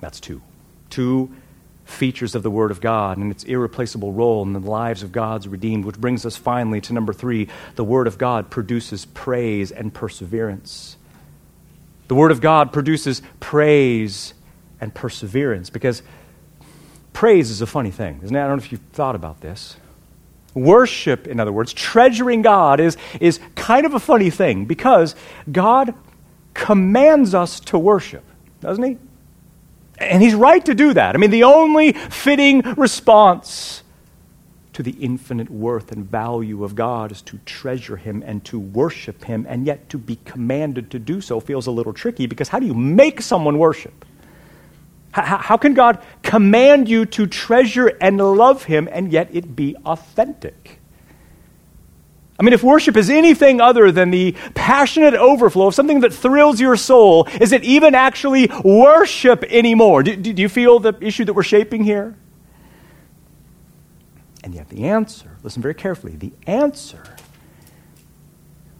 That's 0.00 0.20
two. 0.20 0.42
Two 0.88 1.30
features 1.84 2.34
of 2.34 2.42
the 2.42 2.50
Word 2.50 2.70
of 2.70 2.80
God 2.80 3.18
and 3.18 3.30
its 3.30 3.44
irreplaceable 3.44 4.12
role 4.12 4.42
in 4.42 4.52
the 4.52 4.60
lives 4.60 5.02
of 5.02 5.12
God's 5.12 5.48
redeemed, 5.48 5.84
which 5.84 5.98
brings 5.98 6.24
us 6.24 6.36
finally 6.36 6.80
to 6.82 6.92
number 6.92 7.12
three 7.12 7.48
the 7.74 7.84
Word 7.84 8.06
of 8.06 8.16
God 8.16 8.50
produces 8.50 9.04
praise 9.06 9.70
and 9.72 9.92
perseverance. 9.92 10.96
The 12.08 12.14
Word 12.14 12.32
of 12.32 12.40
God 12.40 12.72
produces 12.72 13.22
praise 13.38 14.34
and 14.80 14.94
perseverance 14.94 15.70
because 15.70 16.02
praise 17.12 17.50
is 17.50 17.60
a 17.60 17.66
funny 17.66 17.90
thing, 17.90 18.20
isn't 18.24 18.34
it? 18.34 18.38
I 18.38 18.46
don't 18.46 18.56
know 18.56 18.64
if 18.64 18.72
you've 18.72 18.80
thought 18.92 19.14
about 19.14 19.40
this. 19.40 19.76
Worship, 20.54 21.26
in 21.26 21.38
other 21.38 21.52
words, 21.52 21.72
treasuring 21.72 22.42
God 22.42 22.80
is, 22.80 22.96
is 23.20 23.38
kind 23.54 23.86
of 23.86 23.94
a 23.94 24.00
funny 24.00 24.30
thing 24.30 24.64
because 24.64 25.14
God 25.50 25.94
commands 26.54 27.34
us 27.34 27.60
to 27.60 27.78
worship, 27.78 28.24
doesn't 28.60 28.82
He? 28.82 28.98
And 29.98 30.22
He's 30.22 30.34
right 30.34 30.64
to 30.64 30.74
do 30.74 30.92
that. 30.94 31.14
I 31.14 31.18
mean, 31.18 31.30
the 31.30 31.44
only 31.44 31.92
fitting 31.92 32.62
response 32.76 33.82
to 34.72 34.82
the 34.82 34.92
infinite 34.92 35.50
worth 35.50 35.92
and 35.92 36.08
value 36.08 36.64
of 36.64 36.74
God 36.74 37.12
is 37.12 37.22
to 37.22 37.38
treasure 37.44 37.96
Him 37.96 38.22
and 38.26 38.44
to 38.46 38.58
worship 38.58 39.24
Him, 39.24 39.46
and 39.48 39.66
yet 39.66 39.88
to 39.90 39.98
be 39.98 40.18
commanded 40.24 40.90
to 40.90 40.98
do 40.98 41.20
so 41.20 41.38
feels 41.38 41.66
a 41.66 41.70
little 41.70 41.92
tricky 41.92 42.26
because 42.26 42.48
how 42.48 42.58
do 42.58 42.66
you 42.66 42.74
make 42.74 43.20
someone 43.20 43.58
worship? 43.58 44.04
How, 45.12 45.38
how 45.38 45.56
can 45.56 45.74
God 45.74 46.02
command 46.22 46.88
you 46.88 47.04
to 47.06 47.26
treasure 47.26 47.88
and 48.00 48.18
love 48.18 48.64
Him 48.64 48.88
and 48.90 49.12
yet 49.12 49.28
it 49.32 49.56
be 49.56 49.76
authentic? 49.84 50.80
I 52.38 52.42
mean, 52.42 52.54
if 52.54 52.62
worship 52.62 52.96
is 52.96 53.10
anything 53.10 53.60
other 53.60 53.92
than 53.92 54.10
the 54.10 54.32
passionate 54.54 55.12
overflow 55.12 55.66
of 55.66 55.74
something 55.74 56.00
that 56.00 56.14
thrills 56.14 56.58
your 56.58 56.74
soul, 56.74 57.28
is 57.38 57.52
it 57.52 57.62
even 57.64 57.94
actually 57.94 58.50
worship 58.64 59.44
anymore? 59.44 60.02
Do, 60.02 60.16
do, 60.16 60.40
you 60.40 60.48
feel 60.48 60.78
the 60.78 60.96
issue 61.02 61.26
that 61.26 61.34
we're 61.34 61.42
shaping 61.42 61.84
here? 61.84 62.16
And 64.42 64.54
yet, 64.54 64.70
the 64.70 64.84
answer, 64.84 65.36
listen 65.42 65.60
very 65.60 65.74
carefully, 65.74 66.16
the 66.16 66.32
answer, 66.46 67.04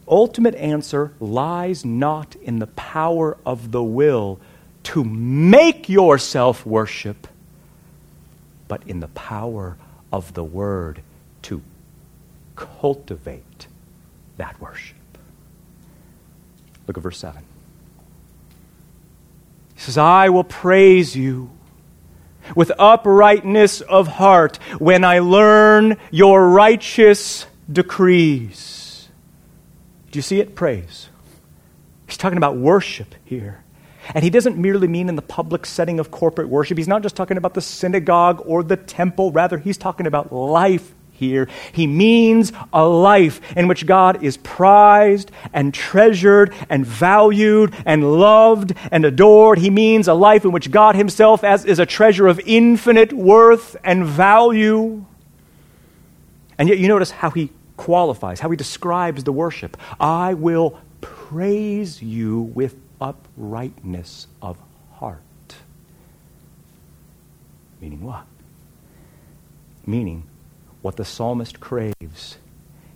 ultimate 0.09 0.55
answer, 0.55 1.13
lies 1.21 1.85
not 1.85 2.37
in 2.37 2.61
the 2.61 2.67
power 2.67 3.37
of 3.45 3.73
the 3.73 3.83
will 3.83 4.41
to 4.85 5.05
make 5.05 5.89
yourself 5.89 6.65
worship, 6.65 7.27
but 8.69 8.83
in 8.87 9.01
the 9.01 9.09
power 9.09 9.77
of 10.13 10.35
the 10.35 10.45
word 10.45 11.03
to 11.43 11.63
cultivate 12.57 13.67
that 14.37 14.61
worship. 14.61 14.97
Look 16.87 16.97
at 16.97 17.03
verse 17.03 17.19
7. 17.19 17.43
He 19.75 19.81
says, 19.81 19.97
I 19.97 20.29
will 20.29 20.45
praise 20.45 21.17
you 21.17 21.51
with 22.55 22.73
uprightness 22.79 23.81
of 23.81 24.09
heart 24.09 24.57
when 24.79 25.05
I 25.05 25.21
learn 25.21 25.97
your 26.11 26.49
righteous 26.49 27.47
decrees. 27.71 29.09
Do 30.11 30.19
you 30.19 30.23
see 30.23 30.41
it? 30.41 30.55
Praise. 30.55 31.09
He's 32.07 32.17
talking 32.17 32.39
about 32.39 32.57
worship 32.57 33.15
here. 33.25 33.63
And 34.15 34.25
he 34.25 34.31
doesn't 34.31 34.57
merely 34.57 34.89
mean 34.89 35.09
in 35.09 35.17
the 35.17 35.23
public 35.23 35.67
setting 35.67 36.01
of 36.01 36.11
corporate 36.11 36.49
worship. 36.49 36.79
He's 36.79 36.89
not 36.89 37.03
just 37.03 37.17
talking 37.17 37.37
about 37.37 37.55
the 37.55 37.61
synagogue 37.61 38.43
or 38.47 38.63
the 38.63 38.77
temple. 38.77 39.33
Rather, 39.33 39.59
he's 39.59 39.77
talking 39.77 40.07
about 40.07 40.33
life 40.33 40.95
here. 41.21 41.49
He 41.73 41.87
means 41.87 42.53
a 42.73 42.85
life 42.85 43.41
in 43.57 43.69
which 43.69 43.87
God 43.87 44.25
is 44.25 44.39
prized 44.39 45.31
and 45.53 45.73
treasured 45.73 46.53
and 46.69 46.85
valued 46.85 47.75
and 47.85 48.19
loved 48.19 48.73
and 48.91 49.05
adored. 49.05 49.59
He 49.59 49.71
means 49.71 50.09
a 50.09 50.15
life 50.15 50.45
in 50.45 50.51
which 50.51 50.71
God 50.71 50.97
Himself 50.97 51.45
as, 51.45 51.65
is 51.65 51.79
a 51.79 51.87
treasure 51.87 52.27
of 52.27 52.41
infinite 52.47 53.13
worth 53.13 53.77
and 53.85 54.05
value. 54.05 55.05
And 56.59 56.69
yet, 56.69 56.79
you 56.79 56.89
notice 56.89 57.11
how 57.11 57.31
He 57.31 57.51
qualifies, 57.77 58.41
how 58.41 58.51
He 58.51 58.57
describes 58.57 59.25
the 59.25 59.33
worship. 59.33 59.77
I 60.01 60.35
will 60.35 60.79
praise 61.01 62.03
you 62.03 62.41
with 62.41 62.77
uprightness 63.01 64.27
of 64.43 64.59
heart. 64.93 65.21
Meaning 67.81 68.03
what? 68.03 68.27
Meaning, 69.87 70.25
what 70.83 70.97
the 70.97 71.05
psalmist 71.05 71.61
craves 71.61 72.37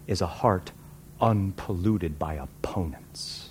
is 0.07 0.21
a 0.21 0.27
heart 0.27 0.73
unpolluted 1.21 2.19
by 2.19 2.35
opponents. 2.35 3.49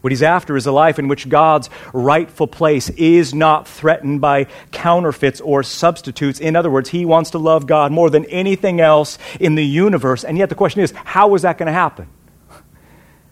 What 0.00 0.12
he's 0.12 0.22
after 0.22 0.56
is 0.56 0.66
a 0.66 0.72
life 0.72 1.00
in 1.00 1.08
which 1.08 1.28
God's 1.28 1.68
rightful 1.92 2.46
place 2.46 2.88
is 2.90 3.34
not 3.34 3.66
threatened 3.66 4.20
by 4.20 4.46
counterfeits 4.70 5.40
or 5.40 5.64
substitutes. 5.64 6.38
In 6.38 6.54
other 6.54 6.70
words, 6.70 6.90
he 6.90 7.04
wants 7.04 7.30
to 7.30 7.38
love 7.38 7.66
God 7.66 7.90
more 7.90 8.08
than 8.08 8.24
anything 8.26 8.80
else 8.80 9.18
in 9.40 9.56
the 9.56 9.66
universe. 9.66 10.24
And 10.24 10.38
yet 10.38 10.50
the 10.50 10.54
question 10.54 10.82
is, 10.82 10.92
how 10.92 11.34
is 11.34 11.42
that 11.42 11.58
going 11.58 11.66
to 11.66 11.72
happen? 11.72 12.08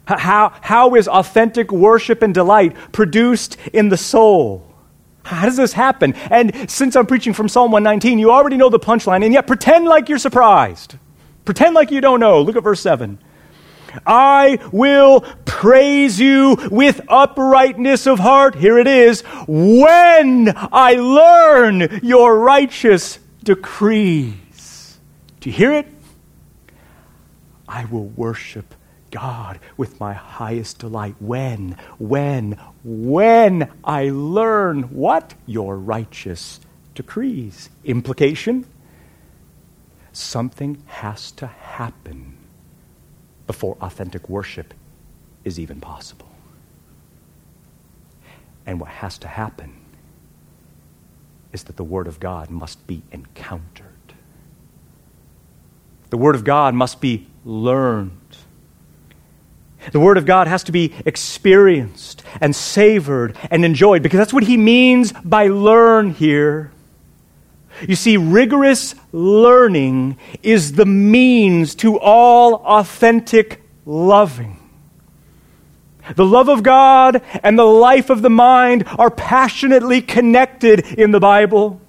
How, 0.07 0.53
how 0.61 0.95
is 0.95 1.09
authentic 1.09 1.73
worship 1.73 2.23
and 2.23 2.33
delight 2.33 2.77
produced 2.93 3.57
in 3.73 3.89
the 3.89 3.97
soul? 3.97 4.73
How 5.25 5.47
does 5.47 5.57
this 5.57 5.73
happen? 5.73 6.15
And 6.31 6.71
since 6.71 6.95
I'm 6.95 7.07
preaching 7.07 7.33
from 7.33 7.49
Psalm 7.49 7.73
119, 7.73 8.19
you 8.21 8.31
already 8.31 8.57
know 8.57 8.69
the 8.69 8.79
punchline, 8.79 9.25
and 9.25 9.33
yet 9.33 9.49
pretend 9.49 9.87
like 9.87 10.09
you're 10.09 10.19
surprised. 10.19 10.97
Pretend 11.45 11.75
like 11.75 11.91
you 11.91 12.01
don't 12.01 12.21
know. 12.21 12.41
Look 12.41 12.55
at 12.55 12.63
verse 12.63 12.81
7. 12.81 13.19
I 14.07 14.59
will 14.71 15.23
praise 15.45 16.21
you 16.21 16.57
with 16.71 17.01
uprightness 17.09 18.07
of 18.07 18.21
heart. 18.21 18.55
Here 18.55 18.79
it 18.79 18.87
is. 18.87 19.23
When 19.49 20.53
I 20.55 20.95
learn 20.95 22.01
your 22.05 22.39
righteous 22.39 23.19
decrees. 23.43 24.99
Do 25.41 25.51
you 25.51 25.57
hear 25.57 25.73
it? 25.73 25.89
I 27.67 27.87
will 27.87 28.07
worship 28.07 28.76
God 29.17 29.59
with 29.77 29.99
my 30.01 30.13
highest 30.13 30.79
delight. 30.79 31.17
When, 31.21 31.77
when, 31.99 32.59
when 32.85 33.71
I 33.83 34.11
learn 34.11 34.85
what? 34.85 35.35
Your 35.47 35.77
righteous 35.77 36.61
decrees. 36.95 37.71
Implication? 37.85 38.67
something 40.17 40.83
has 40.87 41.31
to 41.33 41.47
happen 41.47 42.37
before 43.47 43.77
authentic 43.81 44.29
worship 44.29 44.73
is 45.45 45.61
even 45.61 45.81
possible. 45.81 46.29
And 48.65 48.81
what 48.81 48.89
has 48.89 49.19
to 49.19 49.29
happen 49.29 49.75
is 51.53 51.65
that 51.65 51.77
the 51.77 51.85
Word 51.85 52.09
of 52.09 52.19
God 52.19 52.51
must 52.51 52.87
be 52.87 53.03
encountered. 53.13 53.93
The 56.11 56.17
Word 56.17 56.35
of 56.35 56.45
God 56.45 56.75
must 56.75 57.01
be 57.01 57.27
learned. 57.45 58.21
The 59.93 60.01
Word 60.01 60.19
of 60.19 60.27
God 60.27 60.47
has 60.47 60.65
to 60.65 60.73
be 60.73 60.93
experienced 61.05 62.23
and 62.41 62.55
savored 62.55 63.37
and 63.51 63.65
enjoyed 63.65 64.03
because 64.03 64.19
that's 64.19 64.33
what 64.33 64.45
he 64.45 64.57
means 64.57 65.13
by 65.13 65.49
learn 65.49 66.11
here. 66.11 66.73
You 67.87 67.95
see, 67.95 68.17
rigorous 68.17 68.95
learning 69.13 70.19
is 70.43 70.73
the 70.73 70.87
means 70.87 71.75
to 71.77 71.99
all 71.99 72.55
authentic 72.55 73.63
loving. 73.85 74.59
The 76.15 76.25
love 76.25 76.49
of 76.49 76.63
God 76.63 77.23
and 77.43 77.59
the 77.59 77.65
life 77.65 78.11
of 78.11 78.23
the 78.23 78.31
mind 78.31 78.85
are 78.99 79.11
passionately 79.11 80.01
connected 80.01 80.87
in 80.99 81.11
the 81.11 81.21
Bible. 81.21 81.81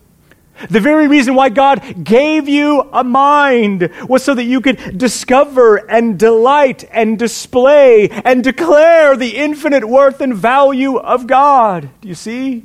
The 0.69 0.79
very 0.79 1.07
reason 1.07 1.35
why 1.35 1.49
God 1.49 2.03
gave 2.03 2.49
you 2.49 2.89
a 2.91 3.03
mind 3.03 3.89
was 4.07 4.23
so 4.23 4.33
that 4.33 4.43
you 4.43 4.61
could 4.61 4.97
discover 4.97 5.77
and 5.77 6.17
delight 6.17 6.83
and 6.91 7.17
display 7.19 8.09
and 8.09 8.43
declare 8.43 9.15
the 9.15 9.37
infinite 9.37 9.87
worth 9.87 10.21
and 10.21 10.35
value 10.35 10.97
of 10.97 11.27
God. 11.27 11.89
Do 12.01 12.07
you 12.07 12.15
see? 12.15 12.63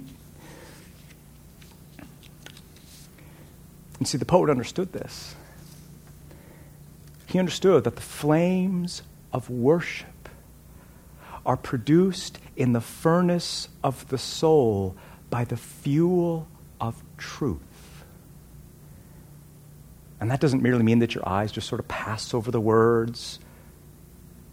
And 3.99 4.09
see, 4.09 4.19
the 4.19 4.25
poet 4.25 4.51
understood 4.51 4.93
this. 4.93 5.37
He 7.27 7.39
understood 7.39 7.85
that 7.85 7.97
the 7.97 8.03
flames 8.03 9.03
of 9.33 9.49
worship 9.49 10.29
are 11.47 11.57
produced 11.57 12.39
in 12.57 12.73
the 12.73 12.81
furnace 12.81 13.69
of 13.83 14.09
the 14.09 14.19
soul 14.19 14.97
by 15.31 15.45
the 15.45 15.57
fuel 15.57 16.47
of 16.81 17.03
truth. 17.17 17.61
And 20.23 20.31
that 20.31 20.39
doesn't 20.39 20.63
merely 20.63 20.85
mean 20.85 21.01
that 21.01 21.17
your 21.17 21.29
eyes 21.29 21.51
just 21.51 21.67
sort 21.67 21.81
of 21.81 21.89
pass 21.89 22.33
over 22.33 22.53
the 22.53 22.61
words, 22.61 23.41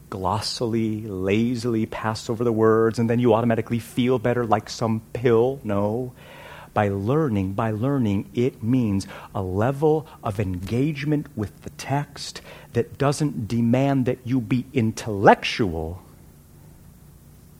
glossily, 0.09 1.01
lazily 1.01 1.85
pass 1.85 2.27
over 2.27 2.43
the 2.43 2.51
words, 2.51 2.97
and 2.97 3.07
then 3.07 3.19
you 3.19 3.35
automatically 3.35 3.77
feel 3.77 4.17
better 4.17 4.47
like 4.47 4.67
some 4.67 5.03
pill. 5.13 5.59
No. 5.63 6.11
By 6.73 6.87
learning, 6.87 7.53
by 7.53 7.69
learning, 7.69 8.31
it 8.33 8.63
means 8.63 9.05
a 9.35 9.43
level 9.43 10.07
of 10.23 10.39
engagement 10.39 11.27
with 11.35 11.61
the 11.61 11.69
text 11.69 12.41
that 12.73 12.97
doesn't 12.97 13.47
demand 13.47 14.07
that 14.07 14.17
you 14.25 14.41
be 14.41 14.65
intellectual, 14.73 16.01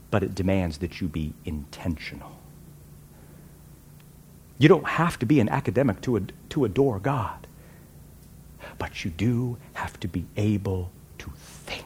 but 0.10 0.24
it 0.24 0.34
demands 0.34 0.80
that 0.80 1.00
you 1.00 1.08
be 1.08 1.36
intentional. 1.46 2.40
You 4.58 4.68
don't 4.68 4.88
have 4.88 5.20
to 5.20 5.28
be 5.28 5.40
an 5.40 5.50
academic 5.50 6.02
to, 6.02 6.18
ad- 6.18 6.34
to 6.50 6.66
adore 6.66 6.98
God 6.98 7.46
but 8.80 9.06
you 9.06 9.12
do 9.12 9.58
have 9.74 10.00
to 10.00 10.08
be 10.08 10.26
able 10.36 10.92
to 11.20 11.32
think. 11.36 11.86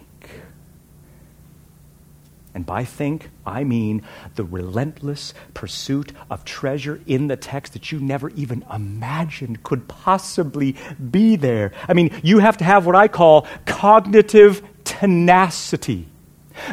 And 2.56 2.66
by 2.66 2.86
think, 2.86 3.32
I 3.46 3.64
mean 3.64 4.04
the 4.36 4.44
relentless 4.44 5.34
pursuit 5.54 6.14
of 6.30 6.46
treasure 6.46 7.02
in 7.08 7.28
the 7.28 7.36
text 7.36 7.74
that 7.74 7.92
you 7.92 8.00
never 8.00 8.30
even 8.30 8.64
imagined 8.72 9.64
could 9.64 9.88
possibly 9.88 10.76
be 11.12 11.36
there. 11.36 11.72
I 11.90 11.94
mean, 11.94 12.12
you 12.24 12.40
have 12.40 12.58
to 12.58 12.64
have 12.64 12.86
what 12.86 12.96
I 12.96 13.08
call 13.08 13.48
cognitive 13.66 14.62
tenacity. 14.84 16.08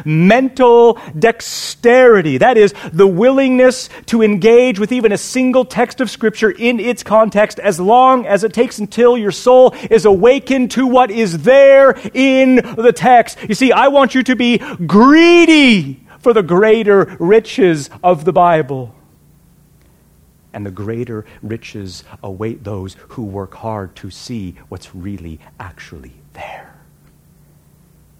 Mental 0.05 0.99
dexterity, 1.17 2.37
that 2.37 2.57
is, 2.57 2.73
the 2.91 3.07
willingness 3.07 3.89
to 4.07 4.21
engage 4.21 4.79
with 4.79 4.91
even 4.91 5.11
a 5.11 5.17
single 5.17 5.65
text 5.65 6.01
of 6.01 6.09
Scripture 6.09 6.51
in 6.51 6.79
its 6.79 7.03
context 7.03 7.59
as 7.59 7.79
long 7.79 8.25
as 8.25 8.43
it 8.43 8.53
takes 8.53 8.79
until 8.79 9.17
your 9.17 9.31
soul 9.31 9.73
is 9.89 10.05
awakened 10.05 10.71
to 10.71 10.87
what 10.87 11.11
is 11.11 11.43
there 11.43 11.91
in 12.13 12.55
the 12.55 12.93
text. 12.93 13.37
You 13.47 13.55
see, 13.55 13.71
I 13.71 13.87
want 13.89 14.15
you 14.15 14.23
to 14.23 14.35
be 14.35 14.57
greedy 14.57 16.05
for 16.19 16.33
the 16.33 16.43
greater 16.43 17.15
riches 17.19 17.89
of 18.03 18.25
the 18.25 18.33
Bible. 18.33 18.93
And 20.53 20.65
the 20.65 20.71
greater 20.71 21.25
riches 21.41 22.03
await 22.21 22.63
those 22.63 22.95
who 23.09 23.23
work 23.23 23.55
hard 23.55 23.95
to 23.97 24.09
see 24.09 24.55
what's 24.69 24.93
really 24.93 25.39
actually 25.59 26.13
there. 26.33 26.75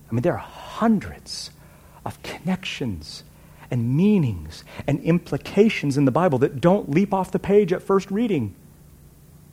I 0.09 0.13
mean, 0.13 0.21
there 0.21 0.33
are 0.33 0.37
hundreds 0.39 1.51
of 2.05 2.21
connections 2.23 3.23
and 3.69 3.95
meanings 3.95 4.63
and 4.85 4.99
implications 5.01 5.97
in 5.97 6.05
the 6.05 6.11
Bible 6.11 6.37
that 6.39 6.59
don't 6.59 6.89
leap 6.89 7.13
off 7.13 7.31
the 7.31 7.39
page 7.39 7.71
at 7.71 7.81
first 7.81 8.11
reading. 8.11 8.53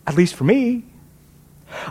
At 0.06 0.16
least 0.16 0.34
for 0.34 0.44
me. 0.44 0.84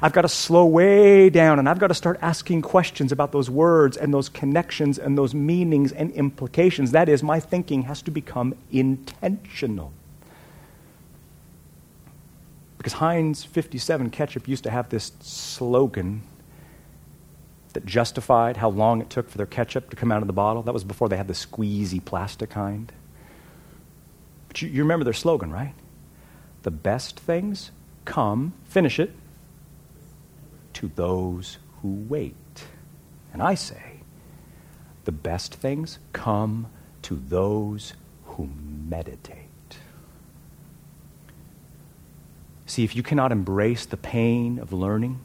I've 0.01 0.11
got 0.11 0.23
to 0.23 0.29
slow 0.29 0.65
way 0.65 1.29
down 1.29 1.59
and 1.59 1.69
I've 1.69 1.79
got 1.79 1.87
to 1.87 1.93
start 1.93 2.17
asking 2.21 2.63
questions 2.63 3.11
about 3.11 3.31
those 3.31 3.49
words 3.49 3.95
and 3.95 4.13
those 4.13 4.27
connections 4.27 4.97
and 4.97 5.17
those 5.17 5.33
meanings 5.33 5.91
and 5.91 6.11
implications. 6.11 6.91
That 6.91 7.07
is, 7.07 7.21
my 7.21 7.39
thinking 7.39 7.83
has 7.83 8.01
to 8.03 8.11
become 8.11 8.55
intentional. 8.71 9.93
Because 12.77 12.93
Heinz 12.93 13.43
57 13.43 14.09
ketchup 14.09 14.47
used 14.47 14.63
to 14.63 14.71
have 14.71 14.89
this 14.89 15.11
slogan 15.19 16.23
that 17.77 17.85
justified 17.85 18.57
how 18.57 18.69
long 18.69 19.01
it 19.01 19.09
took 19.11 19.29
for 19.29 19.37
their 19.37 19.45
ketchup 19.45 19.91
to 19.91 19.95
come 19.95 20.11
out 20.11 20.23
of 20.23 20.27
the 20.27 20.33
bottle. 20.33 20.63
That 20.63 20.73
was 20.73 20.83
before 20.83 21.09
they 21.09 21.15
had 21.15 21.27
the 21.27 21.35
squeezy 21.35 22.03
plastic 22.03 22.49
kind. 22.49 22.91
But 24.47 24.63
you, 24.63 24.69
you 24.69 24.81
remember 24.81 25.03
their 25.03 25.13
slogan, 25.13 25.51
right? 25.51 25.75
The 26.63 26.71
best 26.71 27.19
things 27.19 27.69
come, 28.03 28.53
finish 28.65 28.99
it, 28.99 29.13
to 30.73 30.91
those 30.95 31.59
who 31.83 32.03
wait. 32.09 32.63
And 33.31 33.43
I 33.43 33.53
say, 33.53 33.99
the 35.05 35.11
best 35.11 35.53
things 35.53 35.99
come 36.13 36.71
to 37.03 37.13
those 37.13 37.93
who 38.25 38.49
meditate. 38.89 39.77
See, 42.65 42.83
if 42.83 42.95
you 42.95 43.03
cannot 43.03 43.31
embrace 43.31 43.85
the 43.85 43.97
pain 43.97 44.57
of 44.57 44.73
learning, 44.73 45.19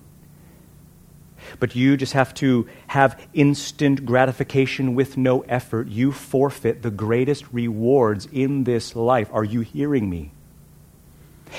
but 1.59 1.75
you 1.75 1.97
just 1.97 2.13
have 2.13 2.35
to 2.35 2.69
have 2.89 3.21
instant 3.35 4.05
gratification 4.05 4.95
with 4.95 5.17
no 5.17 5.41
effort, 5.43 5.89
you 5.89 6.13
forfeit 6.13 6.83
the 6.83 6.91
greatest 6.91 7.45
rewards 7.53 8.27
in 8.33 8.65
this 8.65 8.97
life. 8.97 9.29
Are 9.33 9.45
you 9.45 9.61
hearing 9.61 10.09
me? 10.09 10.33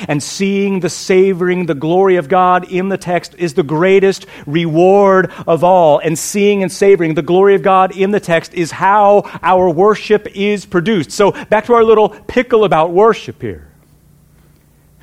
And 0.08 0.22
seeing 0.22 0.80
the 0.80 0.90
savoring, 0.90 1.66
the 1.66 1.76
glory 1.76 2.16
of 2.16 2.28
God 2.28 2.72
in 2.72 2.90
the 2.90 2.98
text 2.98 3.36
is 3.38 3.54
the 3.54 3.64
greatest 3.64 4.26
reward 4.46 5.32
of 5.48 5.64
all. 5.64 6.00
And 6.00 6.18
seeing 6.18 6.64
and 6.64 6.72
savoring 6.72 7.14
the 7.14 7.22
glory 7.22 7.56
of 7.56 7.62
God 7.62 7.96
in 7.96 8.12
the 8.12 8.20
text 8.20 8.54
is 8.54 8.72
how 8.72 9.30
our 9.42 9.70
worship 9.70 10.28
is 10.36 10.66
produced. 10.66 11.12
So, 11.12 11.32
back 11.32 11.66
to 11.66 11.74
our 11.74 11.84
little 11.84 12.10
pickle 12.10 12.64
about 12.64 12.92
worship 12.92 13.42
here. 13.42 13.72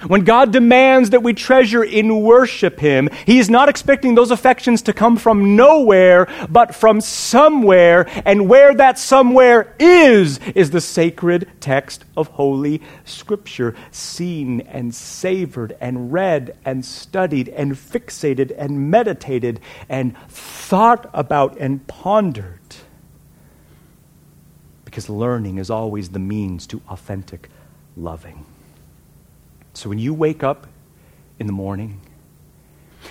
When 0.06 0.24
God 0.24 0.52
demands 0.52 1.10
that 1.10 1.22
we 1.22 1.34
treasure 1.34 1.84
in 1.84 2.22
worship 2.22 2.80
Him, 2.80 3.08
He 3.26 3.38
is 3.38 3.50
not 3.50 3.68
expecting 3.68 4.14
those 4.14 4.30
affections 4.30 4.82
to 4.82 4.92
come 4.92 5.16
from 5.16 5.56
nowhere, 5.56 6.26
but 6.48 6.74
from 6.74 7.00
somewhere. 7.00 8.08
And 8.24 8.48
where 8.48 8.74
that 8.74 8.98
somewhere 8.98 9.74
is, 9.78 10.38
is 10.54 10.70
the 10.70 10.80
sacred 10.80 11.48
text 11.60 12.04
of 12.16 12.28
Holy 12.28 12.80
Scripture, 13.04 13.74
seen 13.90 14.62
and 14.62 14.94
savored 14.94 15.76
and 15.80 16.12
read 16.12 16.56
and 16.64 16.84
studied 16.84 17.48
and 17.50 17.72
fixated 17.72 18.54
and 18.56 18.90
meditated 18.90 19.60
and 19.88 20.16
thought 20.28 21.10
about 21.12 21.58
and 21.58 21.86
pondered. 21.86 22.58
Because 24.84 25.08
learning 25.08 25.58
is 25.58 25.70
always 25.70 26.08
the 26.08 26.18
means 26.18 26.66
to 26.68 26.80
authentic 26.88 27.48
loving. 27.96 28.46
So 29.74 29.88
when 29.88 29.98
you 29.98 30.14
wake 30.14 30.42
up 30.42 30.66
in 31.38 31.46
the 31.46 31.52
morning 31.52 32.00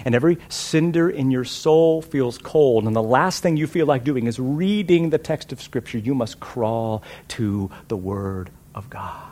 and 0.05 0.13
every 0.13 0.37
cinder 0.49 1.09
in 1.09 1.31
your 1.31 1.45
soul 1.45 2.01
feels 2.01 2.37
cold, 2.37 2.85
and 2.85 2.95
the 2.95 3.03
last 3.03 3.41
thing 3.41 3.57
you 3.57 3.67
feel 3.67 3.85
like 3.85 4.03
doing 4.03 4.27
is 4.27 4.39
reading 4.39 5.09
the 5.09 5.17
text 5.17 5.51
of 5.51 5.61
Scripture, 5.61 5.97
you 5.97 6.13
must 6.13 6.39
crawl 6.39 7.03
to 7.29 7.71
the 7.87 7.97
Word 7.97 8.49
of 8.75 8.89
God. 8.89 9.28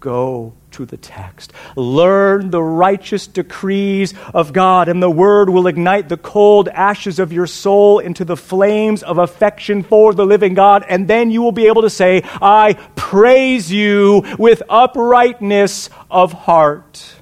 Go 0.00 0.54
to 0.70 0.86
the 0.86 0.96
text. 0.96 1.52
Learn 1.76 2.50
the 2.50 2.62
righteous 2.62 3.26
decrees 3.26 4.14
of 4.32 4.54
God, 4.54 4.88
and 4.88 5.02
the 5.02 5.10
Word 5.10 5.50
will 5.50 5.66
ignite 5.66 6.08
the 6.08 6.16
cold 6.16 6.68
ashes 6.68 7.18
of 7.18 7.34
your 7.34 7.46
soul 7.46 7.98
into 7.98 8.24
the 8.24 8.36
flames 8.36 9.02
of 9.02 9.18
affection 9.18 9.82
for 9.82 10.14
the 10.14 10.24
living 10.24 10.54
God, 10.54 10.86
and 10.88 11.06
then 11.06 11.30
you 11.30 11.42
will 11.42 11.52
be 11.52 11.66
able 11.66 11.82
to 11.82 11.90
say, 11.90 12.22
I 12.40 12.74
praise 12.96 13.70
you 13.70 14.24
with 14.38 14.62
uprightness 14.70 15.90
of 16.10 16.32
heart. 16.32 17.16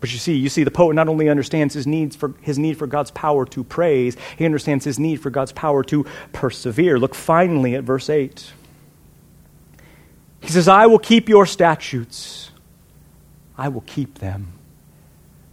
But 0.00 0.12
you 0.12 0.18
see, 0.18 0.36
you 0.36 0.48
see, 0.48 0.62
the 0.62 0.70
poet 0.70 0.94
not 0.94 1.08
only 1.08 1.28
understands 1.28 1.74
his 1.74 1.88
needs 1.88 2.14
for 2.14 2.34
his 2.40 2.56
need 2.56 2.78
for 2.78 2.86
God's 2.86 3.10
power 3.10 3.44
to 3.46 3.64
praise, 3.64 4.16
he 4.36 4.44
understands 4.44 4.84
his 4.84 5.00
need 5.00 5.16
for 5.16 5.30
God's 5.30 5.50
power 5.50 5.82
to 5.84 6.06
persevere. 6.32 7.00
Look 7.00 7.16
finally 7.16 7.74
at 7.74 7.82
verse 7.82 8.08
8. 8.08 8.52
He 10.40 10.48
says, 10.48 10.68
I 10.68 10.86
will 10.86 10.98
keep 10.98 11.28
your 11.28 11.46
statutes. 11.46 12.50
I 13.56 13.68
will 13.68 13.82
keep 13.82 14.18
them. 14.18 14.52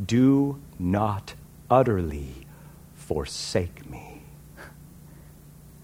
Do 0.03 0.59
not 0.77 1.33
utterly 1.69 2.47
forsake 2.95 3.89
me. 3.89 4.21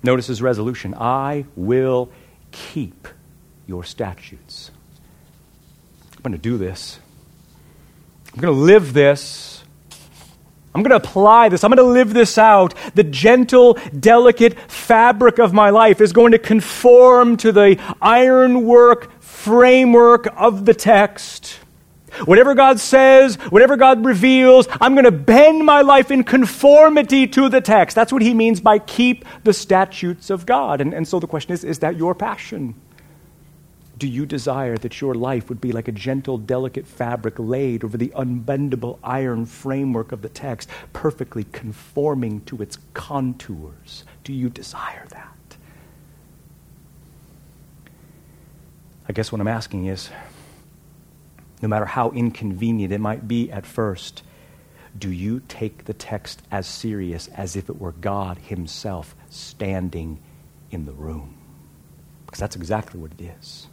Notice 0.03 0.27
his 0.27 0.41
resolution 0.41 0.93
I 0.95 1.45
will 1.55 2.11
keep 2.51 3.07
your 3.67 3.83
statutes. 3.83 4.71
I'm 6.15 6.21
going 6.23 6.33
to 6.33 6.37
do 6.37 6.57
this. 6.57 6.99
I'm 8.33 8.41
going 8.41 8.53
to 8.53 8.59
live 8.59 8.93
this. 8.93 9.60
I'm 10.73 10.83
going 10.83 10.91
to 10.91 11.07
apply 11.07 11.49
this. 11.49 11.63
I'm 11.63 11.71
going 11.71 11.85
to 11.85 11.93
live 11.93 12.13
this 12.13 12.37
out. 12.37 12.73
The 12.95 13.03
gentle, 13.03 13.77
delicate 13.99 14.57
fabric 14.71 15.37
of 15.37 15.53
my 15.53 15.69
life 15.69 15.99
is 15.99 16.13
going 16.13 16.31
to 16.31 16.39
conform 16.39 17.35
to 17.37 17.51
the 17.51 17.77
ironwork 18.01 19.21
framework 19.21 20.27
of 20.37 20.65
the 20.65 20.73
text. 20.73 21.59
Whatever 22.25 22.53
God 22.55 22.79
says, 22.79 23.35
whatever 23.35 23.77
God 23.77 24.05
reveals, 24.05 24.67
I'm 24.79 24.93
going 24.93 25.05
to 25.05 25.11
bend 25.11 25.65
my 25.65 25.81
life 25.81 26.11
in 26.11 26.23
conformity 26.23 27.25
to 27.27 27.49
the 27.49 27.61
text. 27.61 27.95
That's 27.95 28.11
what 28.11 28.21
he 28.21 28.33
means 28.33 28.59
by 28.59 28.79
keep 28.79 29.25
the 29.43 29.53
statutes 29.53 30.29
of 30.29 30.45
God. 30.45 30.81
And, 30.81 30.93
and 30.93 31.07
so 31.07 31.19
the 31.19 31.27
question 31.27 31.53
is 31.53 31.63
is 31.63 31.79
that 31.79 31.97
your 31.97 32.13
passion? 32.13 32.75
Do 34.01 34.07
you 34.07 34.25
desire 34.25 34.79
that 34.79 34.99
your 34.99 35.13
life 35.13 35.47
would 35.47 35.61
be 35.61 35.71
like 35.71 35.87
a 35.87 35.91
gentle, 35.91 36.39
delicate 36.39 36.87
fabric 36.87 37.35
laid 37.37 37.83
over 37.83 37.97
the 37.97 38.11
unbendable 38.15 38.97
iron 39.03 39.45
framework 39.45 40.11
of 40.11 40.23
the 40.23 40.29
text, 40.29 40.67
perfectly 40.91 41.43
conforming 41.51 42.41
to 42.45 42.63
its 42.63 42.79
contours? 42.95 44.03
Do 44.23 44.33
you 44.33 44.49
desire 44.49 45.05
that? 45.09 45.57
I 49.07 49.13
guess 49.13 49.31
what 49.31 49.39
I'm 49.39 49.47
asking 49.47 49.85
is 49.85 50.09
no 51.61 51.67
matter 51.67 51.85
how 51.85 52.09
inconvenient 52.09 52.91
it 52.91 52.99
might 52.99 53.27
be 53.27 53.51
at 53.51 53.67
first, 53.67 54.23
do 54.97 55.11
you 55.11 55.43
take 55.47 55.85
the 55.85 55.93
text 55.93 56.41
as 56.49 56.65
serious 56.65 57.27
as 57.27 57.55
if 57.55 57.69
it 57.69 57.79
were 57.79 57.91
God 57.91 58.39
Himself 58.39 59.15
standing 59.29 60.19
in 60.71 60.85
the 60.85 60.91
room? 60.91 61.37
Because 62.25 62.39
that's 62.39 62.55
exactly 62.55 62.99
what 62.99 63.11
it 63.11 63.21
is 63.39 63.67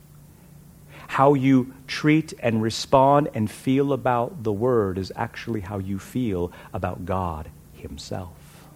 how 1.09 1.35
you 1.35 1.75
treat 1.87 2.35
and 2.39 2.63
respond 2.63 3.29
and 3.35 3.51
feel 3.51 3.93
about 3.93 4.45
the 4.45 4.53
Word 4.53 4.99
is 4.99 5.11
actually 5.17 5.61
how 5.63 5.79
you 5.79 5.99
feel 5.99 6.53
about 6.73 7.05
God 7.07 7.49
Himself. 7.73 8.67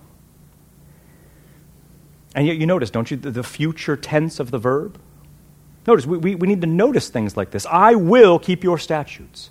And 2.34 2.46
yet, 2.46 2.56
you 2.56 2.66
notice, 2.66 2.90
don't 2.90 3.10
you, 3.10 3.18
the 3.18 3.42
future 3.42 3.96
tense 3.96 4.40
of 4.40 4.50
the 4.50 4.58
verb? 4.58 4.98
Notice, 5.86 6.06
we, 6.06 6.16
we, 6.16 6.34
we 6.34 6.48
need 6.48 6.62
to 6.62 6.66
notice 6.66 7.10
things 7.10 7.36
like 7.36 7.50
this. 7.50 7.66
I 7.66 7.94
will 7.94 8.38
keep 8.38 8.64
your 8.64 8.78
statutes. 8.78 9.50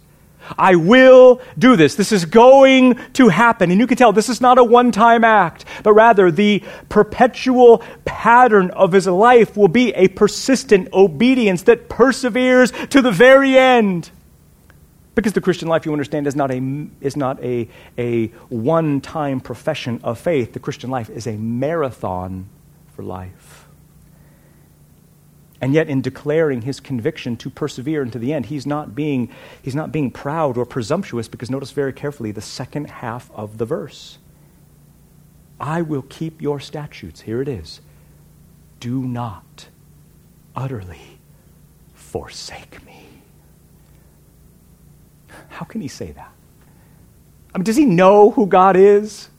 I 0.58 0.76
will 0.76 1.42
do 1.58 1.76
this. 1.76 1.96
This 1.96 2.12
is 2.12 2.26
going 2.26 2.96
to 3.14 3.30
happen. 3.30 3.72
And 3.72 3.80
you 3.80 3.88
can 3.88 3.98
tell 3.98 4.12
this 4.14 4.30
is 4.30 4.42
not 4.42 4.58
a 4.58 4.64
one 4.64 4.92
time 4.92 5.24
act, 5.24 5.66
but 5.84 5.94
rather 5.94 6.32
the 6.32 6.64
perpetual 6.90 7.80
pattern 8.06 8.72
of 8.72 8.92
his 8.92 9.08
life 9.08 9.56
will 9.58 9.68
be 9.68 9.94
a 9.94 10.08
persistent 10.10 10.92
obedience 10.94 11.64
that 11.64 11.90
perseveres 11.90 12.72
to 12.90 13.02
the 13.02 13.12
very 13.12 13.58
end. 13.58 14.12
Because 15.14 15.34
the 15.34 15.42
Christian 15.42 15.68
life, 15.68 15.86
you 15.86 15.92
understand, 15.92 16.26
is 16.26 16.36
not 16.36 16.52
a, 16.52 16.88
is 17.02 17.18
not 17.18 17.44
a, 17.44 17.68
a 17.98 18.28
one 18.48 19.02
time 19.02 19.42
profession 19.42 20.00
of 20.04 20.20
faith. 20.20 20.54
The 20.54 20.60
Christian 20.60 20.90
life 20.90 21.10
is 21.10 21.28
a 21.28 21.34
marathon 21.34 22.48
for 22.96 23.04
life. 23.04 23.68
And 25.62 25.76
yet, 25.76 25.88
in 25.88 26.02
declaring 26.02 26.64
his 26.64 26.80
conviction 26.80 27.38
to 27.38 27.50
persevere 27.52 28.02
into 28.02 28.18
the 28.18 28.34
end, 28.34 28.48
he's 28.48 28.66
not 28.66 28.96
being, 28.96 29.30
he's 29.62 29.76
not 29.76 29.92
being 29.92 30.10
proud 30.10 30.58
or 30.58 30.66
presumptuous 30.66 31.28
because 31.28 31.52
notice 31.52 31.70
very 31.70 31.94
carefully 31.94 32.32
the 32.32 32.42
second 32.42 32.90
half 32.90 33.30
of 33.32 33.60
the 33.60 33.66
verse. 33.66 34.18
I 35.60 35.84
will 35.84 36.02
keep 36.02 36.42
your 36.42 36.60
statutes. 36.60 37.22
Here 37.22 37.44
it 37.44 37.48
is. 37.48 37.80
Do 38.80 39.04
not 39.04 39.68
utterly 40.56 41.20
forsake 41.94 42.84
me. 42.84 43.06
How 45.50 45.66
can 45.66 45.80
he 45.80 45.88
say 45.88 46.12
that? 46.12 46.32
I 47.54 47.60
mean, 47.60 47.66
does 47.66 47.76
he 47.76 47.86
know 47.86 48.32
who 48.32 48.48
God 48.48 48.76
is? 48.76 49.30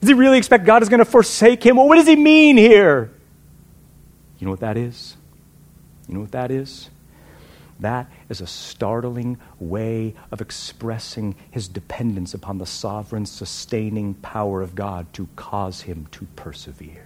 Does 0.00 0.08
he 0.08 0.14
really 0.14 0.38
expect 0.38 0.64
God 0.64 0.82
is 0.82 0.88
going 0.88 0.98
to 0.98 1.04
forsake 1.04 1.64
him? 1.66 1.76
Well, 1.76 1.88
what 1.88 1.96
does 1.96 2.06
he 2.06 2.14
mean 2.14 2.56
here? 2.56 3.10
You 4.38 4.44
know 4.44 4.50
what 4.50 4.60
that 4.60 4.76
is? 4.76 5.16
You 6.08 6.14
know 6.14 6.20
what 6.20 6.32
that 6.32 6.50
is? 6.50 6.90
That 7.80 8.10
is 8.28 8.40
a 8.40 8.46
startling 8.46 9.38
way 9.60 10.14
of 10.30 10.40
expressing 10.40 11.34
his 11.50 11.68
dependence 11.68 12.32
upon 12.32 12.58
the 12.58 12.66
sovereign, 12.66 13.26
sustaining 13.26 14.14
power 14.14 14.62
of 14.62 14.74
God 14.74 15.12
to 15.14 15.28
cause 15.36 15.82
him 15.82 16.06
to 16.12 16.26
persevere. 16.36 17.05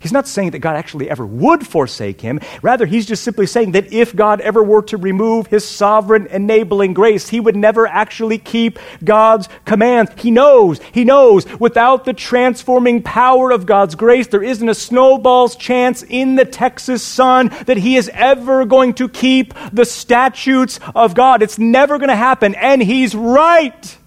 He's 0.00 0.12
not 0.12 0.28
saying 0.28 0.52
that 0.52 0.60
God 0.60 0.76
actually 0.76 1.10
ever 1.10 1.26
would 1.26 1.66
forsake 1.66 2.20
him. 2.20 2.38
Rather, 2.62 2.86
he's 2.86 3.04
just 3.04 3.24
simply 3.24 3.46
saying 3.46 3.72
that 3.72 3.92
if 3.92 4.14
God 4.14 4.40
ever 4.40 4.62
were 4.62 4.82
to 4.82 4.96
remove 4.96 5.48
his 5.48 5.66
sovereign 5.66 6.28
enabling 6.28 6.94
grace, 6.94 7.28
he 7.28 7.40
would 7.40 7.56
never 7.56 7.84
actually 7.84 8.38
keep 8.38 8.78
God's 9.02 9.48
commands. 9.64 10.12
He 10.16 10.30
knows, 10.30 10.80
he 10.92 11.04
knows, 11.04 11.46
without 11.58 12.04
the 12.04 12.12
transforming 12.12 13.02
power 13.02 13.50
of 13.50 13.66
God's 13.66 13.96
grace, 13.96 14.28
there 14.28 14.42
isn't 14.42 14.68
a 14.68 14.74
snowball's 14.74 15.56
chance 15.56 16.04
in 16.04 16.36
the 16.36 16.44
Texas 16.44 17.02
sun 17.02 17.48
that 17.66 17.78
he 17.78 17.96
is 17.96 18.08
ever 18.14 18.64
going 18.64 18.94
to 18.94 19.08
keep 19.08 19.52
the 19.72 19.84
statutes 19.84 20.78
of 20.94 21.14
God. 21.14 21.42
It's 21.42 21.58
never 21.58 21.98
going 21.98 22.08
to 22.08 22.16
happen, 22.16 22.54
and 22.54 22.80
he's 22.80 23.16
right. 23.16 23.98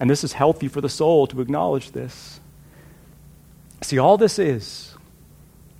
And 0.00 0.08
this 0.08 0.24
is 0.24 0.32
healthy 0.32 0.68
for 0.68 0.80
the 0.80 0.88
soul 0.88 1.26
to 1.26 1.42
acknowledge 1.42 1.90
this. 1.90 2.40
See, 3.82 3.98
all 3.98 4.16
this 4.16 4.38
is 4.38 4.91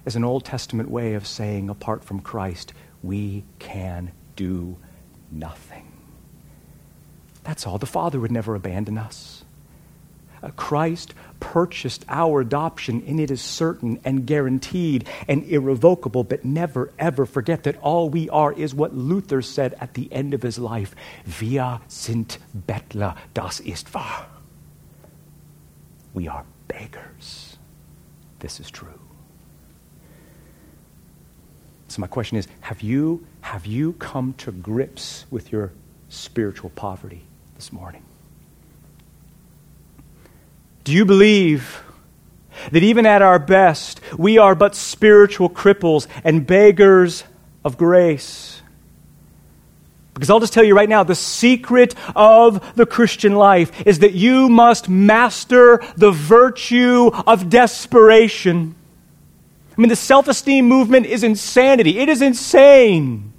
is 0.04 0.16
an 0.16 0.24
Old 0.24 0.44
Testament 0.44 0.90
way 0.90 1.14
of 1.14 1.26
saying, 1.26 1.68
apart 1.68 2.04
from 2.04 2.20
Christ, 2.20 2.72
we 3.02 3.44
can 3.58 4.12
do 4.36 4.76
nothing. 5.30 5.92
That's 7.44 7.66
all. 7.66 7.78
The 7.78 7.86
Father 7.86 8.20
would 8.20 8.32
never 8.32 8.54
abandon 8.54 8.98
us. 8.98 9.44
Uh, 10.42 10.50
Christ 10.56 11.14
purchased 11.38 12.04
our 12.08 12.40
adoption, 12.40 13.02
and 13.06 13.20
it 13.20 13.30
is 13.30 13.40
certain 13.40 14.00
and 14.04 14.26
guaranteed 14.26 15.08
and 15.28 15.44
irrevocable. 15.44 16.24
But 16.24 16.44
never, 16.44 16.92
ever 16.98 17.26
forget 17.26 17.62
that 17.62 17.78
all 17.80 18.08
we 18.08 18.28
are 18.30 18.52
is 18.52 18.74
what 18.74 18.94
Luther 18.94 19.42
said 19.42 19.74
at 19.80 19.94
the 19.94 20.12
end 20.12 20.34
of 20.34 20.42
his 20.42 20.58
life 20.58 20.94
Wir 21.40 21.80
sind 21.88 22.38
Bettler, 22.56 23.16
das 23.34 23.60
ist 23.60 23.92
wahr. 23.94 24.26
We 26.12 26.28
are 26.28 26.44
beggars. 26.68 27.56
This 28.40 28.58
is 28.60 28.70
true. 28.70 28.98
So 31.92 32.00
my 32.00 32.06
question 32.06 32.38
is, 32.38 32.48
have 32.62 32.80
you, 32.80 33.26
have 33.42 33.66
you 33.66 33.92
come 33.92 34.32
to 34.38 34.50
grips 34.50 35.26
with 35.30 35.52
your 35.52 35.72
spiritual 36.08 36.70
poverty 36.70 37.20
this 37.54 37.70
morning? 37.70 38.02
Do 40.84 40.92
you 40.92 41.04
believe 41.04 41.82
that 42.70 42.82
even 42.82 43.04
at 43.04 43.20
our 43.20 43.38
best, 43.38 44.00
we 44.16 44.38
are 44.38 44.54
but 44.54 44.74
spiritual 44.74 45.50
cripples 45.50 46.06
and 46.24 46.46
beggars 46.46 47.24
of 47.62 47.76
grace? 47.76 48.62
Because 50.14 50.30
I'll 50.30 50.40
just 50.40 50.54
tell 50.54 50.64
you 50.64 50.74
right 50.74 50.88
now 50.88 51.02
the 51.04 51.14
secret 51.14 51.94
of 52.16 52.74
the 52.74 52.86
Christian 52.86 53.34
life 53.34 53.86
is 53.86 53.98
that 53.98 54.14
you 54.14 54.48
must 54.48 54.88
master 54.88 55.84
the 55.98 56.10
virtue 56.10 57.10
of 57.26 57.50
desperation. 57.50 58.76
I 59.82 59.84
mean, 59.84 59.88
the 59.88 59.96
self 59.96 60.28
esteem 60.28 60.68
movement 60.68 61.06
is 61.06 61.24
insanity. 61.24 61.98
It 61.98 62.08
is 62.08 62.22
insane. 62.22 63.32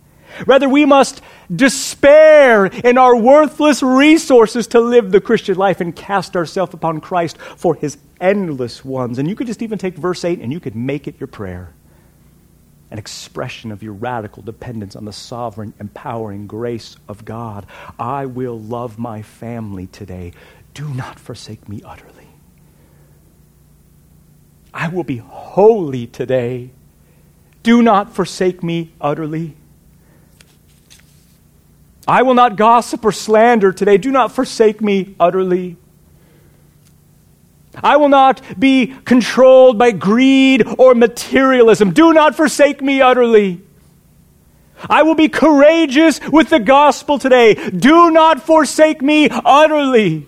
Rather, 0.46 0.68
we 0.68 0.84
must 0.84 1.22
despair 1.56 2.66
in 2.66 2.98
our 2.98 3.16
worthless 3.16 3.82
resources 3.82 4.68
to 4.68 4.82
live 4.82 5.12
the 5.12 5.22
Christian 5.22 5.56
life 5.56 5.80
and 5.80 5.96
cast 5.96 6.36
ourselves 6.36 6.74
upon 6.74 7.00
Christ 7.00 7.38
for 7.38 7.76
his 7.76 7.98
endless 8.20 8.84
ones. 8.84 9.20
And 9.20 9.30
you 9.30 9.36
could 9.36 9.48
just 9.48 9.62
even 9.62 9.78
take 9.78 9.96
verse 9.96 10.26
8 10.26 10.40
and 10.42 10.52
you 10.52 10.60
could 10.60 10.76
make 10.76 11.08
it 11.08 11.18
your 11.18 11.28
prayer 11.28 11.72
an 12.92 13.00
expression 13.00 13.72
of 13.72 13.82
your 13.82 13.94
radical 13.94 14.44
dependence 14.44 14.98
on 14.98 15.06
the 15.06 15.14
sovereign, 15.14 15.74
empowering 15.80 16.46
grace 16.46 16.98
of 17.08 17.24
God. 17.24 17.66
I 17.98 18.26
will 18.26 18.60
love 18.60 19.00
my 19.00 19.22
family 19.22 19.88
today. 19.88 20.34
Do 20.74 20.90
not 20.90 21.20
forsake 21.20 21.70
me 21.70 21.82
utterly. 21.86 22.13
I 24.74 24.88
will 24.90 25.04
be 25.04 25.18
holy 25.18 26.08
today. 26.08 26.72
Do 27.62 27.82
not 27.82 28.14
forsake 28.14 28.64
me 28.64 28.92
utterly. 29.00 29.56
I 32.08 32.24
will 32.24 32.34
not 32.34 32.58
gossip 32.58 33.06
or 33.06 33.12
slander 33.12 33.72
today. 33.72 33.98
Do 33.98 34.12
not 34.12 34.32
forsake 34.32 34.82
me 34.82 35.16
utterly. 35.20 35.78
I 37.82 37.98
will 37.98 38.10
not 38.10 38.42
be 38.60 38.88
controlled 39.06 39.78
by 39.78 39.92
greed 39.92 40.68
or 40.78 40.94
materialism. 40.94 41.92
Do 41.92 42.14
not 42.14 42.36
forsake 42.36 42.82
me 42.82 43.02
utterly. 43.02 43.62
I 44.90 45.04
will 45.04 45.16
be 45.16 45.30
courageous 45.30 46.20
with 46.30 46.50
the 46.50 46.60
gospel 46.60 47.18
today. 47.18 47.54
Do 47.70 48.12
not 48.12 48.42
forsake 48.42 49.02
me 49.02 49.30
utterly. 49.30 50.28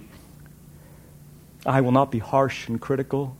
I 1.65 1.81
will 1.81 1.91
not 1.91 2.09
be 2.09 2.19
harsh 2.19 2.67
and 2.69 2.79
critical. 2.79 3.35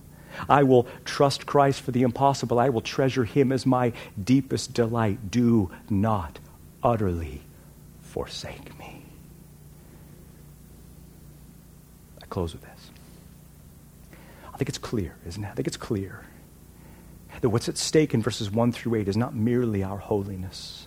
I 0.48 0.62
will 0.62 0.86
trust 1.04 1.46
Christ 1.46 1.80
for 1.80 1.90
the 1.90 2.02
impossible. 2.02 2.58
I 2.58 2.68
will 2.68 2.80
treasure 2.80 3.24
him 3.24 3.52
as 3.52 3.66
my 3.66 3.92
deepest 4.22 4.74
delight. 4.74 5.30
Do 5.30 5.70
not 5.90 6.38
utterly 6.82 7.42
forsake 8.00 8.78
me. 8.78 9.02
I 12.22 12.26
close 12.26 12.52
with 12.52 12.62
this. 12.62 12.90
I 14.52 14.58
think 14.58 14.68
it's 14.68 14.78
clear, 14.78 15.16
isn't 15.26 15.44
it? 15.44 15.48
I 15.48 15.52
think 15.52 15.68
it's 15.68 15.76
clear 15.76 16.24
that 17.40 17.50
what's 17.50 17.68
at 17.68 17.76
stake 17.76 18.14
in 18.14 18.22
verses 18.22 18.50
1 18.50 18.72
through 18.72 18.94
8 18.94 19.08
is 19.08 19.16
not 19.16 19.34
merely 19.34 19.82
our 19.82 19.98
holiness 19.98 20.86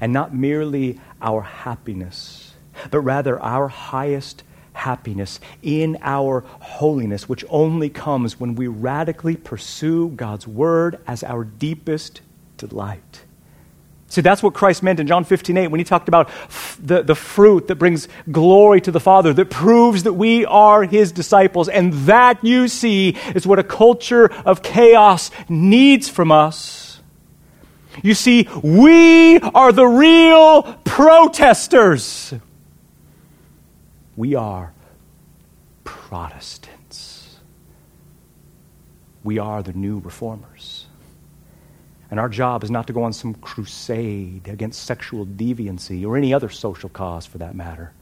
and 0.00 0.12
not 0.12 0.34
merely 0.34 1.00
our 1.20 1.42
happiness, 1.42 2.54
but 2.90 3.00
rather 3.00 3.40
our 3.40 3.68
highest 3.68 4.44
happiness 4.78 5.40
in 5.62 5.98
our 6.02 6.44
holiness, 6.60 7.28
which 7.28 7.44
only 7.50 7.90
comes 7.90 8.40
when 8.40 8.54
we 8.54 8.66
radically 8.66 9.36
pursue 9.36 10.08
God's 10.10 10.46
word 10.46 10.98
as 11.06 11.22
our 11.22 11.44
deepest 11.44 12.20
delight. 12.56 13.24
See, 14.10 14.22
that's 14.22 14.42
what 14.42 14.54
Christ 14.54 14.82
meant 14.82 15.00
in 15.00 15.06
John 15.06 15.24
15, 15.24 15.56
8 15.56 15.68
when 15.68 15.80
he 15.80 15.84
talked 15.84 16.08
about 16.08 16.30
f- 16.30 16.78
the, 16.82 17.02
the 17.02 17.14
fruit 17.14 17.68
that 17.68 17.74
brings 17.74 18.08
glory 18.32 18.80
to 18.80 18.90
the 18.90 19.00
Father, 19.00 19.34
that 19.34 19.50
proves 19.50 20.04
that 20.04 20.14
we 20.14 20.46
are 20.46 20.84
his 20.84 21.12
disciples. 21.12 21.68
And 21.68 21.92
that, 22.06 22.42
you 22.42 22.68
see, 22.68 23.16
is 23.34 23.46
what 23.46 23.58
a 23.58 23.62
culture 23.62 24.32
of 24.46 24.62
chaos 24.62 25.30
needs 25.50 26.08
from 26.08 26.32
us. 26.32 27.00
You 28.02 28.14
see, 28.14 28.48
we 28.62 29.40
are 29.40 29.72
the 29.72 29.86
real 29.86 30.62
protesters. 30.84 32.32
We 34.18 34.34
are 34.34 34.72
Protestants. 35.84 37.36
We 39.22 39.38
are 39.38 39.62
the 39.62 39.72
new 39.72 40.00
reformers. 40.00 40.86
And 42.10 42.18
our 42.18 42.28
job 42.28 42.64
is 42.64 42.70
not 42.70 42.88
to 42.88 42.92
go 42.92 43.04
on 43.04 43.12
some 43.12 43.34
crusade 43.34 44.48
against 44.48 44.82
sexual 44.82 45.24
deviancy 45.24 46.04
or 46.04 46.16
any 46.16 46.34
other 46.34 46.48
social 46.48 46.88
cause 46.88 47.26
for 47.26 47.38
that 47.38 47.54
matter, 47.54 47.92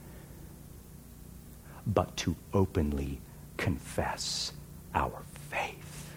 but 1.86 2.16
to 2.16 2.34
openly 2.54 3.20
confess 3.58 4.54
our 4.94 5.22
faith. 5.50 6.12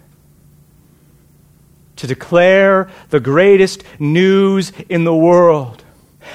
To 1.98 2.08
declare 2.08 2.90
the 3.10 3.20
greatest 3.20 3.84
news 4.00 4.72
in 4.88 5.04
the 5.04 5.14
world 5.14 5.84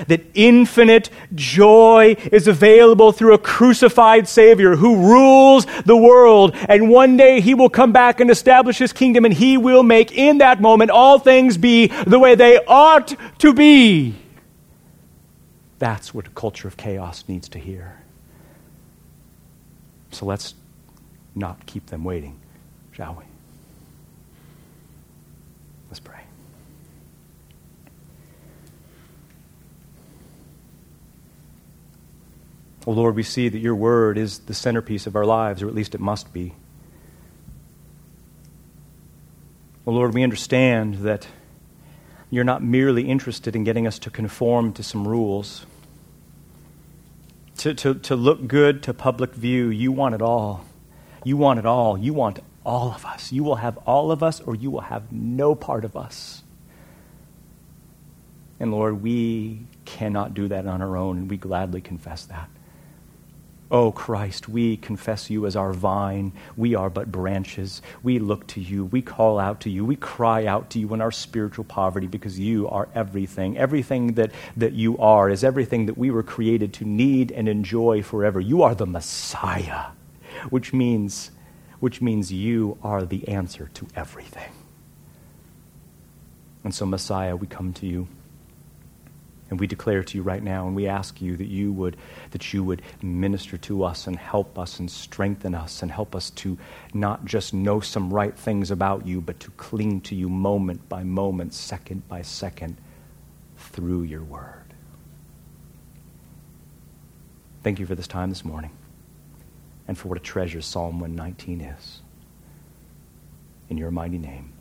that 0.08 0.22
infinite 0.34 1.10
joy 1.34 2.16
is 2.32 2.48
available 2.48 3.12
through 3.12 3.34
a 3.34 3.38
crucified 3.38 4.28
Savior 4.28 4.76
who 4.76 4.96
rules 4.96 5.66
the 5.84 5.96
world. 5.96 6.54
And 6.68 6.88
one 6.90 7.16
day 7.16 7.40
he 7.40 7.54
will 7.54 7.70
come 7.70 7.92
back 7.92 8.20
and 8.20 8.30
establish 8.30 8.78
his 8.78 8.92
kingdom, 8.92 9.24
and 9.24 9.34
he 9.34 9.56
will 9.56 9.82
make 9.82 10.12
in 10.12 10.38
that 10.38 10.60
moment 10.60 10.90
all 10.90 11.18
things 11.18 11.56
be 11.56 11.88
the 12.06 12.18
way 12.18 12.34
they 12.34 12.58
ought 12.66 13.14
to 13.38 13.52
be. 13.52 14.14
That's 15.78 16.14
what 16.14 16.26
a 16.26 16.30
culture 16.30 16.68
of 16.68 16.76
chaos 16.76 17.24
needs 17.28 17.48
to 17.50 17.58
hear. 17.58 18.00
So 20.12 20.26
let's 20.26 20.54
not 21.34 21.66
keep 21.66 21.86
them 21.86 22.04
waiting, 22.04 22.38
shall 22.92 23.14
we? 23.14 23.24
Let's 25.88 26.00
pray. 26.00 26.20
Oh 32.86 32.92
Lord, 32.92 33.14
we 33.14 33.22
see 33.22 33.48
that 33.48 33.58
your 33.58 33.74
word 33.74 34.18
is 34.18 34.40
the 34.40 34.54
centerpiece 34.54 35.06
of 35.06 35.16
our 35.16 35.24
lives, 35.24 35.62
or 35.62 35.68
at 35.68 35.74
least 35.74 35.94
it 35.94 36.00
must 36.00 36.32
be. 36.32 36.54
Oh 39.86 39.92
Lord, 39.92 40.14
we 40.14 40.22
understand 40.22 40.96
that 40.96 41.26
you're 42.30 42.44
not 42.44 42.62
merely 42.62 43.08
interested 43.08 43.54
in 43.54 43.64
getting 43.64 43.86
us 43.86 43.98
to 44.00 44.10
conform 44.10 44.72
to 44.74 44.82
some 44.82 45.06
rules, 45.06 45.66
to, 47.58 47.72
to, 47.74 47.94
to 47.94 48.16
look 48.16 48.46
good 48.46 48.82
to 48.82 48.92
public 48.92 49.34
view. 49.34 49.68
You 49.68 49.92
want 49.92 50.14
it 50.14 50.22
all. 50.22 50.64
You 51.22 51.36
want 51.36 51.58
it 51.58 51.66
all. 51.66 51.96
You 51.96 52.12
want 52.12 52.40
all 52.66 52.92
of 52.92 53.06
us. 53.06 53.32
You 53.32 53.44
will 53.44 53.56
have 53.56 53.78
all 53.86 54.10
of 54.10 54.22
us, 54.22 54.40
or 54.40 54.54
you 54.54 54.70
will 54.70 54.80
have 54.80 55.12
no 55.12 55.54
part 55.54 55.84
of 55.84 55.96
us. 55.96 56.42
And 58.60 58.70
Lord, 58.72 59.02
we 59.02 59.66
cannot 59.84 60.34
do 60.34 60.48
that 60.48 60.66
on 60.66 60.82
our 60.82 60.96
own, 60.96 61.18
and 61.18 61.30
we 61.30 61.36
gladly 61.36 61.80
confess 61.80 62.24
that. 62.26 62.48
Oh 63.74 63.90
Christ, 63.90 64.48
we 64.48 64.76
confess 64.76 65.30
you 65.30 65.46
as 65.46 65.56
our 65.56 65.72
vine. 65.72 66.30
We 66.56 66.76
are 66.76 66.88
but 66.88 67.10
branches. 67.10 67.82
We 68.04 68.20
look 68.20 68.46
to 68.46 68.60
you. 68.60 68.84
We 68.84 69.02
call 69.02 69.40
out 69.40 69.62
to 69.62 69.68
you. 69.70 69.84
We 69.84 69.96
cry 69.96 70.46
out 70.46 70.70
to 70.70 70.78
you 70.78 70.94
in 70.94 71.00
our 71.00 71.10
spiritual 71.10 71.64
poverty 71.64 72.06
because 72.06 72.38
you 72.38 72.68
are 72.68 72.88
everything. 72.94 73.58
Everything 73.58 74.12
that, 74.12 74.30
that 74.56 74.74
you 74.74 74.96
are 74.98 75.28
is 75.28 75.42
everything 75.42 75.86
that 75.86 75.98
we 75.98 76.12
were 76.12 76.22
created 76.22 76.72
to 76.74 76.84
need 76.84 77.32
and 77.32 77.48
enjoy 77.48 78.00
forever. 78.00 78.38
You 78.38 78.62
are 78.62 78.76
the 78.76 78.86
Messiah, 78.86 79.86
which 80.50 80.72
means, 80.72 81.32
which 81.80 82.00
means 82.00 82.32
you 82.32 82.78
are 82.80 83.04
the 83.04 83.26
answer 83.26 83.72
to 83.74 83.88
everything. 83.96 84.52
And 86.62 86.72
so, 86.72 86.86
Messiah, 86.86 87.34
we 87.34 87.48
come 87.48 87.72
to 87.72 87.88
you. 87.88 88.06
And 89.50 89.60
we 89.60 89.66
declare 89.66 90.02
to 90.02 90.16
you 90.16 90.22
right 90.22 90.42
now, 90.42 90.66
and 90.66 90.74
we 90.74 90.86
ask 90.86 91.20
you 91.20 91.36
that 91.36 91.48
you 91.48 91.72
would 91.72 91.96
that 92.30 92.52
you 92.52 92.64
would 92.64 92.82
minister 93.02 93.56
to 93.58 93.84
us 93.84 94.06
and 94.06 94.16
help 94.16 94.58
us 94.58 94.78
and 94.78 94.90
strengthen 94.90 95.54
us 95.54 95.82
and 95.82 95.90
help 95.92 96.16
us 96.16 96.30
to 96.30 96.58
not 96.94 97.24
just 97.24 97.52
know 97.52 97.80
some 97.80 98.12
right 98.12 98.36
things 98.36 98.70
about 98.70 99.06
you, 99.06 99.20
but 99.20 99.38
to 99.40 99.50
cling 99.52 100.00
to 100.02 100.14
you 100.14 100.28
moment 100.28 100.88
by 100.88 101.04
moment, 101.04 101.52
second 101.52 102.08
by 102.08 102.22
second, 102.22 102.76
through 103.56 104.02
your 104.02 104.24
word. 104.24 104.62
Thank 107.62 107.78
you 107.78 107.86
for 107.86 107.94
this 107.94 108.08
time 108.08 108.30
this 108.30 108.44
morning 108.44 108.70
and 109.86 109.96
for 109.96 110.08
what 110.08 110.18
a 110.18 110.22
treasure 110.22 110.60
Psalm 110.60 111.00
119 111.00 111.60
is. 111.60 112.00
In 113.68 113.76
your 113.76 113.90
mighty 113.90 114.18
name. 114.18 114.54